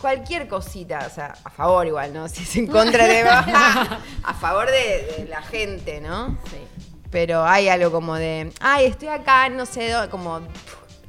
cualquier 0.00 0.48
cosita, 0.48 1.04
o 1.06 1.14
sea, 1.14 1.34
a 1.44 1.50
favor 1.50 1.86
igual, 1.86 2.12
¿no? 2.12 2.28
Si 2.28 2.42
es 2.42 2.56
en 2.56 2.66
contra 2.66 3.06
de... 3.06 3.20
a 3.28 4.34
favor 4.40 4.66
de, 4.70 5.16
de 5.18 5.26
la 5.28 5.42
gente, 5.42 6.00
¿no? 6.00 6.38
Sí. 6.50 6.58
Pero 7.10 7.44
hay 7.44 7.68
algo 7.68 7.90
como 7.90 8.16
de, 8.16 8.52
ay, 8.60 8.86
estoy 8.86 9.08
acá, 9.08 9.48
no 9.48 9.66
sé 9.66 9.92
como... 10.10 10.40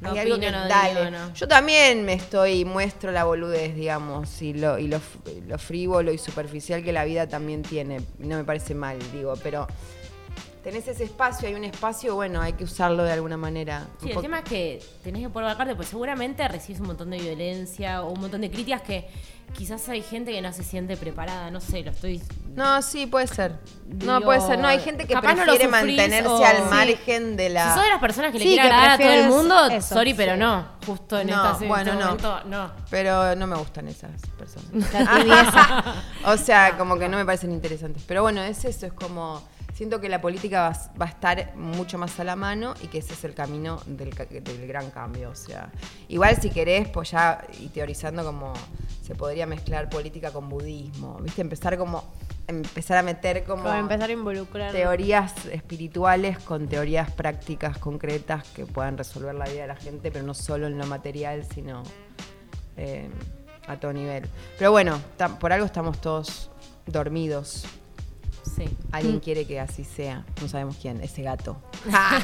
No 0.01 0.11
hay 0.11 0.19
algo 0.19 0.35
opino, 0.35 0.51
que, 0.51 0.57
no 0.57 0.67
dale. 0.67 0.99
digo, 0.99 1.11
no. 1.11 1.33
Yo 1.33 1.47
también 1.47 2.05
me 2.05 2.13
estoy, 2.13 2.65
muestro 2.65 3.11
la 3.11 3.25
boludez, 3.25 3.75
digamos, 3.75 4.41
y 4.41 4.53
lo, 4.53 4.79
y 4.79 4.87
lo, 4.87 5.01
lo 5.47 5.57
frívolo 5.57 6.11
y 6.11 6.17
superficial 6.17 6.83
que 6.83 6.93
la 6.93 7.03
vida 7.03 7.27
también 7.27 7.63
tiene. 7.63 8.01
No 8.17 8.37
me 8.37 8.43
parece 8.43 8.73
mal, 8.73 8.97
digo, 9.11 9.33
pero 9.43 9.67
tenés 10.63 10.87
ese 10.87 11.03
espacio, 11.05 11.47
hay 11.47 11.55
un 11.55 11.63
espacio, 11.63 12.15
bueno, 12.15 12.41
hay 12.41 12.53
que 12.53 12.63
usarlo 12.63 13.03
de 13.03 13.11
alguna 13.13 13.37
manera. 13.37 13.87
Sí, 14.01 14.11
el 14.11 14.21
tema 14.21 14.39
es 14.39 14.43
que 14.45 14.83
tenés 15.03 15.21
que 15.23 15.29
poder 15.29 15.47
bancarte, 15.47 15.75
pues 15.75 15.87
seguramente 15.89 16.47
recibes 16.47 16.81
un 16.81 16.87
montón 16.87 17.09
de 17.09 17.17
violencia 17.19 18.01
o 18.03 18.11
un 18.11 18.19
montón 18.21 18.41
de 18.41 18.51
críticas 18.51 18.81
que 18.81 19.07
quizás 19.55 19.87
hay 19.89 20.03
gente 20.03 20.31
que 20.31 20.41
no 20.43 20.53
se 20.53 20.63
siente 20.63 20.95
preparada, 20.95 21.49
no 21.49 21.59
sé, 21.59 21.81
lo 21.81 21.89
estoy... 21.91 22.21
No, 22.55 22.81
sí, 22.83 23.07
puede 23.07 23.25
ser. 23.25 23.55
no, 23.87 24.21
puede 24.21 24.41
ser. 24.41 24.59
No, 24.59 24.67
hay 24.67 24.79
gente 24.79 25.07
que 25.07 25.15
no 25.15 25.21
prefiere 25.21 25.51
sufrís 25.53 25.69
mantenerse 25.71 26.27
o- 26.27 26.45
al 26.45 26.57
Sí. 26.57 26.63
margen 26.69 27.35
de 27.37 27.49
la... 27.49 27.63
Si 27.69 27.73
sos 27.73 27.83
de 27.83 27.89
las 27.89 27.99
personas 27.99 28.31
que 28.31 28.37
le 28.39 28.43
Sí, 28.45 28.51
quieren 28.53 28.71
a 28.71 28.97
todo 28.97 29.09
el 29.11 29.27
mundo, 29.27 29.65
eso, 29.67 29.95
sorry, 29.95 30.13
pero 30.13 30.33
sí. 30.33 30.39
no. 30.39 30.67
Justo 30.85 31.19
en 31.19 31.27
No, 31.27 31.51
esta 31.51 31.63
en 31.63 31.69
bueno, 31.69 31.91
este 31.91 31.99
no. 32.03 32.05
momento, 32.07 32.43
no. 32.45 32.71
Pero 32.91 33.35
no 33.35 33.47
me 33.47 33.55
gustan 33.55 33.87
esas 33.87 34.11
personas. 34.37 34.69
O 36.25 36.37
sea, 36.37 36.77
como 36.77 36.97
que 36.99 37.07
no 37.09 37.17
me 37.17 37.25
parecen 37.25 37.51
interesantes. 37.51 38.03
Pero 38.07 38.21
bueno, 38.21 38.41
es 38.43 38.63
eso, 38.65 38.85
es 38.85 38.93
como. 38.93 39.41
Siento 39.79 40.01
que 40.01 40.09
la 40.09 40.19
política 40.19 40.63
va, 40.63 40.77
va 41.01 41.05
a 41.05 41.07
estar 41.07 41.55
mucho 41.55 41.97
más 41.97 42.19
a 42.19 42.25
la 42.25 42.35
mano 42.35 42.73
y 42.83 42.87
que 42.87 42.97
ese 42.97 43.13
es 43.13 43.23
el 43.23 43.33
camino 43.33 43.81
del, 43.85 44.09
del 44.09 44.67
gran 44.67 44.91
cambio. 44.91 45.29
O 45.29 45.35
sea, 45.35 45.71
igual 46.09 46.35
si 46.35 46.49
querés, 46.49 46.89
pues 46.89 47.11
ya, 47.11 47.47
y 47.57 47.69
teorizando 47.69 48.25
como 48.25 48.51
se 49.01 49.15
podría 49.15 49.45
mezclar 49.45 49.89
política 49.89 50.33
con 50.33 50.49
budismo, 50.49 51.19
¿viste? 51.21 51.39
Empezar 51.39 51.77
como. 51.77 52.03
Empezar 52.45 52.97
a 52.97 53.03
meter 53.03 53.45
como. 53.45 53.63
Como 53.63 53.73
empezar 53.73 54.09
a 54.09 54.11
involucrar. 54.11 54.73
Teorías 54.73 55.45
espirituales 55.45 56.39
con 56.39 56.67
teorías 56.67 57.09
prácticas 57.11 57.77
concretas 57.77 58.49
que 58.49 58.65
puedan 58.65 58.97
resolver 58.97 59.33
la 59.33 59.45
vida 59.45 59.61
de 59.61 59.67
la 59.67 59.77
gente, 59.77 60.11
pero 60.11 60.25
no 60.25 60.33
solo 60.33 60.67
en 60.67 60.77
lo 60.77 60.87
material, 60.87 61.45
sino 61.45 61.83
eh, 62.75 63.07
a 63.65 63.77
todo 63.79 63.93
nivel. 63.93 64.27
Pero 64.57 64.71
bueno, 64.71 64.99
por 65.39 65.53
algo 65.53 65.65
estamos 65.65 66.01
todos 66.01 66.51
dormidos. 66.85 67.65
Sí. 68.55 68.65
Alguien 68.91 69.19
quiere 69.19 69.45
que 69.45 69.59
así 69.59 69.83
sea. 69.83 70.25
No 70.41 70.47
sabemos 70.47 70.77
quién, 70.81 71.01
ese 71.01 71.21
gato. 71.23 71.57
Ah, 71.93 72.19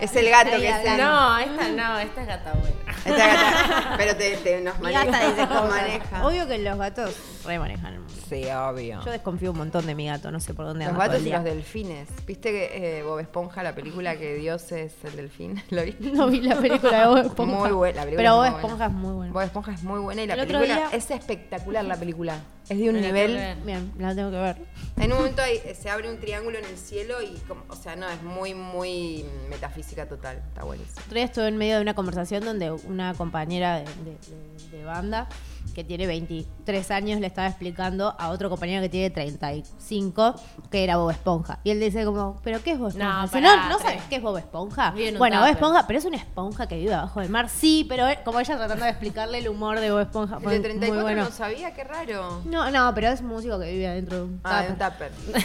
es 0.00 0.14
el 0.16 0.30
gato 0.30 0.50
que 0.56 0.68
es 0.68 0.84
el- 0.86 0.98
No, 0.98 1.38
esta 1.38 1.68
no, 1.70 1.98
esta 1.98 2.20
es 2.22 2.26
gata 2.28 2.52
buena. 2.52 2.76
Esta 3.04 3.26
gata- 3.26 3.94
pero 3.98 4.16
te, 4.16 4.36
te- 4.36 4.60
nos 4.60 4.78
maneja. 4.78 5.04
gata 5.04 5.28
dice 5.28 5.40
nos 5.46 5.48
cosas. 5.48 5.68
maneja. 5.70 6.26
Obvio 6.26 6.46
que 6.46 6.58
los 6.58 6.78
gatos 6.78 7.14
remanejan 7.44 7.94
el 7.94 7.98
mundo. 8.00 8.14
Sí, 8.28 8.44
obvio. 8.46 9.00
Yo 9.04 9.10
desconfío 9.10 9.50
un 9.50 9.58
montón 9.58 9.86
de 9.86 9.94
mi 9.94 10.06
gato, 10.06 10.30
no 10.30 10.38
sé 10.40 10.54
por 10.54 10.66
dónde 10.66 10.86
Los 10.86 10.96
gatos 10.96 11.22
y 11.22 11.30
los 11.30 11.44
delfines. 11.44 12.08
¿Viste 12.26 12.50
que 12.52 12.98
eh, 12.98 13.02
Bob 13.02 13.18
Esponja, 13.18 13.62
la 13.62 13.74
película 13.74 14.16
que 14.16 14.34
Dios 14.36 14.70
es 14.72 14.92
el 15.04 15.16
delfín? 15.16 15.62
¿Lo 15.70 15.82
viste? 15.82 16.10
No 16.12 16.28
vi 16.28 16.40
la 16.40 16.56
película 16.56 17.00
de 17.00 17.06
Bob 17.06 17.16
Esponja. 17.18 17.56
Muy 17.58 17.70
buena. 17.72 17.96
la 17.96 18.02
película 18.04 18.22
Pero 18.30 18.36
Bob 18.36 18.44
Esponja 18.46 18.68
buena. 18.76 18.86
es 18.86 18.92
muy 18.92 19.12
buena. 19.14 19.32
Bob 19.32 19.42
Esponja 19.42 19.72
es 19.72 19.82
muy 19.82 20.00
buena 20.00 20.22
y 20.22 20.26
la 20.28 20.34
El 20.34 20.40
película 20.46 20.64
día- 20.64 20.88
es 20.92 21.10
espectacular 21.10 21.84
la 21.84 21.96
película. 21.96 22.38
Es 22.68 22.78
de 22.78 22.88
un 22.88 23.00
nivel. 23.00 23.56
Bien, 23.64 23.92
la 23.98 24.14
tengo 24.14 24.30
que 24.30 24.38
ver. 24.38 24.56
En 24.96 25.12
un 25.12 25.18
momento 25.18 25.42
hay- 25.42 25.60
se 25.74 25.90
abre 25.90 26.08
un 26.08 26.18
triángulo 26.18 26.58
en 26.58 26.64
el 26.64 26.78
cielo 26.78 27.20
y, 27.20 27.36
como- 27.46 27.64
o 27.68 27.76
sea, 27.76 27.94
no, 27.96 28.08
es 28.08 28.22
muy, 28.22 28.54
muy 28.54 29.24
metafísica 29.50 30.06
total. 30.08 30.38
Está 30.48 30.64
buenísimo. 30.64 30.96
Otro 31.04 31.14
día 31.14 31.24
estuve 31.24 31.48
en 31.48 31.56
medio 31.58 31.76
de 31.76 31.82
una 31.82 31.94
conversación 31.94 32.44
donde 32.44 32.70
una 32.70 33.12
compañera 33.14 33.78
de, 33.78 33.84
de- 33.84 34.70
de- 34.70 34.78
de 34.78 34.84
banda 34.84 35.28
que 35.74 35.84
tiene 35.84 36.06
23 36.06 36.90
años 36.92 37.20
le 37.20 37.26
estaba 37.26 37.48
explicando 37.48 38.14
a 38.18 38.30
otro 38.30 38.48
compañero 38.48 38.80
que 38.80 38.88
tiene 38.88 39.10
35 39.10 40.34
que 40.70 40.84
era 40.84 40.96
Bob 40.96 41.10
Esponja. 41.10 41.58
Y 41.64 41.70
él 41.70 41.80
dice 41.80 42.04
como, 42.04 42.40
¿pero 42.42 42.62
qué 42.62 42.72
es 42.72 42.78
Bob 42.78 42.88
Esponja? 42.88 43.12
No, 43.16 43.22
Dice, 43.22 43.32
pará, 43.32 43.56
no, 43.56 43.68
¿no 43.70 43.78
sabes 43.78 44.02
qué 44.08 44.16
es 44.16 44.22
Bob 44.22 44.36
Esponja? 44.38 44.90
Bueno, 44.92 45.18
Bob 45.18 45.28
tupper. 45.28 45.50
Esponja, 45.50 45.86
pero 45.86 45.98
es 45.98 46.04
una 46.04 46.16
esponja 46.16 46.66
que 46.68 46.76
vive 46.76 46.94
abajo 46.94 47.20
del 47.20 47.28
mar. 47.30 47.48
Sí, 47.48 47.84
pero 47.88 48.06
como 48.24 48.40
ella 48.40 48.56
tratando 48.56 48.84
de 48.84 48.90
explicarle 48.90 49.38
el 49.38 49.48
humor 49.48 49.80
de 49.80 49.90
Bob 49.90 50.00
Esponja. 50.00 50.36
El 50.36 50.42
de 50.42 50.46
muy 50.48 50.60
34 50.60 51.02
bueno. 51.02 51.24
no 51.24 51.30
sabía, 51.30 51.74
qué 51.74 51.84
raro. 51.84 52.40
No, 52.44 52.70
no, 52.70 52.92
pero 52.94 53.08
es 53.08 53.20
un 53.20 53.26
músico 53.28 53.58
que 53.58 53.72
vive 53.72 53.86
adentro 53.88 54.16
de 54.18 54.22
un 54.24 54.40
Ah, 54.44 54.62
de 54.62 54.68
un 54.70 54.78
tupper. 54.78 55.10
tupper. 55.12 55.44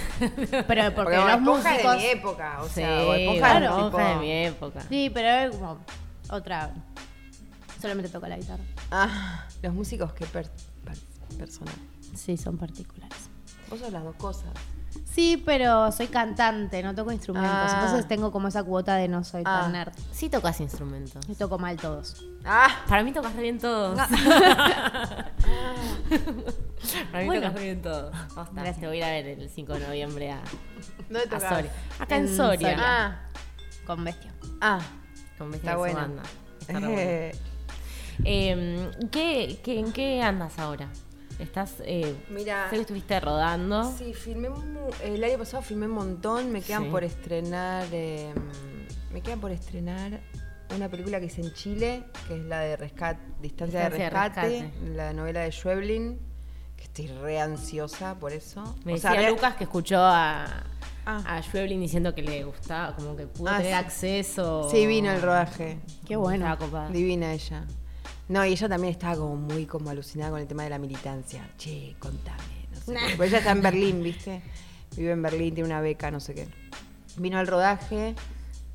Pero 0.68 0.84
porque, 0.84 0.92
Porque 0.96 1.16
los 1.18 1.30
Esponja 1.30 1.70
músicos... 1.72 1.96
es 1.96 2.02
de 2.02 2.08
mi 2.08 2.20
época. 2.20 2.58
O 2.62 2.68
Sí, 2.68 2.74
sea, 2.76 3.04
Bob 3.04 3.14
Esponja 3.16 3.54
Bob 3.54 3.58
es 3.58 3.64
Esponja 3.64 3.86
tipo- 3.90 3.98
de 3.98 4.16
mi 4.16 4.32
época. 4.32 4.82
Sí, 4.90 5.10
pero 5.14 5.28
es 5.30 5.56
como 5.56 5.78
otra... 6.30 6.72
Solamente 7.82 8.10
toca 8.12 8.28
la 8.28 8.38
guitarra. 8.38 8.64
Ah, 8.92 9.46
los 9.62 9.74
músicos, 9.74 10.12
per- 10.14 10.28
per- 10.30 10.50
personal. 11.38 11.74
Sí, 12.16 12.36
son 12.38 12.58
particulares. 12.58 13.30
Vos 13.70 13.80
sos 13.80 13.92
las 13.92 14.04
dos 14.04 14.16
cosas. 14.16 14.50
Sí, 15.06 15.42
pero 15.46 15.92
soy 15.92 16.08
cantante, 16.08 16.82
no 16.82 16.96
toco 16.96 17.12
instrumentos. 17.12 17.52
Ah. 17.54 17.82
Entonces 17.84 18.08
tengo 18.08 18.32
como 18.32 18.48
esa 18.48 18.64
cuota 18.64 18.96
de 18.96 19.08
no 19.08 19.24
soy 19.24 19.44
Ah. 19.46 19.62
tan 19.64 19.72
nerd. 19.74 19.94
Sí 20.12 20.30
tocas 20.30 20.60
instrumentos. 20.62 21.24
Y 21.30 21.36
toco 21.36 21.60
mal 21.60 21.78
todos. 21.78 22.24
Ah, 22.44 22.70
Para 22.88 23.04
mí 23.04 23.12
tocas 23.14 23.36
bien 23.38 23.60
todos. 23.60 24.00
Para 27.12 27.20
mí 27.22 27.26
Bueno. 27.28 27.48
tocas 27.48 27.62
bien 27.62 27.82
todos. 27.82 28.16
Gracias. 28.54 28.80
Te 28.80 28.88
voy 28.88 28.96
a 28.96 29.00
ir 29.00 29.04
a 29.04 29.10
ver 29.30 29.40
el 29.40 29.50
5 29.50 29.74
de 29.74 29.80
noviembre 29.88 30.32
a, 30.32 30.42
¿dónde 31.10 31.36
a? 31.36 31.40
Soria. 31.40 31.72
Acá 32.00 32.16
en, 32.18 32.24
En 32.28 32.36
Soria. 32.36 32.70
Soria. 32.72 32.78
Ah, 32.80 33.20
Con 33.86 34.04
bestia. 34.04 34.34
ah. 34.62 34.80
Con 35.38 35.54
Está 35.54 35.58
Bestia 35.58 35.72
su 35.74 35.78
bueno. 35.80 36.00
banda. 36.00 36.24
Está 36.62 36.80
re 36.80 36.88
bueno. 37.34 37.49
Eh, 38.26 38.52
Eh, 38.54 38.90
¿qué, 39.12 39.60
qué, 39.64 39.80
¿En 39.80 39.92
qué 39.92 40.22
andas 40.22 40.58
ahora? 40.60 40.90
Estás. 41.40 41.76
Eh, 41.86 42.16
Mira. 42.30 42.70
sé 42.70 42.76
que 42.76 42.82
estuviste 42.82 43.20
rodando. 43.20 43.94
Sí, 43.98 44.14
filmé 44.14 44.50
el 45.04 45.24
año 45.24 45.38
pasado 45.38 45.64
filmé 45.64 45.86
un 45.86 45.94
montón, 45.94 46.52
me 46.52 46.62
quedan 46.62 46.84
Sí. 46.86 46.90
por 46.90 47.04
estrenar 47.04 47.86
eh, 47.94 48.34
me 49.14 49.22
quedan 49.22 49.40
por 49.40 49.52
estrenar 49.52 50.20
una 50.76 50.90
película 50.90 51.20
que 51.20 51.28
hice 51.28 51.42
en 51.42 51.54
Chile, 51.54 52.04
que 52.28 52.36
es 52.36 52.44
la 52.44 52.60
de 52.60 52.76
rescate, 52.78 53.22
Distancia, 53.42 53.80
de, 53.80 53.86
Distancia 53.86 54.04
de 54.06 54.10
rescate, 54.10 54.62
Rescate. 54.62 54.94
la 54.96 55.14
novela 55.14 55.40
de 55.42 55.52
Schweblin, 55.52 56.20
que 56.76 56.84
estoy 56.84 57.08
re 57.08 57.40
ansiosa 57.40 58.20
por 58.20 58.34
eso. 58.34 58.76
Me 58.84 58.94
O 58.94 58.98
sea, 58.98 59.12
decía 59.14 59.30
Lucas 59.30 59.56
que 59.56 59.64
escuchó 59.64 59.98
a, 60.00 60.46
Ah. 61.06 61.24
a 61.38 61.42
Schweblin 61.42 61.80
diciendo 61.80 62.14
que 62.14 62.22
le 62.22 62.44
gustaba, 62.44 62.96
como 62.96 63.16
que 63.16 63.26
pudo 63.26 63.50
Ah, 63.50 63.58
tener 63.58 63.72
sí. 63.72 63.78
acceso. 63.78 64.70
Sí, 64.70 64.86
vino 64.86 65.10
el 65.10 65.22
rodaje. 65.22 65.80
Qué 66.06 66.16
bueno. 66.18 66.56
Divina 66.92 67.34
ella. 67.34 67.66
No, 68.30 68.46
y 68.46 68.52
ella 68.52 68.70
también 68.70 68.92
estaba 68.92 69.16
como 69.18 69.36
muy 69.36 69.66
como 69.66 69.90
alucinada 69.90 70.32
con 70.32 70.40
el 70.40 70.48
tema 70.48 70.64
de 70.64 70.70
la 70.70 70.78
militancia. 70.78 71.50
Che, 71.58 71.96
contame, 72.00 72.68
no 72.72 72.80
sé 72.80 72.94
qué. 72.94 73.16
Porque 73.18 73.28
ella 73.30 73.40
está 73.40 73.52
en 73.52 73.62
Berlín, 73.62 74.04
¿viste? 74.04 74.42
Vive 74.96 75.12
en 75.12 75.22
Berlín, 75.22 75.54
tiene 75.56 75.68
una 75.68 75.82
beca, 75.82 76.12
no 76.12 76.20
sé 76.20 76.36
qué. 76.36 76.48
Vino 77.18 77.40
al 77.40 77.48
rodaje. 77.48 78.16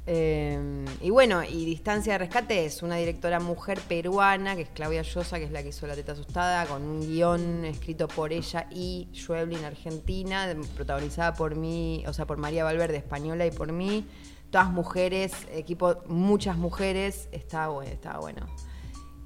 eh, 0.07 0.85
y 1.01 1.11
bueno, 1.11 1.45
y 1.45 1.65
Distancia 1.65 2.15
de 2.15 2.19
Rescate 2.19 2.67
es 2.67 2.83
una 2.83 2.97
directora 2.97 3.39
mujer 3.41 3.81
peruana, 3.89 4.57
que 4.57 4.63
es 4.63 4.69
Claudia 4.71 5.03
Llosa, 5.03 5.39
que 5.39 5.45
es 5.45 5.53
la 5.53 5.63
que 5.63 5.69
hizo 5.69 5.87
La 5.87 5.95
Teta 5.95 6.13
Asustada, 6.13 6.67
con 6.67 6.83
un 6.83 7.01
guion 7.01 7.65
escrito 7.65 8.09
por 8.09 8.33
ella 8.33 8.67
y 8.71 9.09
Schweblin, 9.15 9.65
argentina, 9.65 10.53
protagonizada 10.75 11.33
por 11.33 11.55
mí, 11.55 12.05
o 12.07 12.13
sea, 12.13 12.27
por 12.27 12.39
María 12.39 12.65
Valverde, 12.65 12.97
española, 12.97 13.47
y 13.47 13.51
por 13.53 13.73
mí. 13.73 14.05
Todas 14.51 14.71
mujeres, 14.71 15.33
equipo, 15.53 15.97
muchas 16.07 16.57
mujeres, 16.57 17.29
estaba 17.33 17.69
bueno, 17.69 17.91
estaba 17.93 18.19
bueno. 18.19 18.47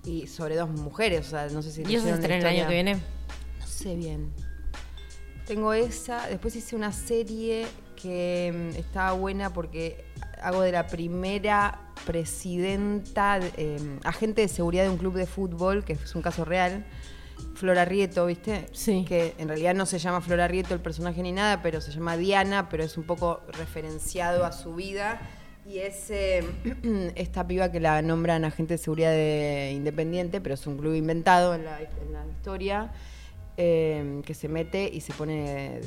Y 0.04 0.26
sobre 0.26 0.56
dos 0.56 0.70
mujeres, 0.70 1.26
o 1.26 1.30
sea, 1.30 1.48
no 1.48 1.62
sé 1.62 1.70
si 1.70 1.82
¿Y 1.82 1.96
eso 1.96 2.06
se 2.06 2.12
estrena 2.12 2.48
el 2.48 2.56
año 2.56 2.68
que 2.68 2.74
viene? 2.74 2.94
No 3.60 3.66
sé 3.66 3.94
bien. 3.96 4.32
Tengo 5.46 5.72
esa. 5.72 6.26
Después 6.28 6.54
hice 6.56 6.76
una 6.76 6.92
serie 6.92 7.66
que 8.00 8.72
mm, 8.74 8.76
estaba 8.76 9.12
buena 9.12 9.52
porque 9.52 10.04
hago 10.42 10.62
de 10.62 10.72
la 10.72 10.86
primera 10.86 11.80
presidenta, 12.06 13.40
eh, 13.56 13.98
agente 14.04 14.42
de 14.42 14.48
seguridad 14.48 14.84
de 14.84 14.90
un 14.90 14.98
club 14.98 15.14
de 15.14 15.26
fútbol, 15.26 15.84
que 15.84 15.94
es 15.94 16.14
un 16.14 16.22
caso 16.22 16.44
real. 16.44 16.84
Flora 17.54 17.84
Rieto, 17.84 18.26
¿viste? 18.26 18.66
Sí. 18.72 19.04
Que 19.06 19.34
en 19.38 19.48
realidad 19.48 19.74
no 19.74 19.86
se 19.86 19.98
llama 19.98 20.20
Flora 20.20 20.48
Rieto 20.48 20.74
el 20.74 20.80
personaje 20.80 21.22
ni 21.22 21.32
nada, 21.32 21.62
pero 21.62 21.80
se 21.80 21.92
llama 21.92 22.16
Diana, 22.16 22.68
pero 22.68 22.84
es 22.84 22.96
un 22.96 23.04
poco 23.04 23.42
referenciado 23.48 24.44
a 24.44 24.52
su 24.52 24.74
vida. 24.74 25.20
Y 25.68 25.80
es 25.80 26.10
eh, 26.10 26.42
esta 27.14 27.46
piba 27.46 27.70
que 27.70 27.78
la 27.78 28.00
nombran 28.00 28.44
agente 28.46 28.74
de 28.74 28.78
seguridad 28.78 29.10
de 29.10 29.72
Independiente, 29.74 30.40
pero 30.40 30.54
es 30.54 30.66
un 30.66 30.78
club 30.78 30.94
inventado 30.94 31.54
en 31.54 31.66
la, 31.66 31.78
en 31.80 32.12
la 32.12 32.26
historia, 32.26 32.90
eh, 33.60 34.22
que 34.24 34.34
se 34.34 34.48
mete 34.48 34.88
y 34.92 35.00
se 35.00 35.12
pone 35.12 35.80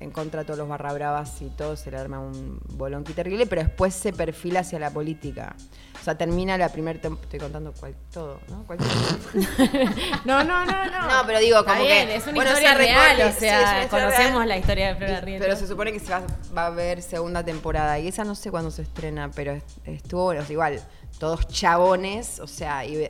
en 0.00 0.10
contra 0.10 0.40
de 0.40 0.46
todos 0.46 0.58
los 0.58 0.66
barra 0.68 0.90
bravas 0.94 1.42
y 1.42 1.50
todo, 1.50 1.76
se 1.76 1.90
le 1.90 1.98
arma 1.98 2.18
un 2.18 2.58
bolonqui 2.70 3.12
terrible, 3.12 3.44
pero 3.46 3.62
después 3.62 3.94
se 3.94 4.12
perfila 4.14 4.60
hacia 4.60 4.78
la 4.78 4.90
política. 4.90 5.54
O 6.00 6.02
sea, 6.02 6.16
termina 6.16 6.56
la 6.56 6.70
primera 6.70 6.98
temporada. 6.98 7.24
Estoy 7.26 7.40
contando 7.40 7.72
cual, 7.74 7.94
todo, 8.10 8.40
¿no? 8.48 8.64
No, 10.24 10.42
no, 10.44 10.64
no, 10.64 10.84
no. 10.86 11.06
No, 11.08 11.26
pero 11.26 11.40
digo, 11.40 11.62
como 11.64 11.82
bien, 11.82 12.08
que- 12.08 12.16
es 12.16 12.22
una 12.24 12.32
bueno, 12.36 12.50
historia 12.52 12.74
real, 12.74 13.20
o 13.28 13.32
sea, 13.38 13.86
conocemos 13.90 14.36
real. 14.36 14.48
la 14.48 14.56
historia 14.58 14.88
de 14.88 14.94
Flora. 14.96 15.20
Pero 15.22 15.56
se 15.56 15.66
supone 15.66 15.92
que 15.92 16.00
se 16.00 16.10
va, 16.10 16.22
va 16.56 16.62
a 16.62 16.66
haber 16.68 17.02
segunda 17.02 17.44
temporada. 17.44 17.98
Y 17.98 18.08
esa 18.08 18.24
no 18.24 18.34
sé 18.34 18.50
cuándo 18.50 18.70
se 18.70 18.80
estrena, 18.82 19.30
pero 19.30 19.52
est- 19.52 19.86
estuvo 19.86 20.24
bueno. 20.24 20.42
Igual, 20.48 20.80
todos 21.18 21.46
chabones, 21.48 22.40
o 22.40 22.46
sea, 22.46 22.84
y 22.86 23.06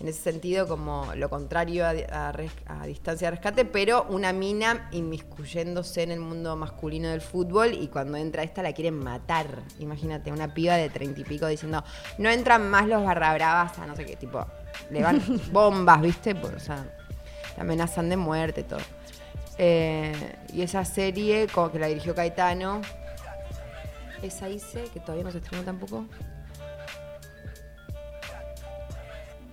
en 0.00 0.06
ese 0.08 0.20
sentido 0.22 0.68
como 0.68 1.12
lo 1.16 1.28
contrario 1.28 1.84
a, 1.84 1.90
a 1.90 2.32
res- 2.32 2.52
a 2.66 2.86
distancia 2.86 3.26
de 3.26 3.30
rescate, 3.32 3.64
pero 3.64 4.04
una 4.10 4.32
mina 4.32 4.88
inmiscuyéndose 4.92 6.02
en 6.04 6.12
el 6.12 6.20
mundo 6.20 6.54
masculino 6.56 7.08
del 7.08 7.20
fútbol 7.20 7.72
y 7.74 7.88
cuando 7.88 8.16
entra 8.16 8.42
esta 8.44 8.62
la 8.62 8.72
quieren 8.72 8.94
matar. 8.98 9.46
Imagínate, 9.80 10.30
una 10.30 10.54
piba 10.54 10.74
de 10.76 10.88
treinta 10.88 11.20
y 11.20 11.24
pico 11.24 11.46
diciendo, 11.48 11.82
no 12.18 12.30
entran 12.30 12.68
más 12.70 12.86
los 12.86 13.02
barra 13.04 13.34
bravas 13.34 13.78
a 13.78 13.86
no 13.86 13.96
sé 13.96 14.04
qué, 14.06 14.14
tipo, 14.16 14.46
le 14.90 15.02
van 15.02 15.20
bombas, 15.52 16.00
¿viste? 16.00 16.34
Por, 16.34 16.54
o 16.54 16.60
sea, 16.60 16.86
la 17.56 17.62
amenazan 17.62 18.08
de 18.08 18.16
muerte, 18.16 18.62
todo. 18.62 18.80
Eh, 19.58 20.14
y 20.52 20.62
esa 20.62 20.84
serie, 20.84 21.48
como 21.52 21.72
que 21.72 21.80
la 21.80 21.88
dirigió 21.88 22.14
Caetano, 22.14 22.80
esa 24.22 24.48
hice, 24.48 24.84
que 24.92 25.00
todavía 25.00 25.24
no 25.24 25.32
se 25.32 25.38
estrenó 25.38 25.64
tampoco. 25.64 26.06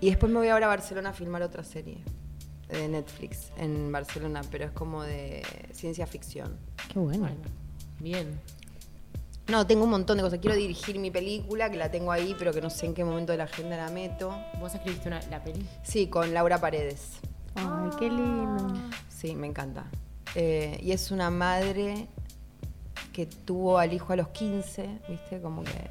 Y 0.02 0.10
después 0.10 0.32
me 0.32 0.40
voy 0.40 0.50
ahora 0.50 0.68
a 0.68 0.70
Barcelona 0.70 1.10
a 1.10 1.14
filmar 1.14 1.42
otra 1.42 1.64
serie 1.64 2.04
de 2.70 2.88
Netflix 2.88 3.52
en 3.58 3.92
Barcelona, 3.92 4.42
pero 4.52 4.66
es 4.66 4.72
como 4.72 5.04
de 5.04 5.44
ciencia 5.72 6.08
ficción. 6.08 6.58
Qué 6.92 7.00
bueno. 7.00 7.20
Bueno, 7.20 7.42
bien. 8.00 8.40
No, 9.48 9.68
tengo 9.68 9.84
un 9.84 9.92
montón 9.92 10.18
de 10.18 10.24
cosas. 10.24 10.40
Quiero 10.40 10.56
dirigir 10.56 10.98
mi 10.98 11.12
película, 11.12 11.70
que 11.70 11.78
la 11.78 11.92
tengo 11.92 12.12
ahí, 12.12 12.36
pero 12.38 12.52
que 12.52 12.62
no 12.62 12.70
sé 12.72 12.88
en 12.88 12.96
qué 12.96 13.04
momento 13.04 13.32
de 13.32 13.38
la 13.38 13.44
agenda 13.44 13.78
la 13.78 13.90
meto. 13.90 14.36
¿Vos 14.60 14.74
escribiste 14.74 15.08
una, 15.08 15.22
la 15.30 15.44
peli? 15.44 15.68
Sí, 15.84 16.08
con 16.08 16.34
Laura 16.34 16.60
Paredes. 16.60 17.20
Ay, 17.54 17.90
qué 18.00 18.10
lindo. 18.10 18.74
Sí, 19.08 19.36
me 19.36 19.46
encanta. 19.46 19.86
Eh, 20.34 20.80
y 20.82 20.92
es 20.92 21.12
una 21.12 21.30
madre 21.30 22.08
que 23.14 23.28
tuvo 23.28 23.78
al 23.78 23.94
hijo 23.94 24.14
a 24.14 24.16
los 24.16 24.30
15, 24.30 25.02
¿viste? 25.08 25.42
Como 25.42 25.64
que 25.64 25.90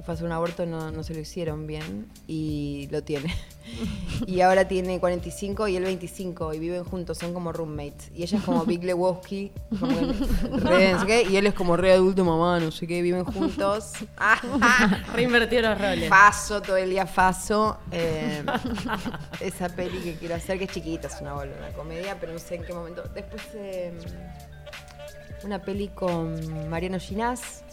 se 0.00 0.04
fue 0.04 0.12
a 0.12 0.14
hacer 0.14 0.26
un 0.26 0.32
aborto, 0.32 0.64
no, 0.64 0.90
no 0.90 1.02
se 1.02 1.12
lo 1.12 1.20
hicieron 1.20 1.66
bien 1.66 2.06
y 2.26 2.88
lo 2.90 3.02
tiene. 3.02 3.34
y 4.26 4.40
ahora 4.40 4.66
tiene 4.66 4.98
45 4.98 5.68
y 5.68 5.76
él 5.76 5.84
25 5.84 6.54
y 6.54 6.58
viven 6.58 6.84
juntos, 6.84 7.18
son 7.18 7.34
como 7.34 7.52
roommates. 7.52 8.10
Y 8.14 8.22
ella 8.22 8.38
es 8.38 8.44
como 8.44 8.64
Big 8.64 8.82
Lebowski, 8.82 9.52
como 9.78 9.98
que 9.98 10.06
re, 10.56 10.92
no 10.92 11.00
sé 11.00 11.06
qué, 11.06 11.22
y 11.30 11.36
él 11.36 11.46
es 11.46 11.52
como 11.52 11.76
re 11.76 11.92
adulto 11.92 12.24
mamá, 12.24 12.58
no 12.60 12.70
sé 12.70 12.86
qué, 12.86 13.02
viven 13.02 13.26
juntos. 13.26 13.92
Reinvertió 15.14 15.60
los 15.60 15.78
roles. 15.78 16.08
Faso, 16.08 16.62
todo 16.62 16.78
el 16.78 16.88
día 16.88 17.06
faso. 17.06 17.78
eh, 17.92 18.42
esa 19.40 19.68
peli 19.68 19.98
que 19.98 20.14
quiero 20.14 20.34
hacer, 20.34 20.58
que 20.58 20.64
es 20.64 20.70
chiquita, 20.70 21.08
es 21.08 21.20
una 21.20 21.34
una 21.34 21.72
comedia, 21.76 22.18
pero 22.18 22.32
no 22.32 22.38
sé 22.38 22.54
en 22.54 22.64
qué 22.64 22.72
momento. 22.72 23.02
Después 23.14 23.42
eh, 23.54 23.92
una 25.44 25.60
peli 25.60 25.88
con 25.88 26.70
Mariano 26.70 26.98
Ginás, 26.98 27.64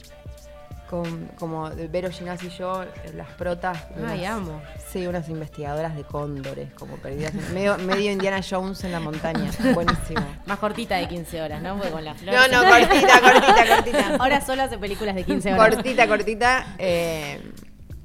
con, 0.90 1.28
como 1.38 1.70
de 1.70 1.88
Vero 1.88 2.10
Ginás 2.10 2.44
y 2.44 2.50
yo, 2.50 2.84
las 3.14 3.28
protas. 3.32 3.78
Ay, 3.96 4.20
unas- 4.22 4.26
amo. 4.30 4.62
Sí, 4.90 5.06
unas 5.06 5.28
investigadoras 5.30 5.96
de 5.96 6.04
cóndores, 6.04 6.74
como 6.74 6.96
perdidas. 6.98 7.34
en- 7.36 7.54
medio, 7.54 7.78
medio 7.80 8.12
Indiana 8.12 8.42
Jones 8.48 8.84
en 8.84 8.92
la 8.94 9.00
montaña. 9.00 9.52
Buenísimo. 9.74 10.26
Más 10.46 10.60
cortita 10.60 10.96
de 10.98 11.08
15 11.08 11.42
horas, 11.42 11.62
¿no? 11.62 11.76
Porque 11.76 11.92
con 11.92 12.04
las 12.06 12.22
No, 12.22 12.32
flores. 12.32 12.52
no, 12.52 12.60
cortita, 12.64 13.22
cortita, 13.22 13.76
cortita. 13.76 14.16
Ahora 14.20 14.46
solo 14.46 14.64
hace 14.64 14.78
películas 14.78 15.16
de 15.16 15.24
15 15.24 15.54
horas. 15.54 15.76
Cortita, 15.76 16.08
cortita. 16.08 16.76
eh, 16.78 17.42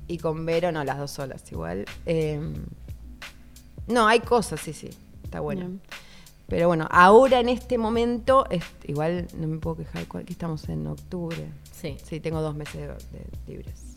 y 0.09 0.19
con 0.19 0.45
Vero, 0.45 0.73
no, 0.73 0.83
las 0.85 0.99
dos 0.99 1.11
solas 1.13 1.43
igual. 1.53 1.85
Eh, 2.07 2.41
no, 3.87 4.07
hay 4.07 4.21
cosas, 4.21 4.61
sí, 4.61 4.73
sí. 4.73 4.91
Está 5.25 5.41
bueno. 5.41 5.63
Bien. 5.67 5.81
Pero 6.53 6.69
bueno, 6.69 6.87
ahora 6.91 7.41
en 7.41 7.49
este 7.49 7.79
momento, 7.79 8.45
es- 8.51 8.63
igual 8.87 9.27
no 9.39 9.49
me 9.49 9.57
puedo 9.59 9.77
quejar, 9.79 10.07
¿cuál- 10.07 10.27
que 10.27 10.35
estamos 10.35 10.69
en 10.69 10.87
octubre. 10.87 11.47
Sí, 11.73 11.97
Sí, 12.05 12.21
tengo 12.21 12.43
dos 12.43 12.55
meses 12.55 12.75
de, 12.75 12.89
de 12.89 13.25
libres. 13.47 13.97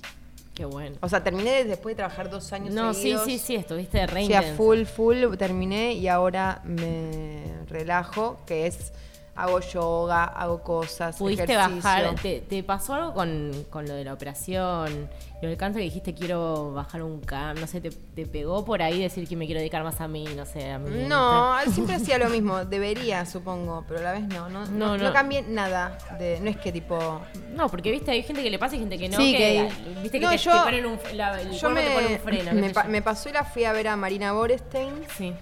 qué 0.53 0.63
bueno. 0.63 0.95
O 1.01 1.09
sea, 1.09 1.21
terminé 1.21 1.65
después 1.65 1.91
de 1.93 1.97
trabajar 1.97 2.29
dos 2.29 2.53
años 2.53 2.73
No, 2.73 2.93
sí, 2.93 3.01
seguidos. 3.01 3.25
sí, 3.25 3.39
sí, 3.39 3.55
estuviste 3.55 4.07
re 4.07 4.23
O 4.23 4.27
sea, 4.27 4.41
full, 4.55 4.85
full 4.85 5.35
terminé 5.37 5.91
y 5.95 6.07
ahora 6.07 6.61
me 6.63 7.43
relajo, 7.67 8.37
que 8.45 8.67
es 8.67 8.93
hago 9.35 9.59
yoga, 9.59 10.23
hago 10.23 10.61
cosas, 10.63 11.17
Pudiste 11.17 11.43
ejercicio. 11.43 11.81
bajar, 11.83 12.15
te, 12.21 12.39
te 12.41 12.63
pasó 12.63 12.93
algo 12.93 13.13
con, 13.13 13.51
con 13.69 13.85
lo 13.85 13.93
de 13.93 14.05
la 14.05 14.13
operación, 14.13 15.09
lo 15.41 15.49
del 15.49 15.57
cáncer 15.57 15.81
que 15.81 15.85
dijiste 15.85 16.13
quiero 16.13 16.71
bajar 16.73 17.03
un 17.03 17.19
cam, 17.19 17.59
no 17.59 17.67
sé, 17.67 17.81
te, 17.81 17.89
te 17.89 18.25
pegó 18.25 18.63
por 18.63 18.81
ahí 18.81 19.01
decir 19.01 19.27
que 19.27 19.35
me 19.35 19.45
quiero 19.45 19.59
dedicar 19.59 19.83
más 19.83 19.99
a 19.99 20.07
mí, 20.07 20.25
no 20.37 20.45
sé, 20.45 20.71
a 20.71 20.79
mí. 20.79 21.05
No, 21.07 21.55
siempre 21.69 21.95
hacía 21.95 22.17
lo 22.17 22.29
mismo, 22.29 22.63
debería, 22.63 23.25
supongo, 23.25 23.83
pero 23.87 23.99
a 23.99 24.03
la 24.03 24.11
vez 24.13 24.23
no, 24.23 24.47
no, 24.49 24.65
no, 24.67 24.71
No, 24.71 24.97
no, 24.97 25.03
no. 25.03 25.13
cambié 25.13 25.41
nada, 25.41 25.97
de, 26.17 26.39
no 26.39 26.49
es 26.49 26.55
que 26.57 26.71
tipo... 26.71 27.21
No, 27.53 27.67
porque 27.69 27.91
viste, 27.91 28.11
hay 28.11 28.23
gente 28.23 28.41
que 28.41 28.49
le 28.49 28.57
pasa 28.57 28.77
y 28.77 28.79
gente 28.79 28.97
que 28.97 29.09
no, 29.09 29.17
Sí, 29.17 29.33
que, 29.33 29.37
que- 29.37 30.01
viste 30.01 30.19
que 30.19 30.25
No, 30.25 30.31
te, 30.31 30.37
yo- 30.37 30.51
te 30.53 30.59
ponen 30.63 30.85
un, 30.85 30.99
la- 31.13 31.41
el 31.41 31.51
Yo 31.51 31.69
me, 31.69 31.81
te 31.83 31.91
pone 31.93 32.07
un 32.07 32.19
freno. 32.19 32.73
pa- 32.73 32.83
me 32.85 33.01
pasó 33.01 33.27
y 33.29 33.33
la 33.33 33.43
fui 33.43 33.65
a 33.65 33.73
ver 33.73 33.89
a 33.89 33.97
Marina 33.97 34.31
Borestein, 34.31 34.93
Sí. 35.17 35.33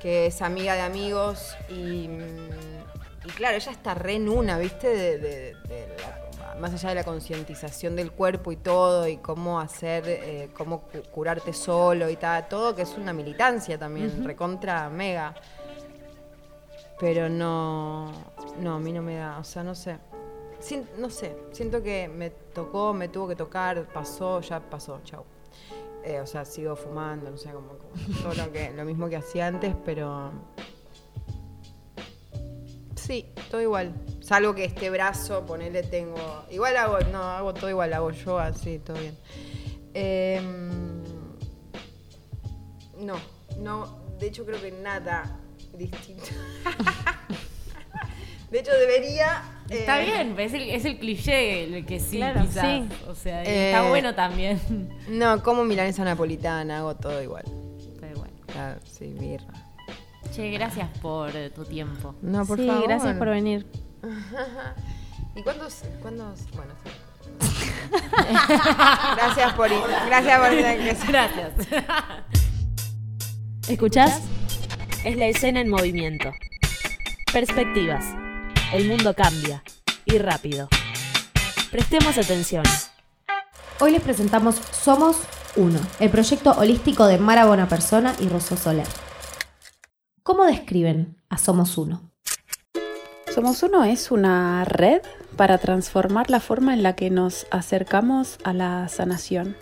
que 0.00 0.26
es 0.26 0.40
amiga 0.40 0.74
de 0.74 0.80
amigos 0.82 1.56
y, 1.68 2.08
mm, 2.08 2.69
y 3.30 3.36
claro, 3.36 3.56
ella 3.56 3.72
está 3.72 3.94
re 3.94 4.14
en 4.14 4.28
una, 4.28 4.58
¿viste? 4.58 4.88
De, 4.88 5.18
de- 5.18 5.54
de 5.68 5.88
la- 6.00 6.54
más 6.60 6.74
allá 6.74 6.90
de 6.90 6.94
la 6.96 7.04
concientización 7.04 7.96
del 7.96 8.12
cuerpo 8.12 8.52
y 8.52 8.56
todo, 8.56 9.08
y 9.08 9.16
cómo 9.16 9.58
hacer, 9.60 10.04
eh, 10.06 10.50
cómo 10.54 10.82
cu- 10.82 11.02
curarte 11.10 11.52
solo 11.54 12.10
y 12.10 12.16
tal, 12.16 12.48
todo, 12.48 12.74
que 12.74 12.82
es 12.82 12.96
una 12.98 13.12
militancia 13.14 13.78
también, 13.78 14.22
recontra 14.24 14.90
mega. 14.90 15.34
Pero 16.98 17.30
no, 17.30 18.12
no, 18.58 18.74
a 18.74 18.78
mí 18.78 18.92
no 18.92 19.00
me 19.00 19.16
da, 19.16 19.38
o 19.38 19.44
sea, 19.44 19.62
no 19.62 19.74
sé. 19.74 19.96
No 20.98 21.08
sé, 21.08 21.34
siento 21.52 21.82
que 21.82 22.08
me 22.08 22.28
tocó, 22.28 22.92
me 22.92 23.08
tuvo 23.08 23.28
que 23.28 23.36
tocar, 23.36 23.86
pasó, 23.94 24.42
ya 24.42 24.60
pasó, 24.60 25.00
chau. 25.04 25.24
Eh, 26.04 26.20
o 26.20 26.26
sea, 26.26 26.44
sigo 26.44 26.76
fumando, 26.76 27.30
no 27.30 27.38
sé, 27.38 27.50
como, 27.52 27.68
como 27.68 28.20
todo 28.22 28.34
lo, 28.34 28.52
que, 28.52 28.70
lo 28.72 28.84
mismo 28.84 29.08
que 29.08 29.16
hacía 29.16 29.46
antes, 29.46 29.74
pero... 29.84 30.30
Sí, 33.06 33.26
todo 33.50 33.60
igual. 33.60 33.92
Salvo 34.20 34.54
que 34.54 34.64
este 34.64 34.90
brazo, 34.90 35.44
ponele, 35.46 35.82
tengo... 35.82 36.44
Igual 36.50 36.76
hago, 36.76 36.98
no, 37.12 37.22
hago 37.22 37.54
todo 37.54 37.70
igual, 37.70 37.92
hago 37.92 38.10
yoga, 38.10 38.52
sí, 38.52 38.78
todo 38.78 38.98
bien. 38.98 39.16
Em, 39.94 41.02
no, 42.98 43.16
no, 43.58 43.98
de 44.18 44.26
hecho 44.28 44.44
creo 44.44 44.60
que 44.60 44.70
nada 44.70 45.38
distinto. 45.76 46.26
de 48.50 48.60
hecho 48.60 48.72
debería... 48.72 49.42
Está 49.70 50.02
eh, 50.02 50.06
bien, 50.06 50.38
es 50.38 50.52
el, 50.52 50.70
es 50.70 50.84
el 50.84 50.98
cliché 50.98 51.64
el 51.64 51.86
que 51.86 52.00
sí, 52.00 52.18
Claro, 52.18 52.42
quizás. 52.42 52.64
sí. 52.66 52.88
O 53.08 53.14
sea, 53.14 53.42
Eh, 53.44 53.70
está 53.70 53.88
bueno 53.88 54.14
también. 54.14 54.60
No, 55.08 55.42
como 55.42 55.64
milanesa 55.64 56.04
napolitana, 56.04 56.78
hago 56.78 56.96
todo 56.96 57.22
igual. 57.22 57.44
Pero 58.00 58.18
bueno. 58.18 58.34
Ah, 58.56 58.74
sí, 58.84 59.06
birra. 59.18 59.59
Che, 60.32 60.50
gracias 60.50 60.88
por 60.98 61.32
tu 61.54 61.64
tiempo. 61.64 62.14
No, 62.22 62.46
por 62.46 62.58
sí, 62.58 62.66
favor. 62.66 62.84
gracias 62.84 63.16
por 63.16 63.28
venir. 63.28 63.66
¿Y 65.34 65.42
cuántos? 65.42 65.82
cuántos 66.00 66.50
bueno, 66.54 66.72
sí. 66.84 66.90
gracias 69.16 69.52
por 69.54 69.68
gracias 70.06 70.40
por 70.40 70.56
Gracias. 71.08 71.52
¿Escuchás? 73.68 74.20
Es 75.04 75.16
la 75.16 75.26
escena 75.26 75.60
en 75.60 75.68
movimiento. 75.68 76.30
Perspectivas. 77.32 78.04
El 78.72 78.88
mundo 78.88 79.14
cambia. 79.14 79.62
Y 80.04 80.18
rápido. 80.18 80.68
Prestemos 81.70 82.18
atención. 82.18 82.64
Hoy 83.80 83.92
les 83.92 84.02
presentamos 84.02 84.56
Somos 84.56 85.16
Uno, 85.56 85.78
el 86.00 86.10
proyecto 86.10 86.52
holístico 86.52 87.06
de 87.06 87.18
Mara 87.18 87.68
Persona 87.68 88.14
y 88.20 88.28
Rosso 88.28 88.56
Soler. 88.56 88.86
¿Cómo 90.30 90.44
describen 90.44 91.16
a 91.28 91.38
Somos 91.38 91.76
Uno? 91.76 92.08
Somos 93.34 93.64
Uno 93.64 93.82
es 93.82 94.12
una 94.12 94.64
red 94.64 95.02
para 95.34 95.58
transformar 95.58 96.30
la 96.30 96.38
forma 96.38 96.72
en 96.72 96.84
la 96.84 96.94
que 96.94 97.10
nos 97.10 97.48
acercamos 97.50 98.38
a 98.44 98.52
la 98.52 98.86
sanación. 98.86 99.56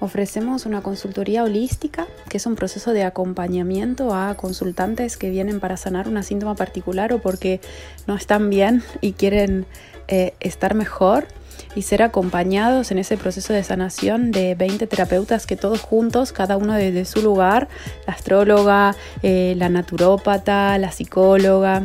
Ofrecemos 0.00 0.66
una 0.66 0.82
consultoría 0.82 1.44
holística, 1.44 2.08
que 2.28 2.38
es 2.38 2.46
un 2.46 2.56
proceso 2.56 2.92
de 2.92 3.04
acompañamiento 3.04 4.12
a 4.12 4.34
consultantes 4.34 5.16
que 5.16 5.30
vienen 5.30 5.60
para 5.60 5.76
sanar 5.76 6.08
una 6.08 6.24
síntoma 6.24 6.56
particular 6.56 7.12
o 7.12 7.20
porque 7.20 7.60
no 8.08 8.16
están 8.16 8.50
bien 8.50 8.82
y 9.00 9.12
quieren 9.12 9.66
eh, 10.08 10.34
estar 10.40 10.74
mejor 10.74 11.28
y 11.74 11.82
ser 11.82 12.02
acompañados 12.02 12.90
en 12.90 12.98
ese 12.98 13.16
proceso 13.16 13.52
de 13.52 13.64
sanación 13.64 14.30
de 14.30 14.54
20 14.54 14.86
terapeutas 14.86 15.46
que 15.46 15.56
todos 15.56 15.80
juntos, 15.80 16.32
cada 16.32 16.56
uno 16.56 16.74
desde 16.74 17.04
su 17.04 17.22
lugar, 17.22 17.68
la 18.06 18.12
astróloga, 18.14 18.94
eh, 19.22 19.54
la 19.56 19.68
naturópata, 19.68 20.76
la 20.78 20.92
psicóloga, 20.92 21.84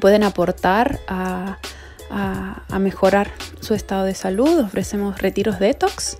pueden 0.00 0.24
aportar 0.24 0.98
a, 1.06 1.58
a- 2.10 2.78
mejorar 2.78 3.30
su 3.60 3.74
estado 3.74 4.04
de 4.04 4.14
salud. 4.14 4.58
Ofrecemos 4.60 5.22
retiros 5.22 5.58
detox, 5.60 6.18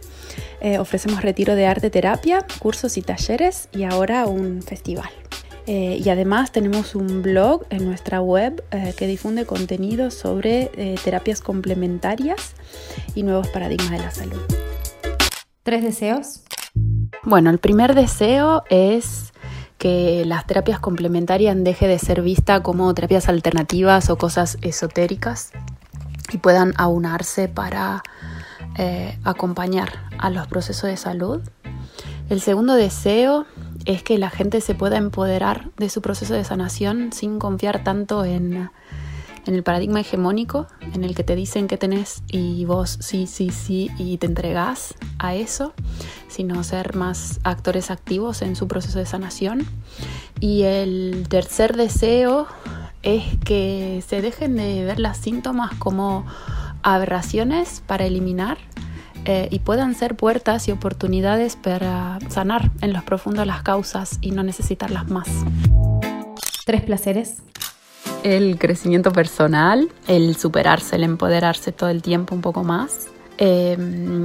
eh, 0.61 0.79
ofrecemos 0.79 1.22
retiro 1.22 1.57
de 1.57 1.66
arte 1.66 1.91
terapia, 1.91 2.47
cursos 2.61 2.97
y 2.97 3.03
talleres 3.03 3.68
y 3.72 3.83
ahora 3.85 4.27
un 4.27 4.62
festival. 4.62 5.11
Eh, 5.66 6.00
y 6.04 6.08
además 6.10 6.52
tenemos 6.52 6.94
un 6.94 7.22
blog 7.22 7.64
en 7.70 7.86
nuestra 7.86 8.20
web 8.20 8.62
eh, 8.70 8.94
que 8.96 9.06
difunde 9.06 9.46
contenido 9.46 10.10
sobre 10.10 10.70
eh, 10.76 10.96
terapias 11.02 11.40
complementarias 11.40 12.54
y 13.14 13.22
nuevos 13.22 13.48
paradigmas 13.48 13.90
de 13.90 13.98
la 13.98 14.10
salud. 14.10 14.40
¿Tres 15.62 15.82
deseos? 15.82 16.42
Bueno, 17.22 17.48
el 17.48 17.58
primer 17.58 17.94
deseo 17.94 18.64
es 18.68 19.32
que 19.78 20.24
las 20.24 20.46
terapias 20.46 20.80
complementarias 20.80 21.56
deje 21.58 21.88
de 21.88 21.98
ser 21.98 22.22
vista 22.22 22.62
como 22.62 22.92
terapias 22.94 23.28
alternativas 23.28 24.10
o 24.10 24.18
cosas 24.18 24.58
esotéricas 24.62 25.52
y 26.32 26.38
puedan 26.38 26.74
aunarse 26.76 27.48
para 27.48 28.02
eh, 28.76 29.18
acompañar 29.24 29.90
a 30.18 30.30
los 30.30 30.46
procesos 30.46 30.90
de 30.90 30.96
salud. 30.96 31.40
El 32.28 32.40
segundo 32.40 32.74
deseo 32.74 33.46
es 33.85 34.03
que 34.03 34.18
la 34.18 34.30
gente 34.30 34.61
se 34.61 34.74
pueda 34.74 34.97
empoderar 34.97 35.70
de 35.76 35.89
su 35.89 36.01
proceso 36.01 36.35
de 36.35 36.45
sanación 36.45 37.12
sin 37.12 37.39
confiar 37.39 37.85
tanto 37.85 38.24
en, 38.24 38.70
el 39.47 39.62
paradigma 39.62 40.01
hegemónico, 40.01 40.66
en 40.95 41.05
el 41.05 41.14
que 41.14 41.22
te 41.22 41.37
dicen 41.37 41.68
que 41.68 41.76
tenés 41.76 42.22
y 42.28 42.64
vos 42.64 42.97
sí, 43.01 43.26
sí, 43.26 43.51
sí, 43.51 43.91
y 43.99 44.16
te 44.16 44.26
entregás 44.26 44.95
a 45.18 45.35
eso, 45.35 45.74
sino 46.28 46.64
ser 46.64 46.97
más 46.97 47.41
actores 47.45 47.91
activos 47.91 48.41
en 48.41 48.57
su 48.57 48.68
proceso 48.68 48.99
de 48.99 49.07
sanación. 49.07 49.66
Y 50.41 50.62
el 50.62 51.26
tercer 51.28 51.76
deseo 51.76 52.47
es 53.03 53.22
que 53.45 54.03
se 54.07 54.22
dejen 54.22 54.57
de 54.57 54.85
ver 54.87 54.99
las 54.99 55.18
síntomas 55.18 55.74
como 55.78 56.24
aberraciones 56.82 57.82
para 57.87 58.07
eliminar 58.07 58.57
eh, 59.25 59.49
y 59.51 59.61
puedan 59.61 59.95
ser 59.95 60.16
puertas 60.16 60.68
y 60.68 60.72
oportunidades 60.72 61.57
para 61.57 62.18
sanar 62.29 62.70
en 62.81 62.93
los 62.93 63.05
profundos 63.05 63.47
las 63.47 63.62
causas 63.62 64.18
y 64.20 64.31
no 64.31 64.43
necesitarlas 64.43 65.09
más. 65.09 65.29
¿Tres 66.64 66.83
placeres? 66.83 67.37
El 68.22 68.59
crecimiento 68.59 69.12
personal, 69.12 69.91
el 70.07 70.37
superarse, 70.37 70.97
el 70.97 71.05
empoderarse 71.05 71.72
todo 71.72 71.91
el 71.91 72.03
tiempo 72.03 72.35
un 72.35 72.41
poco 72.41 72.64
más. 72.64 73.09
Eh, 73.39 73.77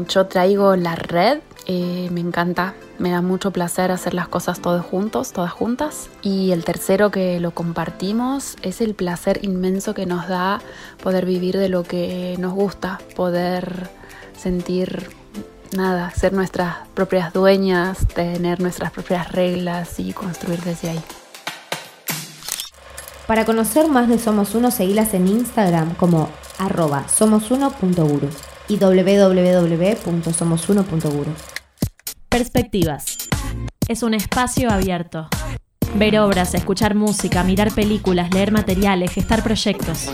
yo 0.07 0.27
traigo 0.27 0.75
la 0.75 0.95
red, 0.95 1.39
eh, 1.65 2.09
me 2.11 2.19
encanta, 2.19 2.75
me 2.97 3.11
da 3.11 3.21
mucho 3.21 3.51
placer 3.51 3.91
hacer 3.91 4.13
las 4.13 4.27
cosas 4.27 4.61
todos 4.61 4.85
juntos, 4.85 5.33
todas 5.33 5.51
juntas. 5.51 6.09
Y 6.21 6.51
el 6.51 6.63
tercero 6.63 7.11
que 7.11 7.39
lo 7.39 7.51
compartimos 7.51 8.55
es 8.61 8.81
el 8.81 8.95
placer 8.95 9.39
inmenso 9.43 9.93
que 9.93 10.05
nos 10.05 10.27
da 10.27 10.61
poder 11.01 11.25
vivir 11.25 11.57
de 11.57 11.69
lo 11.69 11.83
que 11.83 12.35
nos 12.39 12.53
gusta, 12.53 12.99
poder 13.15 13.89
sentir 14.39 15.09
nada, 15.75 16.11
ser 16.11 16.31
nuestras 16.33 16.87
propias 16.93 17.33
dueñas, 17.33 18.07
tener 18.07 18.61
nuestras 18.61 18.91
propias 18.91 19.31
reglas 19.31 19.99
y 19.99 20.13
construir 20.13 20.61
desde 20.61 20.91
ahí. 20.91 21.01
Para 23.27 23.43
conocer 23.45 23.89
más 23.89 24.07
de 24.07 24.17
Somos 24.17 24.55
Uno, 24.55 24.71
seguilas 24.71 25.13
en 25.13 25.27
Instagram 25.27 25.93
como 25.95 26.29
arroba 26.57 27.07
somosuno.guru. 27.07 28.29
y 28.67 28.77
www.somosuno.guru. 28.77 31.31
Perspectivas. 32.29 33.17
Es 33.87 34.03
un 34.03 34.13
espacio 34.13 34.71
abierto. 34.71 35.27
Ver 35.95 36.19
obras, 36.19 36.53
escuchar 36.53 36.93
música, 36.93 37.43
mirar 37.43 37.71
películas, 37.71 38.31
leer 38.31 38.51
materiales, 38.51 39.11
gestar 39.11 39.41
proyectos. 39.43 40.07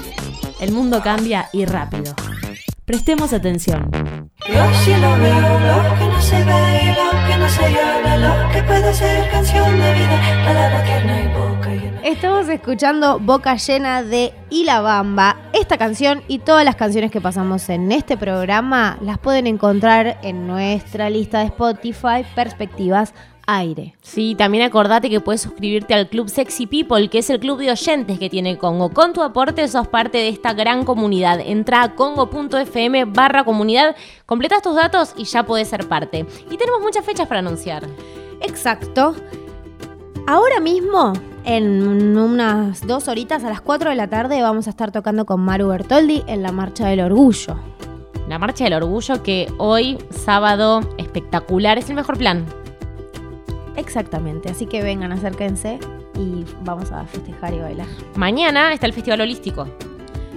El 0.62 0.72
mundo 0.72 1.02
cambia 1.04 1.50
y 1.52 1.66
rápido. 1.66 2.16
Prestemos 2.86 3.34
atención. 3.34 3.90
Yo 4.48 4.74
sí 4.84 4.92
lo 5.02 5.18
veo, 5.18 5.60
lo 5.60 5.98
que 5.98 6.06
no 6.06 6.22
se 6.22 6.36
ve 6.44 6.82
y 6.84 6.88
lo 6.90 7.28
que 7.28 7.38
no 7.40 7.50
se 7.50 7.66
habla, 7.66 8.18
lo 8.18 8.52
que 8.52 8.62
puede 8.62 8.94
ser 8.94 9.28
canción 9.32 9.72
de 9.80 9.94
vida, 9.96 10.22
palabra 10.46 10.84
tierna 10.84 11.24
y 11.24 11.28
boca 11.30 11.70
llena. 11.74 12.02
Estamos 12.04 12.48
escuchando 12.48 13.18
Boca 13.18 13.56
Llena 13.56 14.04
de 14.04 14.36
La 14.52 14.82
Bamba. 14.82 15.36
Esta 15.54 15.80
canción 15.80 16.22
y 16.28 16.38
todas 16.38 16.64
las 16.64 16.76
canciones 16.76 17.10
que 17.10 17.22
pasamos 17.22 17.68
en 17.70 17.92
este 17.92 18.18
programa 18.18 19.00
las 19.02 19.18
pueden 19.18 19.48
encontrar 19.48 20.20
en 20.22 20.46
nuestra 20.46 21.10
lista 21.10 21.40
de 21.40 21.46
Spotify 21.46 22.24
Perspectivas 22.36 23.16
Aire. 23.48 23.96
Sí, 24.02 24.36
también 24.36 24.64
acordate 24.64 25.10
que 25.10 25.20
puedes 25.20 25.42
suscribirte 25.42 25.94
al 25.94 26.10
Club 26.10 26.30
Sexy 26.30 26.68
People, 26.68 27.10
que 27.10 27.20
es 27.20 27.30
el 27.30 27.40
club 27.40 27.60
de 27.60 27.72
oyentes 27.72 28.20
que 28.20 28.30
tiene 28.30 28.58
Congo. 28.58 28.90
Con 28.90 29.14
tu 29.14 29.22
aporte 29.22 29.68
sos 29.68 29.88
parte 29.88 30.18
de 30.18 30.30
esta 30.30 30.54
gran 30.54 30.86
comunidad. 30.86 31.40
Entra 31.40 31.84
a 31.84 31.96
congo.fm 31.96 33.06
barra 33.06 33.44
comunidad, 33.44 33.96
completas 34.26 34.62
tus 34.62 34.76
datos 34.76 35.14
y 35.18 35.26
ya 35.26 35.44
podés 35.44 35.68
ser 35.68 35.88
parte. 35.88 36.26
Y 36.50 36.58
tenemos 36.58 36.82
muchas 36.82 37.06
fechas 37.06 37.28
para 37.28 37.40
anunciar. 37.40 37.88
Exacto. 38.42 39.16
Ahora 40.28 40.60
mismo, 40.60 41.14
en 41.44 42.18
unas 42.18 42.86
dos 42.88 43.08
horitas, 43.08 43.44
a 43.44 43.50
las 43.50 43.62
4 43.62 43.92
de 43.92 43.96
la 43.96 44.08
tarde, 44.08 44.42
vamos 44.42 44.66
a 44.66 44.72
estar 44.72 44.92
tocando 44.92 45.26
con 45.26 45.42
Maru 45.42 45.68
Bertoldi 45.68 46.24
en 46.26 46.42
la 46.42 46.52
Marcha 46.52 46.88
del 46.88 47.02
Orgullo. 47.02 47.60
La 48.28 48.40
Marcha 48.40 48.64
del 48.64 48.74
Orgullo 48.74 49.22
que 49.22 49.54
hoy, 49.60 50.00
sábado, 50.10 50.82
espectacular, 50.98 51.78
es 51.78 51.90
el 51.90 51.96
mejor 51.96 52.18
plan. 52.18 52.46
Exactamente, 53.78 54.50
así 54.50 54.66
que 54.66 54.82
vengan, 54.82 55.12
acérquense 55.12 55.80
y 56.18 56.46
vamos 56.62 56.92
a 56.92 57.06
festejar 57.06 57.54
y 57.54 57.60
bailar. 57.60 57.88
Mañana 58.16 58.74
está 58.74 58.86
el 58.86 58.94
Festival 58.94 59.22
Holístico. 59.22 59.68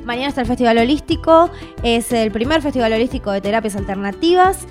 Mañana 0.04 0.28
está 0.28 0.40
el 0.40 0.46
Festival 0.46 0.78
Holístico, 0.78 1.50
es 1.82 2.12
el 2.12 2.30
primer 2.32 2.62
Festival 2.62 2.92
Holístico 2.92 3.30
de 3.30 3.40
Terapias 3.40 3.76
Alternativas 3.76 4.66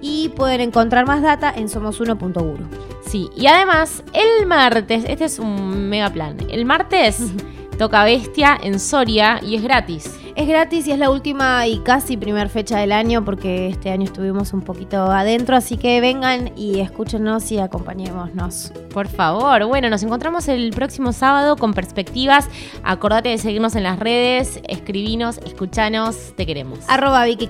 y 0.00 0.28
pueden 0.30 0.60
encontrar 0.60 1.06
más 1.06 1.22
data 1.22 1.52
en 1.54 1.68
somosuno.guru. 1.68 2.68
Sí, 3.04 3.28
y 3.36 3.48
además, 3.48 4.04
el 4.12 4.46
martes, 4.46 5.04
este 5.08 5.24
es 5.24 5.38
un 5.38 5.88
mega 5.88 6.10
plan. 6.10 6.36
El 6.48 6.64
martes 6.64 7.32
toca 7.78 8.04
Bestia 8.04 8.58
en 8.62 8.78
Soria 8.78 9.40
y 9.42 9.56
es 9.56 9.62
gratis. 9.62 10.19
Es 10.36 10.46
gratis 10.48 10.86
y 10.86 10.92
es 10.92 10.98
la 10.98 11.10
última 11.10 11.66
y 11.66 11.78
casi 11.80 12.16
primer 12.16 12.48
fecha 12.48 12.78
del 12.78 12.92
año 12.92 13.24
porque 13.24 13.68
este 13.68 13.90
año 13.90 14.04
estuvimos 14.04 14.52
un 14.52 14.62
poquito 14.62 15.10
adentro, 15.10 15.56
así 15.56 15.76
que 15.76 16.00
vengan 16.00 16.52
y 16.56 16.80
escúchenos 16.80 17.50
y 17.52 17.58
acompañémonos. 17.58 18.72
Por 18.92 19.08
favor, 19.08 19.66
bueno, 19.66 19.90
nos 19.90 20.02
encontramos 20.02 20.48
el 20.48 20.70
próximo 20.70 21.12
sábado 21.12 21.56
con 21.56 21.74
perspectivas. 21.74 22.48
Acordate 22.82 23.30
de 23.30 23.38
seguirnos 23.38 23.74
en 23.74 23.82
las 23.82 23.98
redes, 23.98 24.60
escribinos, 24.68 25.38
escuchanos, 25.38 26.34
te 26.36 26.46
queremos. 26.46 26.78
Arroba 26.88 27.24
Vicky 27.24 27.48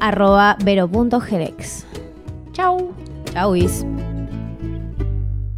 arroba 0.00 0.56
vero.gerex. 0.64 1.86
Chau. 2.52 2.92
Chau, 3.32 3.54
Is. 3.54 3.84